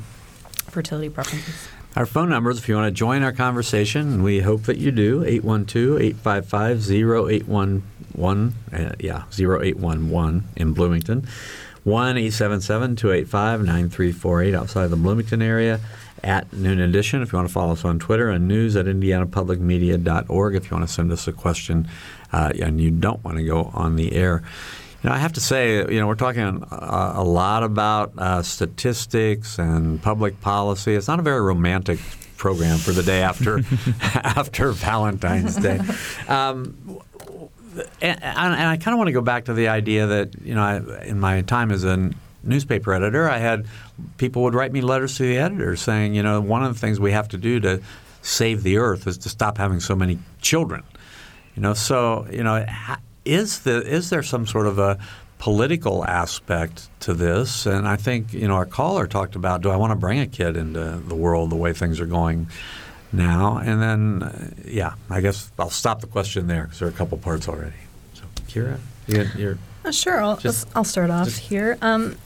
fertility 0.69 1.09
preferences. 1.09 1.67
Our 1.95 2.07
phone 2.07 2.29
numbers, 2.29 2.57
if 2.57 2.67
you 2.67 2.75
want 2.75 2.87
to 2.87 2.91
join 2.91 3.21
our 3.21 3.31
conversation, 3.31 4.23
we 4.23 4.39
hope 4.39 4.63
that 4.63 4.77
you 4.77 4.89
do, 4.89 5.23
812-855-0811, 8.17 8.51
uh, 8.73 8.91
yeah, 8.99 9.23
0811 9.31 10.43
in 10.55 10.73
Bloomington, 10.73 11.27
1-877-285-9348 11.85 14.55
outside 14.55 14.87
the 14.87 14.95
Bloomington 14.95 15.41
area, 15.41 15.81
at 16.23 16.51
Noon 16.53 16.79
Edition. 16.79 17.21
If 17.21 17.33
you 17.33 17.37
want 17.37 17.49
to 17.49 17.53
follow 17.53 17.73
us 17.73 17.83
on 17.83 17.99
Twitter, 17.99 18.29
and 18.29 18.47
news 18.47 18.75
at 18.75 18.85
indianapublicmedia.org 18.85 20.55
if 20.55 20.71
you 20.71 20.77
want 20.77 20.87
to 20.87 20.93
send 20.93 21.11
us 21.11 21.27
a 21.27 21.33
question 21.33 21.87
uh, 22.31 22.53
and 22.61 22.79
you 22.79 22.91
don't 22.91 23.23
want 23.23 23.37
to 23.37 23.43
go 23.43 23.71
on 23.73 23.95
the 23.95 24.13
air. 24.13 24.43
You 25.03 25.09
know, 25.09 25.15
I 25.15 25.19
have 25.19 25.33
to 25.33 25.41
say, 25.41 25.79
you 25.79 25.99
know, 25.99 26.07
we're 26.07 26.15
talking 26.15 26.65
a, 26.71 27.13
a 27.15 27.23
lot 27.23 27.63
about 27.63 28.13
uh, 28.17 28.41
statistics 28.41 29.59
and 29.59 30.01
public 30.01 30.39
policy. 30.39 30.95
It's 30.95 31.09
not 31.09 31.19
a 31.19 31.23
very 31.23 31.41
romantic 31.41 31.99
program 32.37 32.77
for 32.77 32.91
the 32.91 33.03
day 33.03 33.21
after 33.21 33.59
after 34.01 34.71
Valentine's 34.71 35.57
Day. 35.57 35.79
Um, 36.29 37.01
and, 38.01 38.23
and, 38.23 38.67
I 38.67 38.77
kind 38.77 38.93
of 38.93 38.97
want 38.97 39.07
to 39.07 39.13
go 39.13 39.21
back 39.21 39.45
to 39.45 39.53
the 39.53 39.67
idea 39.67 40.07
that 40.07 40.41
you 40.41 40.55
know, 40.55 40.61
I, 40.61 41.03
in 41.03 41.19
my 41.19 41.41
time 41.41 41.71
as 41.71 41.83
a 41.83 42.11
newspaper 42.43 42.93
editor, 42.93 43.29
I 43.29 43.37
had 43.37 43.65
people 44.17 44.43
would 44.43 44.53
write 44.53 44.71
me 44.71 44.81
letters 44.81 45.17
to 45.17 45.23
the 45.23 45.37
editor 45.37 45.75
saying, 45.75 46.13
you 46.13 46.23
know, 46.23 46.41
one 46.41 46.63
of 46.63 46.73
the 46.73 46.79
things 46.79 46.99
we 46.99 47.11
have 47.11 47.29
to 47.29 47.37
do 47.37 47.59
to 47.61 47.81
save 48.21 48.63
the 48.63 48.77
earth 48.77 49.07
is 49.07 49.17
to 49.19 49.29
stop 49.29 49.57
having 49.57 49.79
so 49.79 49.95
many 49.95 50.19
children. 50.41 50.83
You 51.55 51.61
know, 51.61 51.73
so 51.73 52.27
you 52.31 52.43
know, 52.43 52.65
is 53.25 53.59
the 53.59 53.81
is 53.81 54.09
there 54.09 54.23
some 54.23 54.47
sort 54.47 54.67
of 54.67 54.79
a 54.79 54.97
political 55.39 56.05
aspect 56.05 56.89
to 57.01 57.13
this? 57.13 57.65
And 57.65 57.87
I 57.87 57.95
think 57.95 58.33
you 58.33 58.47
know 58.47 58.55
our 58.55 58.65
caller 58.65 59.07
talked 59.07 59.35
about, 59.35 59.61
do 59.61 59.69
I 59.69 59.75
want 59.75 59.91
to 59.91 59.95
bring 59.95 60.19
a 60.19 60.27
kid 60.27 60.57
into 60.57 61.01
the 61.05 61.15
world 61.15 61.49
the 61.49 61.55
way 61.55 61.73
things 61.73 61.99
are 61.99 62.05
going 62.05 62.47
now? 63.13 63.57
And 63.57 63.81
then, 63.81 64.23
uh, 64.23 64.49
yeah, 64.65 64.95
I 65.09 65.21
guess 65.21 65.51
I'll 65.57 65.69
stop 65.69 66.01
the 66.01 66.07
question 66.07 66.47
there 66.47 66.63
because 66.63 66.79
there 66.79 66.87
are 66.87 66.91
a 66.91 66.95
couple 66.95 67.17
parts 67.17 67.47
already. 67.47 67.75
So, 68.13 68.23
Keera, 68.47 68.79
you, 69.07 69.49
are 69.49 69.57
uh, 69.85 69.91
sure. 69.91 70.21
I'll, 70.21 70.37
just, 70.37 70.67
I'll 70.75 70.83
start 70.83 71.09
off 71.09 71.35
here. 71.35 71.77
Um, 71.81 72.17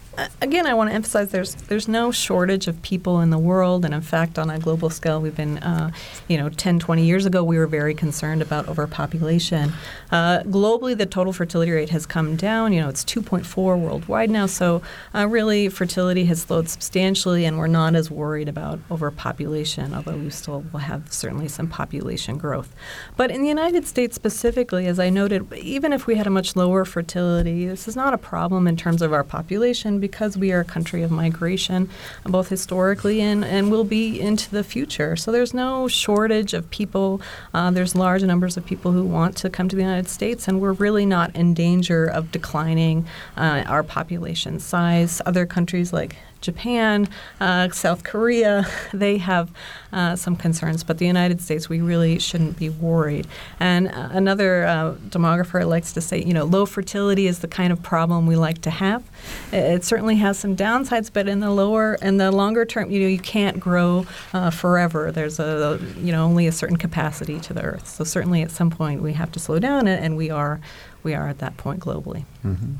again, 0.42 0.66
I 0.66 0.74
want 0.74 0.90
to 0.90 0.94
emphasize 0.96 1.32
there's 1.32 1.56
there's 1.56 1.88
no 1.88 2.12
shortage 2.12 2.68
of 2.68 2.82
people 2.82 3.22
in 3.22 3.30
the 3.30 3.38
world, 3.38 3.86
and 3.86 3.94
in 3.94 4.02
fact, 4.02 4.40
on 4.40 4.50
a 4.50 4.60
global 4.60 4.90
scale, 4.90 5.22
we've 5.22 5.36
been, 5.36 5.58
uh, 5.60 5.92
you 6.28 6.38
know, 6.38 6.50
10, 6.50 6.80
20 6.80 7.04
years 7.04 7.26
ago, 7.26 7.44
we 7.44 7.58
were 7.58 7.68
very 7.68 7.94
concerned 7.94 8.42
about 8.42 8.68
overpopulation. 8.68 9.74
Uh, 10.12 10.40
globally, 10.44 10.98
the 10.98 11.06
total 11.06 11.34
fertility 11.34 11.72
rate 11.72 11.90
has 11.90 12.06
come 12.06 12.36
down. 12.36 12.74
You 12.74 12.82
know, 12.82 12.90
it's 12.90 13.04
2.4 13.04 13.80
worldwide 13.80 14.30
now, 14.30 14.46
so 14.46 14.82
uh, 15.14 15.28
really, 15.28 15.70
fertility 15.70 16.26
has 16.26 16.42
slowed 16.42 16.70
substantially, 16.70 17.46
and 17.46 17.58
we're 17.58 17.68
not 17.68 17.96
as 17.96 18.10
worried 18.10 18.50
about 18.50 18.80
overpopulation, 18.90 19.94
although 19.94 20.18
we 20.18 20.30
still 20.30 20.64
will 20.72 20.80
have 20.80 21.12
certainly 21.12 21.48
some 21.48 21.68
population 21.68 22.38
growth. 22.38 22.74
But 23.16 23.32
in 23.32 23.42
the 23.42 23.48
United 23.48 23.86
States 23.86 24.16
specifically, 24.16 24.88
as 24.88 25.00
I 25.00 25.10
noted, 25.10 25.52
even 25.54 25.94
if 25.94 26.08
we 26.08 26.16
had 26.16 26.28
a 26.28 26.32
much 26.32 26.56
lower 26.56 26.86
fertility, 26.86 27.68
this 27.68 27.88
is 27.88 27.96
not 27.96 28.14
a 28.14 28.18
problem 28.18 28.68
in 28.68 28.78
terms 28.78 29.02
of 29.02 29.14
our 29.14 29.24
population 29.24 30.00
because 30.08 30.38
we 30.38 30.52
are 30.54 30.62
a 30.62 30.66
country 30.66 31.04
of 31.04 31.12
migration, 31.12 31.90
both 32.24 32.48
historically 32.50 33.20
and, 33.22 33.44
and 33.44 33.70
will 33.70 33.84
be 33.84 34.20
into 34.20 34.50
the 34.50 34.64
future. 34.64 35.16
So 35.16 35.32
there's 35.32 35.54
no 35.54 35.88
shortage 35.88 36.54
of 36.54 36.64
people. 36.70 37.22
Uh, 37.54 37.72
there's 37.72 37.94
large 37.94 38.24
numbers 38.24 38.56
of 38.58 38.66
people 38.66 38.92
who 38.94 39.04
want 39.04 39.36
to 39.38 39.50
come 39.50 39.68
to 39.70 39.76
the 39.76 39.82
United 39.82 40.08
States, 40.08 40.48
and 40.48 40.62
we're 40.62 40.74
really 40.86 41.06
not 41.06 41.36
in 41.36 41.54
danger 41.54 42.06
of 42.06 42.32
declining 42.32 43.06
uh, 43.36 43.64
our 43.68 43.84
population 43.84 44.60
size. 44.60 45.22
Other 45.26 45.46
countries 45.46 45.92
like 45.92 46.16
Japan, 46.42 47.08
uh, 47.40 47.70
South 47.70 48.04
Korea, 48.04 48.66
they 48.94 49.18
have 49.18 49.52
uh, 49.92 50.16
some 50.16 50.36
concerns, 50.36 50.84
but 50.84 50.98
the 50.98 51.06
United 51.06 51.42
States, 51.42 51.70
we 51.70 51.82
really 51.82 52.20
shouldn't 52.20 52.58
be 52.58 52.70
worried. 52.70 53.28
And 53.60 53.88
uh, 53.88 54.10
another 54.12 54.66
uh, 54.66 54.96
demographer 55.10 55.68
likes 55.68 55.94
to 55.94 56.02
say, 56.02 56.22
you 56.22 56.34
know, 56.34 56.46
low 56.46 56.66
fertility 56.66 57.28
is 57.28 57.40
the 57.40 57.48
kind 57.48 57.72
of 57.72 57.82
problem 57.82 58.28
we 58.28 58.36
like 58.36 58.62
to 58.62 58.70
have. 58.70 59.04
It, 59.52 59.84
certainly 59.84 60.16
has 60.16 60.38
some 60.38 60.56
downsides, 60.56 61.10
but 61.12 61.28
in 61.30 61.40
the 61.40 61.52
lower, 61.52 61.96
in 62.02 62.18
the 62.18 62.32
longer 62.32 62.66
term, 62.66 62.92
you 62.92 63.00
know, 63.00 63.08
you 63.08 63.20
can't 63.20 63.60
grow 63.60 64.06
uh, 64.34 64.50
forever. 64.50 65.12
There's 65.12 65.40
a, 65.40 65.80
you 65.98 66.12
know, 66.12 66.26
only 66.26 66.48
a 66.48 66.52
certain 66.52 66.78
capacity 66.78 67.40
to 67.40 67.54
the 67.54 67.62
Earth. 67.62 67.88
So 67.88 68.04
certainly, 68.04 68.42
at 68.42 68.52
some 68.52 68.70
point, 68.70 69.02
we 69.02 69.14
have 69.14 69.32
to 69.32 69.40
slow 69.40 69.60
down, 69.60 69.88
and 69.88 70.18
we 70.18 70.30
are, 70.30 70.60
we 71.04 71.14
are 71.14 71.30
at 71.30 71.40
that 71.40 71.56
point 71.58 71.80
globally. 71.80 72.26
Mm-hmm. 72.46 72.74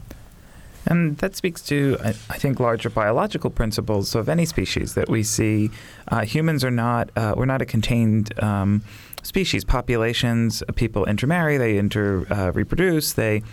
And 0.88 1.18
that 1.18 1.36
speaks 1.36 1.62
to, 1.64 1.98
I, 2.04 2.12
think, 2.12 2.60
larger 2.60 2.90
biological 2.90 3.50
principles 3.50 4.16
of 4.16 4.30
any 4.30 4.46
species 4.46 4.94
that 4.94 5.10
we 5.10 5.22
see. 5.22 5.70
Uh, 6.08 6.22
humans 6.22 6.64
are 6.64 6.72
not, 6.72 7.10
uh, 7.16 7.34
we're 7.38 7.46
not 7.46 7.62
a 7.62 7.66
contained 7.66 8.32
um, 8.42 8.82
species. 9.22 9.66
Populations, 9.66 10.64
uh, 10.68 10.72
people 10.72 11.06
intermarry, 11.06 11.58
they 11.58 11.78
inter 11.78 12.26
uh, 12.30 12.52
reproduce, 12.54 13.14
they 13.14 13.44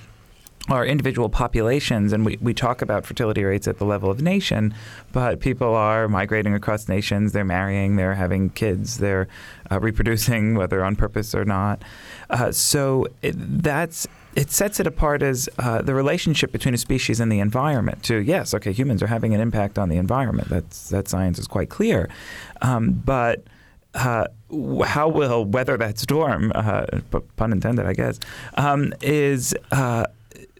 are 0.68 0.86
individual 0.86 1.28
populations, 1.28 2.12
and 2.12 2.24
we, 2.24 2.38
we 2.40 2.54
talk 2.54 2.80
about 2.80 3.04
fertility 3.04 3.44
rates 3.44 3.68
at 3.68 3.78
the 3.78 3.84
level 3.84 4.10
of 4.10 4.22
nation, 4.22 4.72
but 5.12 5.40
people 5.40 5.74
are 5.74 6.08
migrating 6.08 6.54
across 6.54 6.88
nations, 6.88 7.32
they're 7.32 7.44
marrying, 7.44 7.96
they're 7.96 8.14
having 8.14 8.48
kids, 8.50 8.96
they're 8.98 9.28
uh, 9.70 9.78
reproducing, 9.78 10.54
whether 10.56 10.82
on 10.82 10.96
purpose 10.96 11.34
or 11.34 11.44
not. 11.44 11.82
Uh, 12.30 12.50
so 12.50 13.06
it, 13.20 13.34
that's 13.36 14.06
it 14.36 14.50
sets 14.50 14.80
it 14.80 14.86
apart 14.86 15.22
as 15.22 15.48
uh, 15.58 15.82
the 15.82 15.94
relationship 15.94 16.52
between 16.52 16.74
a 16.74 16.78
species 16.78 17.20
and 17.20 17.30
the 17.30 17.40
environment. 17.40 18.02
To 18.04 18.18
yes, 18.18 18.54
okay, 18.54 18.72
humans 18.72 19.02
are 19.02 19.06
having 19.06 19.34
an 19.34 19.40
impact 19.40 19.78
on 19.78 19.88
the 19.88 19.96
environment. 19.96 20.48
That's 20.48 20.88
that 20.90 21.08
science 21.08 21.38
is 21.38 21.46
quite 21.46 21.70
clear, 21.70 22.08
um, 22.62 23.02
but. 23.04 23.44
Uh, 23.96 24.26
how 24.84 25.08
will 25.08 25.44
weather 25.44 25.76
that 25.76 25.98
storm, 25.98 26.50
uh, 26.56 26.84
pun 27.36 27.52
intended, 27.52 27.86
I 27.86 27.92
guess, 27.92 28.18
um, 28.54 28.92
is 29.00 29.54
uh, 29.70 30.06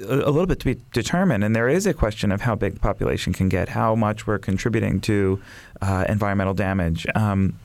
a 0.01 0.31
little 0.31 0.47
bit 0.47 0.61
to 0.61 0.67
be 0.67 0.81
determined. 0.93 1.45
And 1.45 1.55
there 1.55 1.69
is 1.69 1.87
a 1.87 1.95
question 1.95 2.33
of 2.33 2.41
how 2.41 2.55
big 2.55 2.75
the 2.75 2.81
population 2.81 3.33
can 3.33 3.49
get, 3.49 3.69
how 3.69 3.95
much 3.95 4.27
we're 4.27 4.39
contributing 4.39 5.01
to 5.03 5.41
uh, 5.81 6.05
environmental 6.09 6.55
damage. 6.55 7.07
Um, 7.15 7.59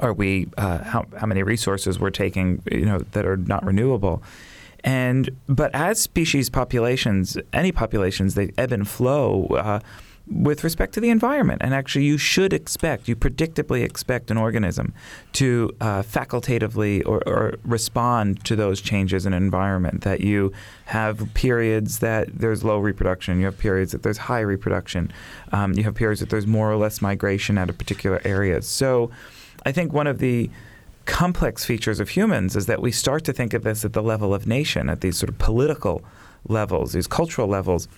are 0.00 0.12
we 0.12 0.48
uh, 0.58 0.78
how, 0.84 1.06
how 1.18 1.26
many 1.26 1.42
resources 1.42 1.98
we're 1.98 2.10
taking, 2.10 2.62
you 2.70 2.84
know, 2.84 2.98
that 2.98 3.24
are 3.24 3.36
not 3.36 3.64
renewable? 3.64 4.22
And 4.84 5.30
but 5.46 5.74
as 5.74 6.00
species 6.00 6.50
populations, 6.50 7.36
any 7.52 7.72
populations, 7.72 8.34
they 8.34 8.52
ebb 8.56 8.72
and 8.72 8.86
flow. 8.86 9.46
Uh, 9.46 9.80
with 10.28 10.64
respect 10.64 10.92
to 10.94 11.00
the 11.00 11.10
environment. 11.10 11.62
And 11.62 11.72
actually, 11.72 12.04
you 12.04 12.18
should 12.18 12.52
expect, 12.52 13.06
you 13.06 13.14
predictably 13.14 13.84
expect 13.84 14.30
an 14.30 14.36
organism 14.36 14.92
to 15.34 15.70
uh, 15.80 16.02
facultatively 16.02 17.06
or, 17.06 17.22
or, 17.26 17.54
respond 17.64 18.44
to 18.44 18.56
those 18.56 18.80
changes 18.80 19.24
in 19.24 19.32
environment. 19.32 20.02
That 20.02 20.20
you 20.20 20.52
have 20.86 21.32
periods 21.34 22.00
that 22.00 22.28
there's 22.32 22.64
low 22.64 22.78
reproduction, 22.78 23.38
you 23.38 23.44
have 23.44 23.58
periods 23.58 23.92
that 23.92 24.02
there's 24.02 24.18
high 24.18 24.40
reproduction, 24.40 25.12
um, 25.52 25.74
you 25.74 25.84
have 25.84 25.94
periods 25.94 26.20
that 26.20 26.30
there's 26.30 26.46
more 26.46 26.70
or 26.70 26.76
less 26.76 27.00
migration 27.00 27.56
out 27.56 27.70
of 27.70 27.78
particular 27.78 28.20
areas. 28.24 28.66
So 28.66 29.10
I 29.64 29.72
think 29.72 29.92
one 29.92 30.06
of 30.06 30.18
the 30.18 30.50
complex 31.06 31.64
features 31.64 32.00
of 32.00 32.10
humans 32.10 32.56
is 32.56 32.66
that 32.66 32.82
we 32.82 32.92
start 32.92 33.24
to 33.24 33.32
think 33.32 33.54
of 33.54 33.62
this 33.62 33.84
at 33.84 33.92
the 33.92 34.02
level 34.02 34.34
of 34.34 34.46
nation, 34.46 34.90
at 34.90 35.00
these 35.00 35.16
sort 35.16 35.30
of 35.30 35.38
political 35.38 36.04
levels, 36.48 36.92
these 36.92 37.06
cultural 37.06 37.48
levels. 37.48 37.88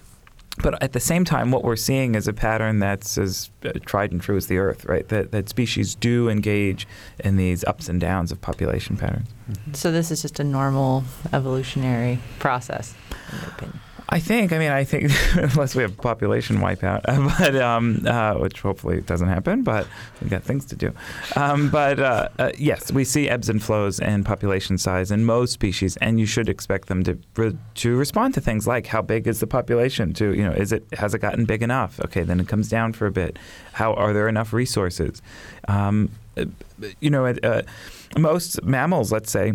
But 0.60 0.82
at 0.82 0.92
the 0.92 1.00
same 1.00 1.24
time, 1.24 1.50
what 1.50 1.62
we're 1.62 1.76
seeing 1.76 2.16
is 2.16 2.26
a 2.26 2.32
pattern 2.32 2.80
that's 2.80 3.16
as 3.16 3.50
uh, 3.64 3.72
tried 3.84 4.10
and 4.10 4.20
true 4.20 4.36
as 4.36 4.48
the 4.48 4.58
Earth, 4.58 4.84
right? 4.86 5.08
That, 5.08 5.30
that 5.30 5.48
species 5.48 5.94
do 5.94 6.28
engage 6.28 6.86
in 7.20 7.36
these 7.36 7.62
ups 7.64 7.88
and 7.88 8.00
downs 8.00 8.32
of 8.32 8.40
population 8.40 8.96
patterns. 8.96 9.28
Mm-hmm. 9.50 9.74
So 9.74 9.92
this 9.92 10.10
is 10.10 10.22
just 10.22 10.40
a 10.40 10.44
normal 10.44 11.04
evolutionary 11.32 12.18
process, 12.40 12.94
in 13.32 13.38
your 13.38 13.50
opinion. 13.50 13.80
I 14.10 14.20
think. 14.20 14.52
I 14.52 14.58
mean, 14.58 14.70
I 14.70 14.84
think 14.84 15.12
unless 15.34 15.74
we 15.74 15.82
have 15.82 15.96
population 15.96 16.58
wipeout, 16.58 17.02
but 17.38 17.56
um, 17.56 18.06
uh, 18.06 18.34
which 18.34 18.60
hopefully 18.60 19.02
doesn't 19.02 19.28
happen. 19.28 19.62
But 19.62 19.86
we've 20.20 20.30
got 20.30 20.42
things 20.42 20.64
to 20.66 20.76
do. 20.76 20.92
Um, 21.36 21.68
but 21.68 22.00
uh, 22.00 22.28
uh, 22.38 22.52
yes, 22.56 22.90
we 22.90 23.04
see 23.04 23.28
ebbs 23.28 23.50
and 23.50 23.62
flows 23.62 24.00
in 24.00 24.24
population 24.24 24.78
size 24.78 25.10
in 25.10 25.26
most 25.26 25.52
species, 25.52 25.96
and 25.98 26.18
you 26.18 26.24
should 26.24 26.48
expect 26.48 26.88
them 26.88 27.04
to 27.04 27.18
re- 27.36 27.58
to 27.74 27.96
respond 27.96 28.34
to 28.34 28.40
things 28.40 28.66
like 28.66 28.86
how 28.86 29.02
big 29.02 29.26
is 29.26 29.40
the 29.40 29.46
population? 29.46 30.14
To 30.14 30.32
you 30.32 30.44
know, 30.44 30.52
is 30.52 30.72
it 30.72 30.86
has 30.94 31.14
it 31.14 31.18
gotten 31.18 31.44
big 31.44 31.62
enough? 31.62 32.00
Okay, 32.00 32.22
then 32.22 32.40
it 32.40 32.48
comes 32.48 32.68
down 32.70 32.94
for 32.94 33.06
a 33.06 33.12
bit. 33.12 33.38
How 33.72 33.92
are 33.94 34.14
there 34.14 34.28
enough 34.28 34.54
resources? 34.54 35.20
Um, 35.68 36.10
uh, 36.38 36.46
you 37.00 37.10
know, 37.10 37.26
uh, 37.26 37.62
most 38.16 38.62
mammals, 38.62 39.12
let's 39.12 39.30
say 39.30 39.52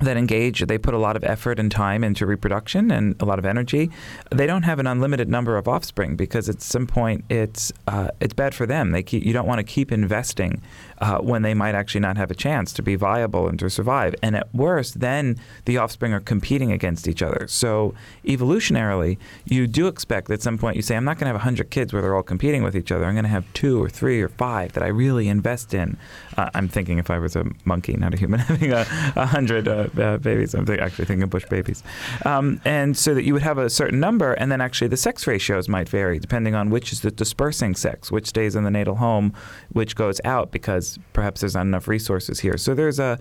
that 0.00 0.16
engage, 0.16 0.60
they 0.60 0.78
put 0.78 0.94
a 0.94 0.98
lot 0.98 1.16
of 1.16 1.24
effort 1.24 1.58
and 1.58 1.70
time 1.70 2.02
into 2.02 2.26
reproduction 2.26 2.90
and 2.90 3.20
a 3.20 3.24
lot 3.24 3.38
of 3.38 3.44
energy. 3.44 3.90
They 4.30 4.46
don't 4.46 4.62
have 4.62 4.78
an 4.78 4.86
unlimited 4.86 5.28
number 5.28 5.56
of 5.56 5.68
offspring 5.68 6.16
because 6.16 6.48
at 6.48 6.62
some 6.62 6.86
point 6.86 7.24
it's 7.28 7.72
uh, 7.86 8.08
it's 8.20 8.34
bad 8.34 8.54
for 8.54 8.66
them. 8.66 8.92
They 8.92 9.02
keep, 9.02 9.24
you 9.24 9.32
don't 9.32 9.46
want 9.46 9.58
to 9.58 9.64
keep 9.64 9.92
investing 9.92 10.62
uh, 11.00 11.18
when 11.18 11.42
they 11.42 11.54
might 11.54 11.74
actually 11.74 12.00
not 12.00 12.16
have 12.16 12.30
a 12.30 12.34
chance 12.34 12.72
to 12.74 12.82
be 12.82 12.94
viable 12.94 13.48
and 13.48 13.58
to 13.58 13.70
survive. 13.70 14.14
And 14.22 14.36
at 14.36 14.54
worst, 14.54 15.00
then 15.00 15.38
the 15.64 15.78
offspring 15.78 16.12
are 16.12 16.20
competing 16.20 16.72
against 16.72 17.08
each 17.08 17.22
other. 17.22 17.46
So 17.48 17.94
evolutionarily, 18.24 19.18
you 19.44 19.66
do 19.66 19.86
expect 19.86 20.30
at 20.30 20.42
some 20.42 20.58
point 20.58 20.76
you 20.76 20.82
say, 20.82 20.96
I'm 20.96 21.04
not 21.04 21.16
going 21.16 21.24
to 21.24 21.32
have 21.32 21.36
100 21.36 21.70
kids 21.70 21.92
where 21.92 22.02
they're 22.02 22.14
all 22.14 22.22
competing 22.22 22.62
with 22.62 22.76
each 22.76 22.92
other. 22.92 23.04
I'm 23.04 23.14
going 23.14 23.24
to 23.24 23.30
have 23.30 23.50
two 23.54 23.82
or 23.82 23.88
three 23.88 24.20
or 24.20 24.28
five 24.28 24.72
that 24.74 24.82
I 24.82 24.88
really 24.88 25.28
invest 25.28 25.72
in. 25.74 25.96
Uh, 26.36 26.50
I'm 26.54 26.68
thinking 26.68 26.98
if 26.98 27.10
I 27.10 27.18
was 27.18 27.36
a 27.36 27.46
monkey, 27.64 27.94
not 27.94 28.14
a 28.14 28.16
human, 28.16 28.40
having 28.50 28.72
a, 28.72 28.84
hundred 29.30 29.68
uh, 29.68 29.88
uh, 29.98 30.18
babies. 30.18 30.54
I'm 30.54 30.66
th- 30.66 30.80
actually 30.80 31.04
thinking 31.06 31.22
of 31.22 31.30
bush 31.30 31.46
babies. 31.46 31.82
Um, 32.24 32.60
and 32.64 32.96
so 32.96 33.14
that 33.14 33.24
you 33.24 33.32
would 33.32 33.42
have 33.42 33.58
a 33.58 33.70
certain 33.70 34.00
number, 34.00 34.32
and 34.34 34.50
then 34.50 34.60
actually 34.60 34.88
the 34.88 34.96
sex 34.96 35.26
ratios 35.26 35.68
might 35.68 35.88
vary 35.88 36.18
depending 36.18 36.54
on 36.54 36.70
which 36.70 36.92
is 36.92 37.00
the 37.00 37.10
dispersing 37.10 37.74
sex, 37.74 38.10
which 38.10 38.26
stays 38.26 38.54
in 38.54 38.64
the 38.64 38.70
natal 38.70 38.96
home, 38.96 39.32
which 39.72 39.96
goes 39.96 40.20
out 40.24 40.50
because 40.50 40.89
perhaps 41.12 41.40
there's 41.40 41.54
not 41.54 41.62
enough 41.62 41.88
resources 41.88 42.40
here. 42.40 42.56
So 42.56 42.74
there's 42.74 42.98
a 42.98 43.18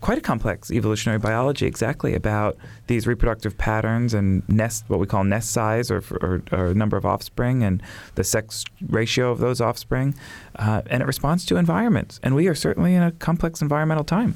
quite 0.00 0.18
a 0.18 0.20
complex 0.20 0.70
evolutionary 0.70 1.18
biology 1.18 1.66
exactly 1.66 2.14
about 2.14 2.56
these 2.86 3.06
reproductive 3.06 3.56
patterns 3.56 4.14
and 4.14 4.46
nest, 4.48 4.84
what 4.88 5.00
we 5.00 5.06
call 5.06 5.24
nest 5.24 5.50
size 5.50 5.90
or, 5.90 6.02
or, 6.20 6.42
or 6.52 6.74
number 6.74 6.96
of 6.96 7.06
offspring, 7.06 7.62
and 7.62 7.82
the 8.14 8.24
sex 8.24 8.64
ratio 8.88 9.30
of 9.30 9.38
those 9.38 9.60
offspring, 9.60 10.14
uh, 10.56 10.82
and 10.86 11.02
it 11.02 11.06
responds 11.06 11.44
to 11.46 11.56
environments. 11.56 12.20
And 12.22 12.34
we 12.34 12.48
are 12.48 12.54
certainly 12.54 12.94
in 12.94 13.02
a 13.02 13.12
complex 13.12 13.62
environmental 13.62 14.04
time. 14.04 14.34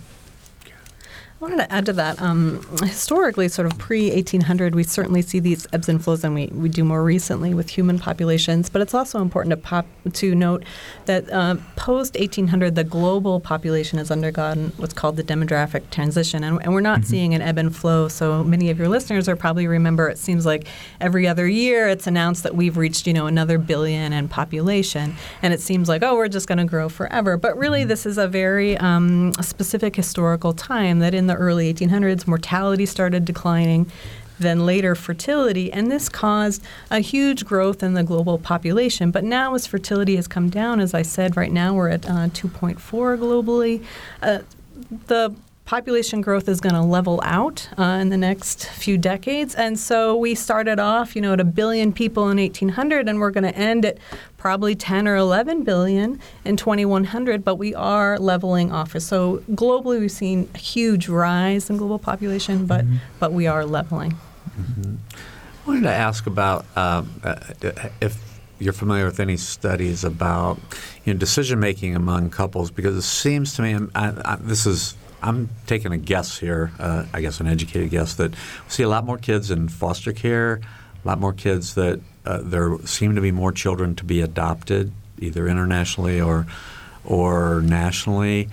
I 1.40 1.44
wanted 1.44 1.58
to 1.58 1.72
add 1.72 1.86
to 1.86 1.92
that. 1.92 2.20
Um, 2.20 2.66
historically, 2.82 3.48
sort 3.48 3.70
of 3.70 3.78
pre 3.78 4.10
1800, 4.10 4.74
we 4.74 4.82
certainly 4.82 5.22
see 5.22 5.38
these 5.38 5.68
ebbs 5.72 5.88
and 5.88 6.02
flows, 6.02 6.24
and 6.24 6.34
we, 6.34 6.46
we 6.48 6.68
do 6.68 6.82
more 6.82 7.04
recently 7.04 7.54
with 7.54 7.70
human 7.70 8.00
populations. 8.00 8.68
But 8.68 8.82
it's 8.82 8.92
also 8.92 9.22
important 9.22 9.52
to 9.52 9.56
pop 9.56 9.86
to 10.14 10.34
note 10.34 10.64
that 11.04 11.30
uh, 11.30 11.54
post 11.76 12.16
1800, 12.18 12.74
the 12.74 12.82
global 12.82 13.38
population 13.38 13.98
has 13.98 14.10
undergone 14.10 14.72
what's 14.78 14.92
called 14.92 15.16
the 15.16 15.22
demographic 15.22 15.88
transition, 15.90 16.42
and, 16.42 16.60
and 16.64 16.74
we're 16.74 16.80
not 16.80 17.00
mm-hmm. 17.00 17.08
seeing 17.08 17.34
an 17.34 17.42
ebb 17.42 17.56
and 17.56 17.76
flow. 17.76 18.08
So 18.08 18.42
many 18.42 18.68
of 18.70 18.78
your 18.78 18.88
listeners 18.88 19.28
are 19.28 19.36
probably 19.36 19.68
remember 19.68 20.08
it 20.08 20.18
seems 20.18 20.44
like 20.44 20.66
every 21.00 21.28
other 21.28 21.46
year 21.46 21.86
it's 21.86 22.08
announced 22.08 22.42
that 22.42 22.56
we've 22.56 22.76
reached 22.76 23.06
you 23.06 23.12
know 23.12 23.28
another 23.28 23.58
billion 23.58 24.12
in 24.12 24.26
population, 24.26 25.14
and 25.40 25.54
it 25.54 25.60
seems 25.60 25.88
like 25.88 26.02
oh 26.02 26.16
we're 26.16 26.26
just 26.26 26.48
going 26.48 26.58
to 26.58 26.64
grow 26.64 26.88
forever. 26.88 27.36
But 27.36 27.56
really, 27.56 27.82
mm-hmm. 27.82 27.90
this 27.90 28.06
is 28.06 28.18
a 28.18 28.26
very 28.26 28.76
um, 28.78 29.34
specific 29.34 29.94
historical 29.94 30.52
time 30.52 30.98
that 30.98 31.14
in 31.14 31.27
the 31.28 31.36
early 31.36 31.72
1800s, 31.72 32.26
mortality 32.26 32.86
started 32.86 33.24
declining, 33.24 33.90
then 34.38 34.66
later 34.66 34.94
fertility, 34.94 35.72
and 35.72 35.90
this 35.90 36.08
caused 36.08 36.62
a 36.90 37.00
huge 37.00 37.44
growth 37.44 37.82
in 37.82 37.94
the 37.94 38.02
global 38.02 38.38
population. 38.38 39.10
But 39.10 39.24
now, 39.24 39.54
as 39.54 39.66
fertility 39.66 40.16
has 40.16 40.28
come 40.28 40.48
down, 40.48 40.80
as 40.80 40.94
I 40.94 41.02
said, 41.02 41.36
right 41.36 41.52
now 41.52 41.74
we're 41.74 41.88
at 41.88 42.06
uh, 42.06 42.28
2.4 42.28 42.76
globally. 43.18 43.84
Uh, 44.22 44.40
the 45.06 45.34
population 45.68 46.22
growth 46.22 46.48
is 46.48 46.62
going 46.62 46.74
to 46.74 46.80
level 46.80 47.20
out 47.22 47.68
uh, 47.76 47.98
in 48.00 48.08
the 48.08 48.16
next 48.16 48.70
few 48.70 48.96
decades. 48.96 49.54
And 49.54 49.78
so 49.78 50.16
we 50.16 50.34
started 50.34 50.80
off, 50.80 51.14
you 51.14 51.20
know, 51.20 51.34
at 51.34 51.40
a 51.40 51.44
billion 51.44 51.92
people 51.92 52.30
in 52.30 52.38
1800, 52.38 53.06
and 53.06 53.20
we're 53.20 53.30
going 53.30 53.44
to 53.44 53.54
end 53.54 53.84
at 53.84 53.98
probably 54.38 54.74
10 54.74 55.06
or 55.06 55.16
11 55.16 55.64
billion 55.64 56.18
in 56.46 56.56
2100, 56.56 57.44
but 57.44 57.56
we 57.56 57.74
are 57.74 58.18
leveling 58.18 58.72
off. 58.72 58.98
So 58.98 59.42
globally, 59.50 60.00
we've 60.00 60.10
seen 60.10 60.48
a 60.54 60.58
huge 60.58 61.06
rise 61.06 61.68
in 61.68 61.76
global 61.76 61.98
population, 61.98 62.64
but, 62.64 62.86
mm-hmm. 62.86 62.96
but 63.18 63.34
we 63.34 63.46
are 63.46 63.66
leveling. 63.66 64.12
Mm-hmm. 64.58 64.94
I 65.14 65.68
wanted 65.68 65.82
to 65.82 65.92
ask 65.92 66.26
about 66.26 66.64
um, 66.78 67.20
uh, 67.22 67.36
if 68.00 68.18
you're 68.58 68.72
familiar 68.72 69.04
with 69.04 69.20
any 69.20 69.36
studies 69.36 70.02
about 70.02 70.58
you 71.04 71.12
know, 71.12 71.18
decision 71.18 71.60
making 71.60 71.94
among 71.94 72.30
couples, 72.30 72.70
because 72.70 72.96
it 72.96 73.02
seems 73.02 73.54
to 73.56 73.62
me, 73.62 73.74
I, 73.94 74.14
I, 74.24 74.36
this 74.36 74.64
is 74.64 74.96
I'm 75.22 75.48
taking 75.66 75.92
a 75.92 75.98
guess 75.98 76.38
here, 76.38 76.72
uh, 76.78 77.06
I 77.12 77.20
guess 77.20 77.40
an 77.40 77.46
educated 77.46 77.90
guess, 77.90 78.14
that 78.14 78.32
we 78.32 78.70
see 78.70 78.82
a 78.82 78.88
lot 78.88 79.04
more 79.04 79.18
kids 79.18 79.50
in 79.50 79.68
foster 79.68 80.12
care, 80.12 80.60
a 81.04 81.08
lot 81.08 81.18
more 81.18 81.32
kids 81.32 81.74
that 81.74 82.00
uh, 82.24 82.40
there 82.42 82.78
seem 82.84 83.14
to 83.14 83.20
be 83.20 83.32
more 83.32 83.52
children 83.52 83.94
to 83.96 84.04
be 84.04 84.20
adopted, 84.20 84.92
either 85.18 85.48
internationally 85.48 86.20
or 86.20 86.46
or 87.04 87.62
nationally. 87.62 88.48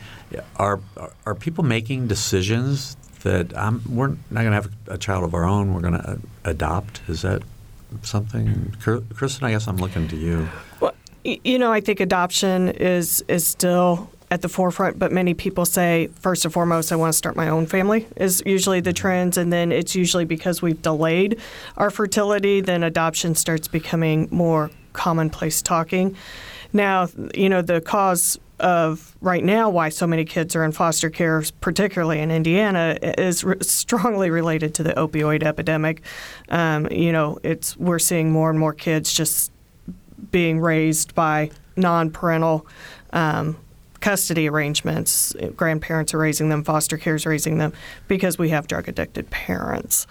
Are 0.57 0.79
are 1.25 1.35
people 1.35 1.63
making 1.63 2.07
decisions 2.07 2.97
that 3.23 3.57
I'm, 3.57 3.81
we're 3.89 4.09
not 4.09 4.43
going 4.43 4.51
to 4.51 4.61
have 4.61 4.71
a 4.87 4.97
child 4.97 5.23
of 5.23 5.33
our 5.33 5.45
own? 5.45 5.73
We're 5.73 5.81
going 5.81 5.93
to 5.93 6.19
adopt? 6.43 7.01
Is 7.07 7.23
that 7.23 7.41
something, 8.03 8.75
Kristen? 8.79 9.45
I 9.45 9.51
guess 9.51 9.67
I'm 9.67 9.77
looking 9.77 10.07
to 10.09 10.15
you. 10.15 10.47
Well, 10.79 10.93
you 11.23 11.57
know, 11.57 11.71
I 11.71 11.81
think 11.81 11.99
adoption 11.99 12.69
is 12.69 13.23
is 13.27 13.45
still 13.45 14.09
at 14.31 14.41
the 14.41 14.49
forefront, 14.49 14.97
but 14.97 15.11
many 15.11 15.33
people 15.33 15.65
say, 15.65 16.07
first 16.19 16.45
and 16.45 16.53
foremost, 16.53 16.91
I 16.91 16.95
want 16.95 17.13
to 17.13 17.17
start 17.17 17.35
my 17.35 17.49
own 17.49 17.67
family, 17.67 18.07
is 18.15 18.41
usually 18.45 18.79
the 18.79 18.93
trends. 18.93 19.37
And 19.37 19.53
then 19.53 19.71
it's 19.71 19.95
usually 19.95 20.25
because 20.25 20.61
we've 20.61 20.81
delayed 20.81 21.39
our 21.77 21.89
fertility, 21.89 22.61
then 22.61 22.83
adoption 22.83 23.35
starts 23.35 23.67
becoming 23.67 24.27
more 24.31 24.71
commonplace 24.93 25.61
talking. 25.61 26.15
Now, 26.73 27.07
you 27.33 27.49
know, 27.49 27.61
the 27.61 27.81
cause 27.81 28.39
of 28.59 29.15
right 29.21 29.43
now 29.43 29.69
why 29.69 29.89
so 29.89 30.07
many 30.07 30.23
kids 30.25 30.55
are 30.55 30.63
in 30.63 30.71
foster 30.71 31.09
care, 31.09 31.43
particularly 31.61 32.19
in 32.19 32.31
Indiana, 32.31 32.97
is 33.01 33.43
re- 33.43 33.57
strongly 33.61 34.29
related 34.29 34.73
to 34.75 34.83
the 34.83 34.93
opioid 34.93 35.43
epidemic. 35.43 36.01
Um, 36.49 36.87
you 36.89 37.11
know, 37.11 37.37
it's 37.43 37.75
we're 37.77 37.99
seeing 37.99 38.31
more 38.31 38.49
and 38.49 38.57
more 38.57 38.73
kids 38.73 39.13
just 39.13 39.51
being 40.31 40.59
raised 40.59 41.13
by 41.13 41.51
non-parental 41.75 42.65
um, 43.11 43.57
custody 44.05 44.47
arrangements. 44.47 45.35
Grandparents 45.55 46.13
are 46.13 46.19
raising 46.19 46.49
them, 46.49 46.63
foster 46.63 46.95
care 46.95 47.15
is 47.15 47.25
raising 47.25 47.57
them 47.57 47.73
because 48.07 48.37
we 48.37 48.49
have 48.49 48.67
drug 48.67 48.87
addicted 48.87 49.27
parents. 49.31 50.05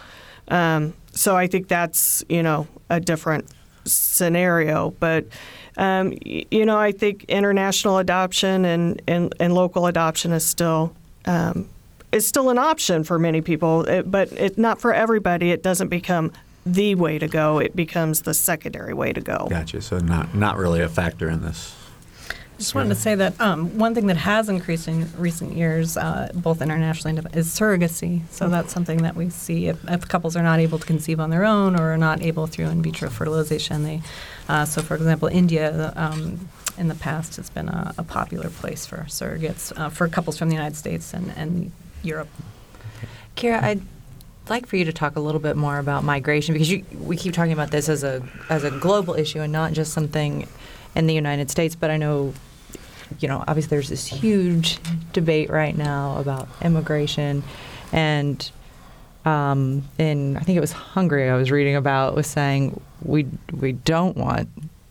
Um, 0.49 0.95
so 1.13 1.37
I 1.37 1.47
think 1.47 1.69
that's 1.69 2.25
you 2.29 2.43
know 2.43 2.67
a 2.91 3.01
different 3.01 3.47
scenario, 3.85 4.91
but. 4.99 5.27
Um, 5.77 6.17
you 6.23 6.65
know, 6.65 6.79
I 6.79 6.93
think 6.93 7.25
international 7.25 7.99
adoption 7.99 8.65
and, 8.65 9.03
and, 9.09 9.35
and 9.41 9.53
local 9.53 9.89
adoption 9.89 10.31
is 10.31 10.47
still 10.47 10.95
um, 11.25 11.69
is 12.13 12.29
still 12.29 12.49
an 12.49 12.59
option 12.59 13.03
for 13.03 13.19
many 13.19 13.41
people, 13.41 13.83
it, 13.83 14.09
but 14.09 14.31
it, 14.35 14.57
not 14.57 14.81
for 14.81 14.95
everybody. 14.95 15.51
It 15.51 15.65
doesn't 15.65 15.89
become 15.89 16.31
the 16.65 16.95
way 16.95 17.19
to 17.19 17.27
go. 17.27 17.59
It 17.59 17.75
becomes 17.75 18.23
the 18.23 18.35
secondary 18.35 18.95
way 18.95 19.13
to 19.13 19.21
go. 19.21 19.49
Gotcha. 19.51 19.83
So 19.83 19.99
not 19.99 20.33
not 20.33 20.59
really 20.59 20.81
a 20.81 20.89
factor 20.89 21.29
in 21.29 21.43
this. 21.43 21.75
Just 22.59 22.75
wanted 22.75 22.91
to 22.91 22.95
say 22.95 23.17
that 23.17 23.41
um, 23.41 23.79
one 23.79 23.95
thing 23.95 24.07
that 24.07 24.17
has 24.17 24.49
increased 24.49 24.87
in 24.87 25.11
recent 25.19 25.57
years, 25.57 25.97
uh, 25.97 26.31
both 26.35 26.63
internationally 26.63 27.19
and 27.19 27.37
is 27.37 27.49
surrogacy. 27.49 28.23
So 28.31 28.49
that's 28.49 28.73
something 28.73 29.03
that 29.03 29.17
we 29.17 29.29
see 29.31 29.67
if, 29.67 29.79
if, 29.89 30.07
couples 30.07 30.37
are 30.37 30.43
not 30.43 30.61
able 30.61 30.79
to 30.79 30.87
conceive 30.87 31.19
on 31.19 31.31
their 31.31 31.45
own 31.45 31.79
or 31.79 31.93
are 31.93 31.99
not 31.99 32.23
able 32.23 32.47
through 32.47 32.67
in 32.67 32.81
vitro 32.81 33.11
fertilization. 33.11 33.83
They, 33.83 34.03
uh, 34.49 34.67
so 34.67 34.83
for 34.83 34.95
example, 34.95 35.27
India 35.29 35.93
um, 35.97 36.49
in 36.79 36.87
the 36.87 36.95
past 36.95 37.37
has 37.37 37.51
been 37.51 37.69
a, 37.69 37.93
a 37.99 38.05
popular 38.05 38.51
place 38.51 38.87
for 38.87 38.99
surrogates 39.09 39.77
uh, 39.77 39.89
for 39.89 40.09
couples 40.09 40.39
from 40.39 40.49
the 40.49 40.55
United 40.55 40.77
States 40.77 41.13
and, 41.13 41.33
and 41.37 41.73
Europe. 42.05 42.29
Keera, 43.37 43.63
I'd 43.63 43.83
like 44.49 44.67
for 44.67 44.77
you 44.77 44.85
to 44.85 44.93
talk 44.93 45.17
a 45.17 45.21
little 45.21 45.41
bit 45.41 45.57
more 45.57 45.79
about 45.79 46.05
migration 46.05 46.53
because 46.53 46.71
you, 46.71 46.85
we 47.01 47.17
keep 47.17 47.35
talking 47.35 47.53
about 47.53 47.71
this 47.71 47.89
as 47.89 48.05
a 48.05 48.23
as 48.49 48.63
a 48.63 48.71
global 48.71 49.15
issue 49.15 49.41
and 49.41 49.53
not 49.53 49.73
just 49.73 49.93
something 49.93 50.47
in 50.95 51.07
the 51.07 51.15
United 51.15 51.51
States, 51.51 51.75
but 51.75 51.91
I 51.91 51.97
know, 51.97 52.35
you 53.19 53.29
know, 53.29 53.45
obviously 53.47 53.71
there's 53.71 53.89
this 53.89 54.07
huge 54.07 54.79
debate 55.13 55.51
right 55.51 55.77
now 55.77 56.19
about 56.19 56.49
immigration, 56.63 57.43
and 57.93 58.51
um, 59.25 59.83
in 59.99 60.37
I 60.37 60.41
think 60.41 60.57
it 60.57 60.61
was 60.61 60.73
Hungary 60.73 61.31
I 61.31 61.37
was 61.37 61.51
reading 61.51 61.77
about 61.77 62.15
was 62.15 62.27
saying 62.27 62.81
we 63.03 63.27
we 63.53 63.73
don't 63.73 64.17
want 64.17 64.49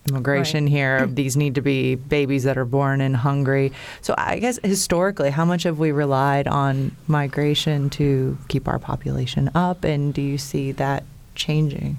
immigration 0.10 0.66
right. 0.66 0.72
here. 0.72 1.08
These 1.08 1.38
need 1.38 1.56
to 1.56 1.62
be 1.62 1.96
babies 1.96 2.44
that 2.44 2.58
are 2.58 2.66
born 2.66 3.02
in 3.02 3.14
Hungary. 3.14 3.72
So 4.02 4.16
I 4.18 4.40
guess 4.40 4.60
historically, 4.64 5.30
how 5.30 5.46
much 5.46 5.64
have 5.64 5.80
we 5.80 5.92
relied 5.92 6.48
on 6.48 6.96
migration 7.08 7.90
to 7.92 8.38
keep 8.48 8.68
our 8.68 8.80
population 8.80 9.50
up, 9.56 9.84
and 9.84 10.14
do 10.14 10.22
you 10.22 10.38
see 10.38 10.72
that 10.74 11.04
changing? 11.36 11.98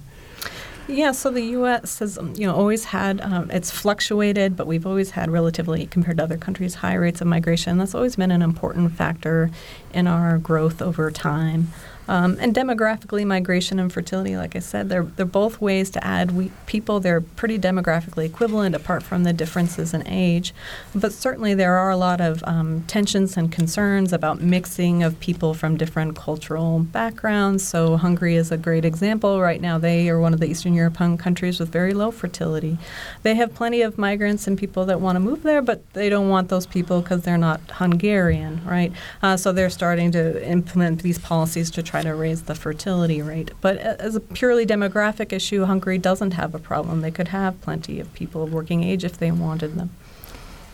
Yeah, 0.87 1.13
so 1.13 1.31
the 1.31 1.41
U.S. 1.43 2.01
has 2.01 2.19
um, 2.19 2.35
you 2.37 2.47
know 2.47 2.55
always 2.55 2.85
had 2.85 3.21
um, 3.23 3.51
it's 3.51 3.71
fluctuated, 3.71 4.55
but 4.55 4.67
we've 4.67 4.87
always 4.87 5.11
had 5.13 5.31
relatively 5.31 5.87
compared 5.87 6.19
to 6.19 6.23
other 6.23 6.37
countries 6.37 6.75
high 6.75 6.95
rates 6.95 7.23
of 7.23 7.27
migration. 7.27 7.79
That's 7.79 7.95
always 7.95 8.17
been 8.17 8.31
an 8.31 8.43
important 8.43 8.93
factor 8.93 9.51
in 9.95 10.07
our 10.07 10.37
growth 10.37 10.83
over 10.83 11.11
time. 11.11 11.69
Um, 12.09 12.37
and 12.41 12.55
demographically, 12.55 13.27
migration 13.27 13.79
and 13.79 13.93
fertility, 13.93 14.37
like 14.37 14.57
I 14.57 14.59
said, 14.59 14.89
they're, 14.89 15.05
they're 15.05 15.27
both 15.27 15.61
ways 15.61 15.91
to 15.91 16.05
add 16.05 16.33
we, 16.33 16.51
people. 16.67 17.01
They're 17.01 17.21
pretty 17.21 17.59
demographically 17.59 18.27
equivalent 18.27 18.75
apart 18.75 19.03
from 19.03 19.25
the 19.25 19.33
differences 19.33 19.95
in 19.95 20.07
age. 20.07 20.55
But 20.95 21.13
certainly 21.13 21.55
there 21.55 21.77
are 21.77 21.91
a 21.91 21.97
lot 21.97 22.21
of 22.21 22.43
um, 22.45 22.83
tensions 22.87 23.37
and 23.37 23.51
concerns 23.51 24.13
about 24.13 24.41
mixing 24.41 25.03
of 25.03 25.19
people 25.21 25.55
from 25.55 25.77
different 25.77 26.17
cultural 26.17 26.81
backgrounds. 26.81 27.67
So 27.67 27.97
Hungary 27.97 28.37
is 28.37 28.53
a 28.53 28.57
great 28.57 28.85
example. 28.85 29.41
Right 29.41 29.61
now, 29.61 29.79
they 29.79 30.09
are 30.09 30.21
one 30.21 30.35
of 30.35 30.41
the 30.41 30.47
Eastern 30.47 30.75
European 30.75 31.17
countries 31.17 31.59
with 31.59 31.71
very 31.71 31.95
low 31.95 32.11
fertility. 32.11 32.79
They 33.23 33.35
have 33.35 33.55
plenty 33.55 33.83
of 33.83 33.97
migrants 33.99 34.47
and 34.47 34.59
people 34.59 34.85
that 34.87 35.01
want 35.01 35.17
to 35.17 35.21
move 35.21 35.43
there, 35.43 35.63
but 35.63 35.91
they 35.95 36.09
don't 36.09 36.29
want 36.29 36.49
those 36.49 36.67
people 36.67 37.01
because 37.01 37.23
they're 37.23 37.39
not 37.39 37.61
Hungarian, 37.71 38.63
right? 38.65 38.93
Uh, 39.23 39.37
so 39.37 39.53
they're 39.53 39.71
starting 39.71 40.13
to 40.13 40.47
implement 40.47 41.03
these 41.03 41.19
policies 41.19 41.71
to 41.71 41.83
try 41.83 41.94
to 42.03 42.15
raise 42.15 42.43
the 42.43 42.55
fertility 42.55 43.23
rate. 43.23 43.53
But 43.61 43.79
as 43.79 44.17
a 44.17 44.21
purely 44.21 44.67
demographic 44.67 45.33
issue, 45.33 45.65
Hungary 45.65 45.99
doesn't 45.99 46.33
have 46.33 46.55
a 46.55 46.59
problem. 46.59 47.01
They 47.01 47.11
could 47.11 47.29
have 47.29 47.61
plenty 47.61 48.01
of 48.01 48.13
people 48.15 48.43
of 48.43 48.53
working 48.53 48.83
age 48.83 49.05
if 49.05 49.19
they 49.19 49.31
wanted 49.31 49.75
them. 49.75 49.91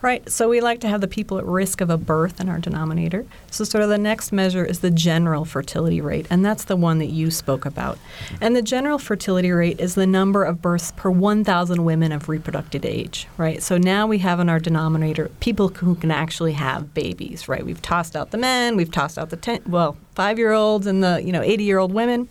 right? 0.02 0.28
So 0.28 0.48
we 0.48 0.60
like 0.60 0.80
to 0.80 0.88
have 0.88 1.00
the 1.00 1.06
people 1.06 1.38
at 1.38 1.46
risk 1.46 1.80
of 1.80 1.90
a 1.90 1.96
birth 1.96 2.40
in 2.40 2.48
our 2.48 2.58
denominator. 2.58 3.24
So 3.52 3.62
sort 3.62 3.84
of 3.84 3.88
the 3.88 3.98
next 3.98 4.32
measure 4.32 4.64
is 4.64 4.80
the 4.80 4.90
general 4.90 5.44
fertility 5.44 6.00
rate, 6.00 6.26
and 6.28 6.44
that's 6.44 6.64
the 6.64 6.74
one 6.74 6.98
that 6.98 7.06
you 7.06 7.30
spoke 7.30 7.66
about. 7.66 8.00
And 8.40 8.56
the 8.56 8.62
general 8.62 8.98
fertility 8.98 9.52
rate 9.52 9.78
is 9.78 9.94
the 9.94 10.08
number 10.08 10.42
of 10.42 10.60
births 10.60 10.92
per 10.96 11.08
1,000 11.08 11.84
women 11.84 12.10
of 12.10 12.28
reproductive 12.28 12.84
age, 12.84 13.28
right? 13.36 13.62
So 13.62 13.78
now 13.78 14.08
we 14.08 14.18
have 14.18 14.40
in 14.40 14.48
our 14.48 14.58
denominator 14.58 15.28
people 15.38 15.68
who 15.68 15.94
can 15.94 16.10
actually 16.10 16.54
have 16.54 16.94
babies, 16.94 17.46
right? 17.46 17.64
We've 17.64 17.80
tossed 17.80 18.16
out 18.16 18.32
the 18.32 18.38
men, 18.38 18.74
we've 18.76 18.90
tossed 18.90 19.18
out 19.18 19.30
the 19.30 19.36
10, 19.36 19.62
well, 19.68 19.96
five-year-olds 20.16 20.88
and 20.88 21.00
the 21.00 21.22
you 21.22 21.30
know 21.30 21.42
80-year-old 21.42 21.92
women. 21.92 22.28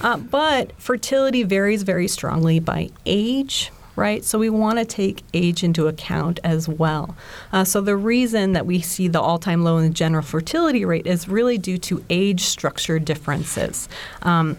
Uh, 0.00 0.16
but 0.16 0.72
fertility 0.80 1.42
varies 1.42 1.82
very 1.82 2.08
strongly 2.08 2.58
by 2.58 2.90
age, 3.06 3.70
right? 3.96 4.24
So 4.24 4.38
we 4.38 4.48
want 4.48 4.78
to 4.78 4.84
take 4.84 5.22
age 5.34 5.62
into 5.62 5.86
account 5.86 6.40
as 6.42 6.68
well. 6.68 7.16
Uh, 7.52 7.64
so 7.64 7.80
the 7.80 7.96
reason 7.96 8.52
that 8.54 8.64
we 8.64 8.80
see 8.80 9.08
the 9.08 9.20
all-time 9.20 9.62
low 9.62 9.76
in 9.76 9.84
the 9.84 9.94
general 9.94 10.22
fertility 10.22 10.84
rate 10.84 11.06
is 11.06 11.28
really 11.28 11.58
due 11.58 11.78
to 11.78 12.04
age 12.08 12.42
structure 12.42 12.98
differences. 12.98 13.88
Um, 14.22 14.56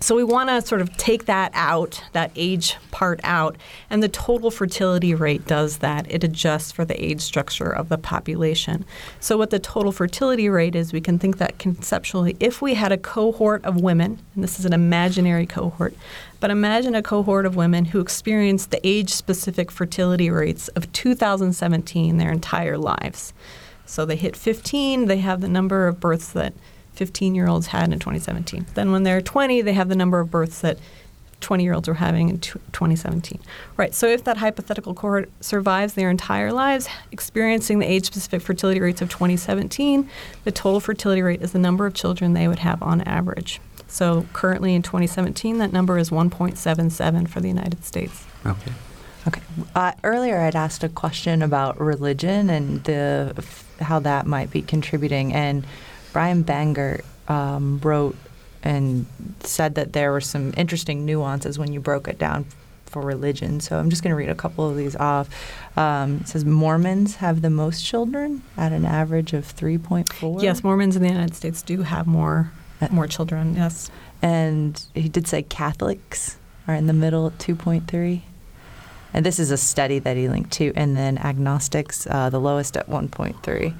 so 0.00 0.16
we 0.16 0.24
want 0.24 0.48
to 0.48 0.62
sort 0.62 0.80
of 0.80 0.96
take 0.96 1.26
that 1.26 1.50
out, 1.54 2.02
that 2.12 2.30
age 2.34 2.76
part 2.90 3.20
out, 3.22 3.56
and 3.90 4.02
the 4.02 4.08
total 4.08 4.50
fertility 4.50 5.14
rate 5.14 5.46
does 5.46 5.78
that. 5.78 6.10
It 6.10 6.24
adjusts 6.24 6.72
for 6.72 6.84
the 6.86 7.02
age 7.04 7.20
structure 7.20 7.70
of 7.70 7.90
the 7.90 7.98
population. 7.98 8.84
So 9.20 9.36
what 9.36 9.50
the 9.50 9.58
total 9.58 9.92
fertility 9.92 10.48
rate 10.48 10.74
is, 10.74 10.92
we 10.92 11.02
can 11.02 11.18
think 11.18 11.36
that 11.36 11.58
conceptually, 11.58 12.36
if 12.40 12.62
we 12.62 12.74
had 12.74 12.92
a 12.92 12.98
cohort 12.98 13.64
of 13.64 13.80
women, 13.80 14.18
and 14.34 14.42
this 14.42 14.58
is 14.58 14.64
an 14.64 14.72
imaginary 14.72 15.46
cohort, 15.46 15.94
but 16.40 16.50
imagine 16.50 16.94
a 16.94 17.02
cohort 17.02 17.44
of 17.44 17.54
women 17.54 17.84
who 17.84 18.00
experienced 18.00 18.70
the 18.70 18.80
age-specific 18.86 19.70
fertility 19.70 20.30
rates 20.30 20.68
of 20.68 20.90
2017 20.92 22.16
their 22.16 22.32
entire 22.32 22.78
lives. 22.78 23.34
So 23.84 24.06
they 24.06 24.16
hit 24.16 24.36
15, 24.36 25.06
they 25.06 25.18
have 25.18 25.40
the 25.40 25.48
number 25.48 25.86
of 25.86 26.00
births 26.00 26.32
that 26.32 26.54
15 27.00 27.34
year 27.34 27.48
olds 27.48 27.68
had 27.68 27.90
in 27.90 27.98
2017. 27.98 28.66
Then 28.74 28.92
when 28.92 29.04
they're 29.04 29.22
20, 29.22 29.62
they 29.62 29.72
have 29.72 29.88
the 29.88 29.96
number 29.96 30.20
of 30.20 30.30
births 30.30 30.60
that 30.60 30.78
20 31.40 31.64
year 31.64 31.72
olds 31.72 31.88
were 31.88 31.94
having 31.94 32.28
in 32.28 32.36
tw 32.36 32.60
2017. 32.72 33.40
Right, 33.78 33.94
so 33.94 34.06
if 34.06 34.24
that 34.24 34.36
hypothetical 34.36 34.92
cohort 34.92 35.30
survives 35.40 35.94
their 35.94 36.10
entire 36.10 36.52
lives, 36.52 36.90
experiencing 37.10 37.78
the 37.78 37.86
age 37.86 38.04
specific 38.04 38.42
fertility 38.42 38.80
rates 38.80 39.00
of 39.00 39.08
2017, 39.08 40.10
the 40.44 40.52
total 40.52 40.78
fertility 40.78 41.22
rate 41.22 41.40
is 41.40 41.52
the 41.52 41.58
number 41.58 41.86
of 41.86 41.94
children 41.94 42.34
they 42.34 42.46
would 42.46 42.58
have 42.58 42.82
on 42.82 43.00
average. 43.00 43.62
So 43.88 44.26
currently 44.34 44.74
in 44.74 44.82
2017, 44.82 45.56
that 45.56 45.72
number 45.72 45.96
is 45.96 46.10
1.77 46.10 47.28
for 47.30 47.40
the 47.40 47.48
United 47.48 47.82
States. 47.82 48.26
Okay. 48.44 48.72
Okay. 49.26 49.40
Uh, 49.74 49.92
earlier, 50.04 50.38
I'd 50.38 50.54
asked 50.54 50.84
a 50.84 50.90
question 50.90 51.40
about 51.40 51.80
religion 51.80 52.50
and 52.50 52.84
the 52.84 53.42
how 53.80 54.00
that 54.00 54.26
might 54.26 54.50
be 54.50 54.60
contributing, 54.60 55.32
and 55.32 55.64
Brian 56.12 56.42
Banger 56.42 57.00
um, 57.28 57.80
wrote 57.82 58.16
and 58.62 59.06
said 59.40 59.74
that 59.76 59.92
there 59.92 60.12
were 60.12 60.20
some 60.20 60.52
interesting 60.56 61.04
nuances 61.06 61.58
when 61.58 61.72
you 61.72 61.80
broke 61.80 62.08
it 62.08 62.18
down 62.18 62.44
for 62.86 63.00
religion. 63.02 63.60
So 63.60 63.78
I'm 63.78 63.88
just 63.88 64.02
going 64.02 64.10
to 64.10 64.16
read 64.16 64.28
a 64.28 64.34
couple 64.34 64.68
of 64.68 64.76
these 64.76 64.96
off. 64.96 65.28
Um, 65.78 66.18
it 66.22 66.28
says 66.28 66.44
Mormons 66.44 67.16
have 67.16 67.40
the 67.40 67.50
most 67.50 67.84
children 67.84 68.42
at 68.56 68.72
an 68.72 68.84
average 68.84 69.32
of 69.32 69.44
3.4. 69.44 70.42
Yes, 70.42 70.64
Mormons 70.64 70.96
in 70.96 71.02
the 71.02 71.08
United 71.08 71.34
States 71.36 71.62
do 71.62 71.82
have 71.82 72.06
more 72.06 72.52
Uh, 72.82 72.88
more 72.90 73.06
children. 73.06 73.54
Yes. 73.56 73.90
And 74.22 74.82
he 74.94 75.08
did 75.08 75.28
say 75.28 75.42
Catholics 75.42 76.36
are 76.66 76.74
in 76.74 76.86
the 76.86 76.92
middle 76.94 77.26
at 77.26 77.38
2.3. 77.38 78.22
And 79.12 79.26
this 79.26 79.38
is 79.38 79.50
a 79.50 79.56
study 79.56 79.98
that 79.98 80.16
he 80.16 80.28
linked 80.28 80.50
to. 80.52 80.72
And 80.74 80.96
then 80.96 81.18
agnostics, 81.18 82.06
uh, 82.10 82.30
the 82.30 82.40
lowest 82.40 82.76
at 82.76 82.88
1.3. 82.88 83.74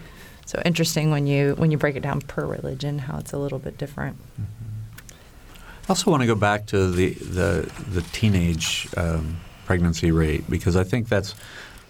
So 0.50 0.60
interesting 0.64 1.12
when 1.12 1.28
you 1.28 1.54
when 1.58 1.70
you 1.70 1.78
break 1.78 1.94
it 1.94 2.00
down 2.00 2.22
per 2.22 2.44
religion, 2.44 2.98
how 2.98 3.18
it's 3.18 3.32
a 3.32 3.38
little 3.38 3.60
bit 3.60 3.78
different. 3.78 4.16
I 4.36 5.88
also 5.88 6.10
want 6.10 6.24
to 6.24 6.26
go 6.26 6.34
back 6.34 6.66
to 6.66 6.90
the 6.90 7.10
the, 7.10 7.72
the 7.88 8.02
teenage 8.10 8.88
um, 8.96 9.36
pregnancy 9.64 10.10
rate 10.10 10.50
because 10.50 10.74
I 10.74 10.82
think 10.82 11.08
that's 11.08 11.36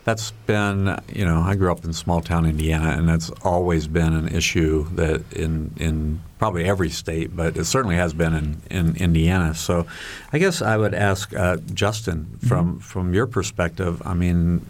that's 0.04 0.32
been 0.44 0.94
you 1.08 1.24
know 1.24 1.40
I 1.40 1.54
grew 1.54 1.72
up 1.72 1.86
in 1.86 1.94
small 1.94 2.20
town 2.20 2.44
Indiana 2.44 2.90
and 2.98 3.08
that's 3.08 3.30
always 3.42 3.88
been 3.88 4.12
an 4.12 4.28
issue 4.28 4.86
that 4.90 5.32
in 5.32 5.72
in 5.78 6.20
probably 6.38 6.66
every 6.66 6.90
state, 6.90 7.34
but 7.34 7.56
it 7.56 7.64
certainly 7.64 7.96
has 7.96 8.12
been 8.12 8.34
in, 8.34 8.60
in 8.70 8.96
Indiana. 8.96 9.54
So 9.54 9.86
I 10.34 10.38
guess 10.38 10.60
I 10.60 10.76
would 10.76 10.92
ask 10.92 11.34
uh, 11.34 11.56
Justin 11.72 12.36
from 12.46 12.78
from 12.78 13.14
your 13.14 13.26
perspective. 13.26 14.02
I 14.04 14.12
mean. 14.12 14.66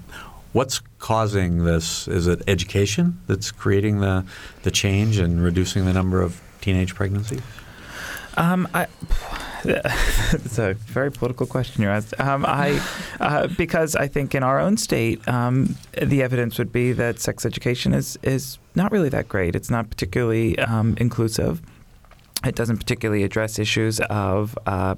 What's 0.53 0.80
causing 0.98 1.64
this? 1.64 2.09
Is 2.09 2.26
it 2.26 2.42
education 2.48 3.20
that's 3.28 3.53
creating 3.53 4.01
the, 4.01 4.24
the 4.62 4.70
change 4.70 5.18
and 5.18 5.42
reducing 5.42 5.84
the 5.84 5.92
number 5.92 6.20
of 6.20 6.40
teenage 6.61 6.94
pregnancies? 6.94 7.42
Um, 8.36 8.66
I, 8.74 8.86
it's 9.64 10.59
a 10.59 10.74
very 10.74 11.12
political 11.12 11.46
question 11.46 11.82
you 11.82 11.88
asked. 11.88 12.18
Um, 12.18 12.44
I, 12.46 12.84
uh, 13.20 13.46
because 13.48 13.94
I 13.94 14.09
think 14.09 14.34
in 14.34 14.42
our 14.42 14.59
own 14.59 14.76
state, 14.76 15.26
um, 15.28 15.76
the 16.01 16.22
evidence 16.22 16.59
would 16.59 16.72
be 16.72 16.92
that 16.92 17.20
sex 17.20 17.44
education 17.44 17.92
is 17.92 18.18
is 18.22 18.59
not 18.74 18.92
really 18.92 19.09
that 19.11 19.28
great. 19.28 19.55
It's 19.55 19.70
not 19.70 19.90
particularly 19.90 20.59
um, 20.59 20.96
inclusive. 20.98 21.61
It 22.44 22.55
doesn't 22.55 22.78
particularly 22.78 23.22
address 23.22 23.59
issues 23.59 24.01
of 24.01 24.59
uh, 24.66 24.94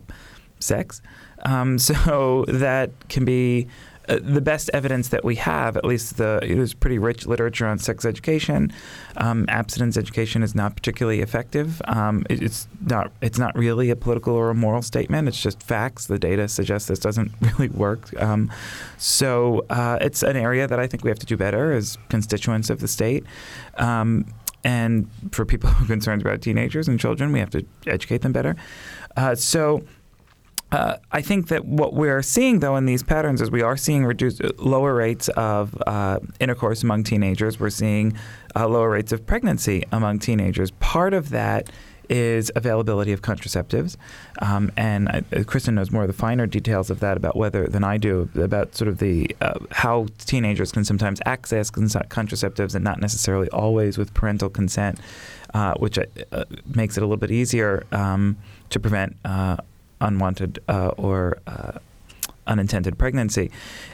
sex. 0.61 1.03
Um, 1.45 1.79
so 1.91 2.45
that 2.49 2.91
can 3.09 3.25
be 3.25 3.67
uh, 4.09 4.19
the 4.23 4.41
best 4.41 4.71
evidence 4.75 5.09
that 5.09 5.25
we 5.25 5.37
have, 5.37 5.77
at 5.77 5.85
least 5.85 6.17
the 6.17 6.41
there's 6.43 6.75
pretty 6.75 6.99
rich 6.99 7.27
literature 7.27 7.67
on 7.67 7.79
sex 7.79 8.05
education. 8.05 8.73
Um, 9.17 9.47
abstinence 9.49 9.97
education 9.97 10.43
is 10.43 10.55
not 10.55 10.75
particularly 10.75 11.21
effective. 11.21 11.81
Um, 11.87 12.27
it, 12.29 12.43
it's 12.43 12.67
not 12.81 13.13
it's 13.21 13.39
not 13.39 13.57
really 13.57 13.91
a 13.91 13.97
political 13.97 14.35
or 14.35 14.51
a 14.51 14.55
moral 14.55 14.83
statement. 14.83 15.29
It's 15.29 15.41
just 15.41 15.63
facts. 15.63 16.07
The 16.07 16.19
data 16.19 16.49
suggests 16.49 16.89
this 16.89 16.99
doesn't 16.99 17.33
really 17.41 17.69
work. 17.69 18.11
Um, 18.21 18.51
so 18.99 19.65
uh, 19.71 19.99
it's 20.01 20.23
an 20.23 20.37
area 20.37 20.67
that 20.67 20.81
I 20.81 20.87
think 20.87 21.05
we 21.05 21.11
have 21.11 21.19
to 21.21 21.27
do 21.27 21.37
better 21.37 21.73
as 21.73 21.99
constituents 22.09 22.71
of 22.71 22.81
the 22.81 22.89
state. 22.89 23.25
Um, 23.77 24.27
and 24.65 25.09
for 25.33 25.45
people 25.45 25.71
who 25.71 25.85
are 25.85 25.89
concerned 25.89 26.23
about 26.23 26.43
teenagers 26.43 26.89
and 26.89 26.99
children, 26.99 27.33
we 27.33 27.39
have 27.39 27.51
to 27.51 27.65
educate 27.87 28.23
them 28.23 28.33
better. 28.33 28.57
Uh, 29.17 29.35
so 29.35 29.83
uh, 30.73 30.97
I 31.13 31.21
think 31.21 31.49
that 31.49 31.67
what 31.67 31.93
we're 31.93 32.23
seeing, 32.23 32.61
though, 32.61 32.77
in 32.77 32.87
these 32.87 33.03
patterns 33.03 33.43
is 33.43 33.51
we 33.51 33.61
are 33.61 33.77
seeing 33.77 34.07
reduced 34.07 34.41
lower 34.59 34.95
rates 34.95 35.29
of 35.29 35.81
uh, 35.87 36.19
intercourse 36.41 36.83
among 36.83 37.05
teenagers. 37.05 37.61
We're 37.61 37.69
seeing 37.69 38.17
uh, 38.57 38.67
lower 38.67 38.89
rates 38.89 39.13
of 39.13 39.27
pregnancy 39.27 39.85
among 39.93 40.21
teenagers. 40.21 40.71
Part 40.71 41.13
of 41.13 41.29
that 41.29 41.69
is 42.09 42.51
availability 42.57 43.13
of 43.13 43.21
contraceptives, 43.21 43.97
um, 44.41 44.73
and 44.77 45.09
uh, 45.09 45.45
Kristen 45.45 45.75
knows 45.75 45.91
more 45.91 46.03
of 46.03 46.09
the 46.09 46.15
finer 46.15 46.47
details 46.47 46.89
of 46.89 47.01
that 47.01 47.19
about 47.19 47.37
whether 47.37 47.67
than 47.67 47.85
I 47.85 47.99
do 47.99 48.29
about 48.35 48.75
sort 48.75 48.89
of 48.89 48.99
the 48.99 49.35
uh, 49.43 49.59
how 49.71 50.07
teenagers 50.19 50.73
can 50.73 50.85
sometimes 50.85 51.21
access 51.27 51.71
contraceptives 51.71 52.75
and 52.75 52.83
not 52.83 52.99
necessarily 52.99 53.49
always 53.51 53.99
with 53.99 54.15
parental 54.15 54.49
consent, 54.49 54.99
uh, 55.53 55.75
which 55.75 55.99
makes 56.75 56.97
it 56.97 57.03
a 57.03 57.07
little 57.07 57.19
bit 57.19 57.31
easier 57.31 57.85
um, 57.93 58.39
to 58.71 58.81
prevent 58.81 59.17
unwanted 60.03 60.59
uh, 60.69 60.89
or 60.99 61.39
uh, 61.47 61.79
unintended 62.47 62.99
pregnancy. 62.99 63.51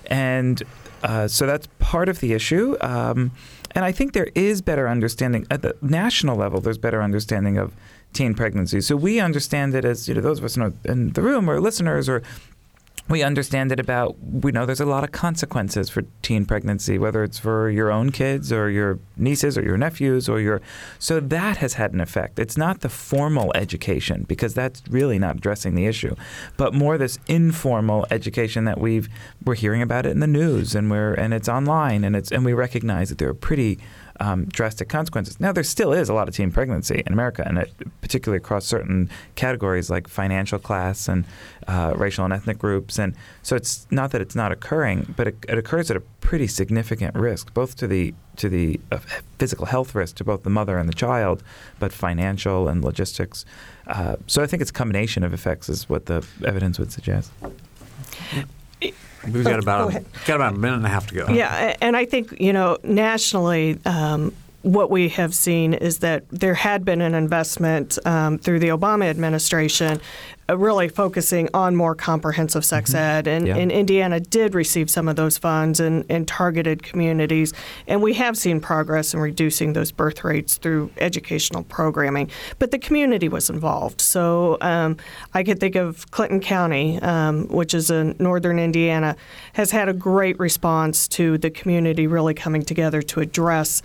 And 0.07 0.63
uh, 1.03 1.29
so 1.29 1.47
that's 1.47 1.69
part 1.79 2.09
of 2.09 2.21
the 2.21 2.33
issue. 2.33 2.77
Um, 2.81 3.31
and 3.75 3.85
I 3.85 3.93
think 3.93 4.15
there 4.15 4.31
is 4.35 4.63
better 4.63 4.89
understanding 4.89 5.47
at 5.51 5.63
the 5.63 5.77
national 5.83 6.37
level. 6.37 6.61
There's 6.61 6.79
better 6.79 7.03
understanding 7.03 7.59
of 7.59 7.75
teen 8.13 8.35
pregnancy. 8.35 8.81
So 8.81 8.97
we 8.97 9.21
understand 9.21 9.75
it 9.75 9.85
as 9.85 10.09
you 10.09 10.15
know 10.15 10.23
those 10.23 10.39
of 10.39 10.45
us 10.45 10.57
in 10.57 11.13
the 11.13 11.23
room 11.23 11.49
or 11.49 11.61
listeners 11.61 12.09
or 12.09 12.23
we 13.09 13.23
understand 13.23 13.73
it 13.73 13.81
about 13.81 14.17
we 14.21 14.53
know 14.53 14.67
there's 14.67 14.81
a 14.81 14.87
lot 14.87 15.05
of 15.05 15.13
consequences 15.13 15.89
for 15.89 16.03
teen 16.23 16.45
pregnancy 16.45 16.99
whether 16.99 17.23
it's 17.25 17.39
for 17.39 17.71
your 17.71 17.91
own 17.91 18.11
kids 18.11 18.53
or 18.53 18.71
your 18.71 18.99
nieces 19.17 19.57
or 19.57 19.63
your 19.63 19.77
nephews 19.77 20.29
or 20.29 20.41
your 20.41 20.61
so 20.99 21.21
that 21.21 21.57
has 21.59 21.75
had 21.75 21.93
an 21.93 22.01
effect. 22.01 22.39
It's 22.39 22.57
not 22.57 22.81
the 22.81 22.89
formal 22.89 23.53
education 23.55 24.25
because 24.29 24.55
that's 24.55 24.83
really 24.89 25.19
not 25.19 25.37
addressing 25.37 25.75
the 25.75 25.87
issue 25.87 26.15
but 26.57 26.75
more 26.75 26.99
this 26.99 27.19
informal 27.27 28.07
education 28.11 28.65
that 28.65 28.79
we've 28.79 29.09
we're 29.45 29.55
hearing 29.55 29.83
about 29.83 30.07
it 30.07 30.11
in 30.11 30.21
the 30.21 30.27
news 30.27 30.75
and 30.75 30.91
we're 30.91 31.15
and 31.15 31.33
it's 31.33 31.49
online 31.49 32.05
and 32.05 32.15
it's 32.15 32.31
and 32.31 32.45
we 32.45 32.53
recognize 32.53 33.09
that 33.09 33.19
there 33.19 33.29
are 33.29 33.35
pretty 33.35 33.79
um, 34.21 34.47
drastic 34.47 34.89
consequences. 34.89 35.39
Now, 35.41 35.53
there 35.53 35.65
still 35.65 35.93
is 35.93 36.09
a 36.09 36.15
lot 36.15 36.29
of 36.29 36.35
teen 36.35 36.51
pregnancy 36.51 37.03
in 37.07 37.13
America, 37.13 37.43
and 37.47 37.59
it, 37.59 37.73
particularly 38.01 38.39
across 38.39 38.67
certain 38.67 39.11
categories 39.35 39.91
like 39.91 40.09
financial 40.09 40.59
class 40.59 41.09
and 41.09 41.25
uh, 41.67 41.95
racial 41.97 42.25
and 42.25 42.33
ethnic 42.33 42.59
groups. 42.59 42.99
And 42.99 43.15
so 43.43 43.57
it's 43.57 43.87
not 43.91 44.11
that 44.11 44.21
it's 44.21 44.35
not 44.35 44.53
occurring, 44.53 45.15
but 45.17 45.29
it, 45.29 45.37
it 45.49 45.59
occurs 45.59 45.91
at 45.91 45.97
a 45.97 46.01
pretty 46.21 46.47
significant 46.47 47.15
risk, 47.15 47.55
both 47.55 47.77
to 47.77 47.87
the 47.87 48.15
to 48.37 48.49
the 48.49 48.81
uh, 48.93 48.99
physical 49.39 49.67
health 49.67 49.95
risk 49.95 50.17
to 50.17 50.25
both 50.25 50.45
the 50.45 50.51
mother 50.51 50.79
and 50.79 50.89
the 50.89 50.95
child, 50.95 51.43
but 51.81 51.93
financial 51.93 52.69
and 52.69 52.85
logistics. 52.85 53.45
Uh, 53.89 54.15
so 54.27 54.43
I 54.43 54.47
think 54.47 54.61
it's 54.63 54.71
a 54.71 54.75
combination 54.75 55.25
of 55.25 55.35
effects, 55.35 55.69
is 55.69 55.89
what 55.89 56.07
the 56.07 56.25
evidence 56.45 56.79
would 56.79 56.93
suggest. 56.93 57.33
We've 59.33 59.45
got 59.45 59.61
about 59.61 59.95
a, 59.95 60.05
got 60.27 60.37
about 60.37 60.55
a 60.55 60.59
minute 60.59 60.77
and 60.77 60.87
a 60.87 60.89
half 60.89 61.07
to 61.09 61.15
go. 61.15 61.29
Yeah, 61.29 61.77
and 61.81 61.97
I 61.97 62.05
think 62.05 62.41
you 62.41 62.53
know 62.53 62.79
nationally. 62.83 63.79
Um, 63.85 64.35
what 64.63 64.91
we 64.91 65.09
have 65.09 65.35
seen 65.35 65.73
is 65.73 66.01
that 66.01 66.29
there 66.31 66.53
had 66.53 66.85
been 66.85 67.01
an 67.01 67.15
investment 67.15 67.97
um, 68.05 68.39
through 68.39 68.59
the 68.59 68.69
Obama 68.69 69.05
administration 69.09 70.01
really 70.57 70.89
focusing 70.89 71.49
on 71.53 71.77
more 71.77 71.95
comprehensive 71.95 72.65
sex 72.65 72.91
mm-hmm. 72.91 72.99
ed. 72.99 73.27
And, 73.27 73.47
yeah. 73.47 73.57
and, 73.57 73.71
Indiana 73.79 74.19
did 74.19 74.55
receive 74.55 74.91
some 74.91 75.09
of 75.09 75.17
those 75.17 75.39
funds 75.39 75.79
in, 75.79 76.03
in 76.05 76.25
targeted 76.25 76.83
communities. 76.83 77.53
And 77.87 78.03
we 78.03 78.15
have 78.15 78.37
seen 78.37 78.61
progress 78.61 79.15
in 79.15 79.21
reducing 79.21 79.75
those 79.75 79.93
birth 79.93 80.25
rates 80.25 80.57
through 80.57 80.91
educational 80.97 81.63
programming. 81.65 82.31
But 82.59 82.71
the 82.71 82.79
community 82.79 83.29
was 83.29 83.51
involved. 83.51 84.01
So 84.01 84.59
um, 84.61 84.97
I 85.35 85.45
could 85.45 85.61
think 85.61 85.77
of 85.77 86.11
Clinton 86.11 86.41
County, 86.41 87.01
um, 87.03 87.47
which 87.49 87.75
is 87.75 87.91
in 87.91 88.17
northern 88.19 88.59
Indiana, 88.59 89.17
has 89.53 89.71
had 89.71 89.89
a 89.89 89.93
great 89.93 90.39
response 90.39 91.07
to 91.09 91.39
the 91.39 91.51
community 91.51 92.07
really 92.07 92.35
coming 92.35 92.63
together 92.63 93.03
to 93.03 93.21
address 93.21 93.83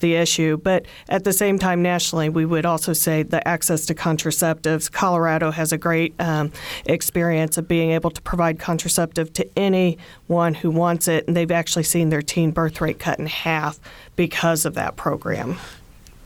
the 0.00 0.14
issue. 0.14 0.56
But 0.56 0.86
at 1.08 1.24
the 1.24 1.32
same 1.32 1.58
time, 1.58 1.82
nationally, 1.82 2.28
we 2.28 2.44
would 2.44 2.66
also 2.66 2.92
say 2.92 3.22
the 3.22 3.46
access 3.46 3.86
to 3.86 3.94
contraceptives. 3.94 4.90
Colorado 4.90 5.50
has 5.50 5.72
a 5.72 5.78
great 5.78 6.14
um, 6.18 6.52
experience 6.84 7.58
of 7.58 7.68
being 7.68 7.90
able 7.90 8.10
to 8.10 8.22
provide 8.22 8.58
contraceptive 8.58 9.32
to 9.34 9.48
anyone 9.56 10.54
who 10.54 10.70
wants 10.70 11.08
it, 11.08 11.26
and 11.26 11.36
they've 11.36 11.50
actually 11.50 11.84
seen 11.84 12.10
their 12.10 12.22
teen 12.22 12.50
birth 12.50 12.80
rate 12.80 12.98
cut 12.98 13.18
in 13.18 13.26
half 13.26 13.78
because 14.16 14.64
of 14.64 14.74
that 14.74 14.96
program. 14.96 15.58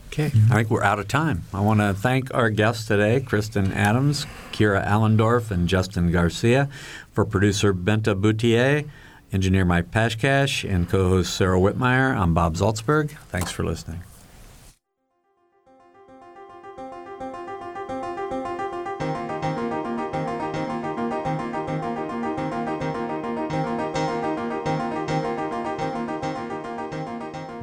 Okay, 0.07 0.25
I 0.25 0.55
think 0.55 0.69
we're 0.69 0.83
out 0.83 0.99
of 0.99 1.07
time. 1.07 1.43
I 1.53 1.61
want 1.61 1.79
to 1.79 1.93
thank 1.93 2.33
our 2.33 2.49
guests 2.49 2.85
today, 2.85 3.21
Kristen 3.21 3.71
Adams, 3.71 4.25
Keera 4.51 4.85
Allendorf, 4.85 5.51
and 5.51 5.69
Justin 5.69 6.11
Garcia, 6.11 6.67
for 7.13 7.23
producer 7.23 7.73
Bente 7.73 8.13
Bouthier 8.19 8.83
engineer 9.31 9.65
Mike 9.65 9.91
Pashkash, 9.91 10.69
and 10.69 10.89
co 10.89 11.09
host 11.09 11.35
Sarah 11.35 11.59
Wittmeyer. 11.59 12.15
I'm 12.15 12.33
Bob 12.33 12.55
Zaltsberg. 12.55 13.11
Thanks 13.29 13.51
for 13.51 13.63
listening. 13.63 14.03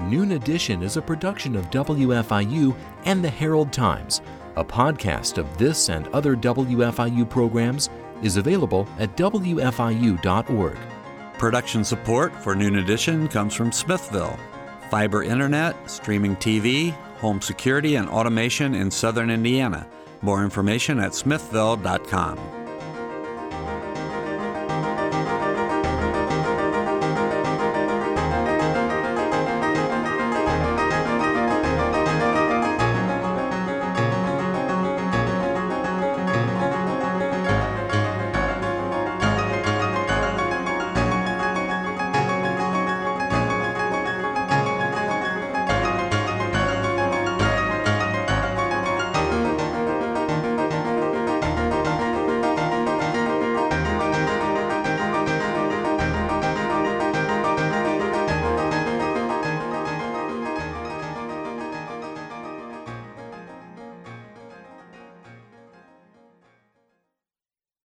Noon 0.09 0.33
Edition 0.33 0.83
is 0.83 0.97
a 0.97 1.03
production 1.03 1.55
of 1.55 1.71
WFIU 1.71 2.75
and 3.05 3.23
the 3.23 3.29
Herald 3.29 3.73
Times. 3.73 4.23
A 4.57 4.64
podcast 4.64 5.37
of 5.37 5.59
this 5.59 5.91
and 5.91 6.09
other 6.09 6.35
WFIU 6.35 7.29
programs 7.29 7.91
is 8.23 8.39
available 8.39 8.89
at 8.99 9.16
WFIU.org. 9.16 10.79
Production 11.39 11.84
support 11.84 12.34
for 12.43 12.57
Noon 12.57 12.76
Edition 12.76 13.28
comes 13.28 13.55
from 13.55 13.70
Smithville. 13.70 14.36
Fiber 14.91 15.22
internet, 15.22 15.89
streaming 15.89 16.34
TV, 16.36 16.91
home 17.18 17.41
security, 17.41 17.95
and 17.95 18.09
automation 18.09 18.74
in 18.74 18.91
southern 18.91 19.30
Indiana. 19.30 19.86
More 20.20 20.43
information 20.43 20.99
at 20.99 21.14
smithville.com. 21.14 22.57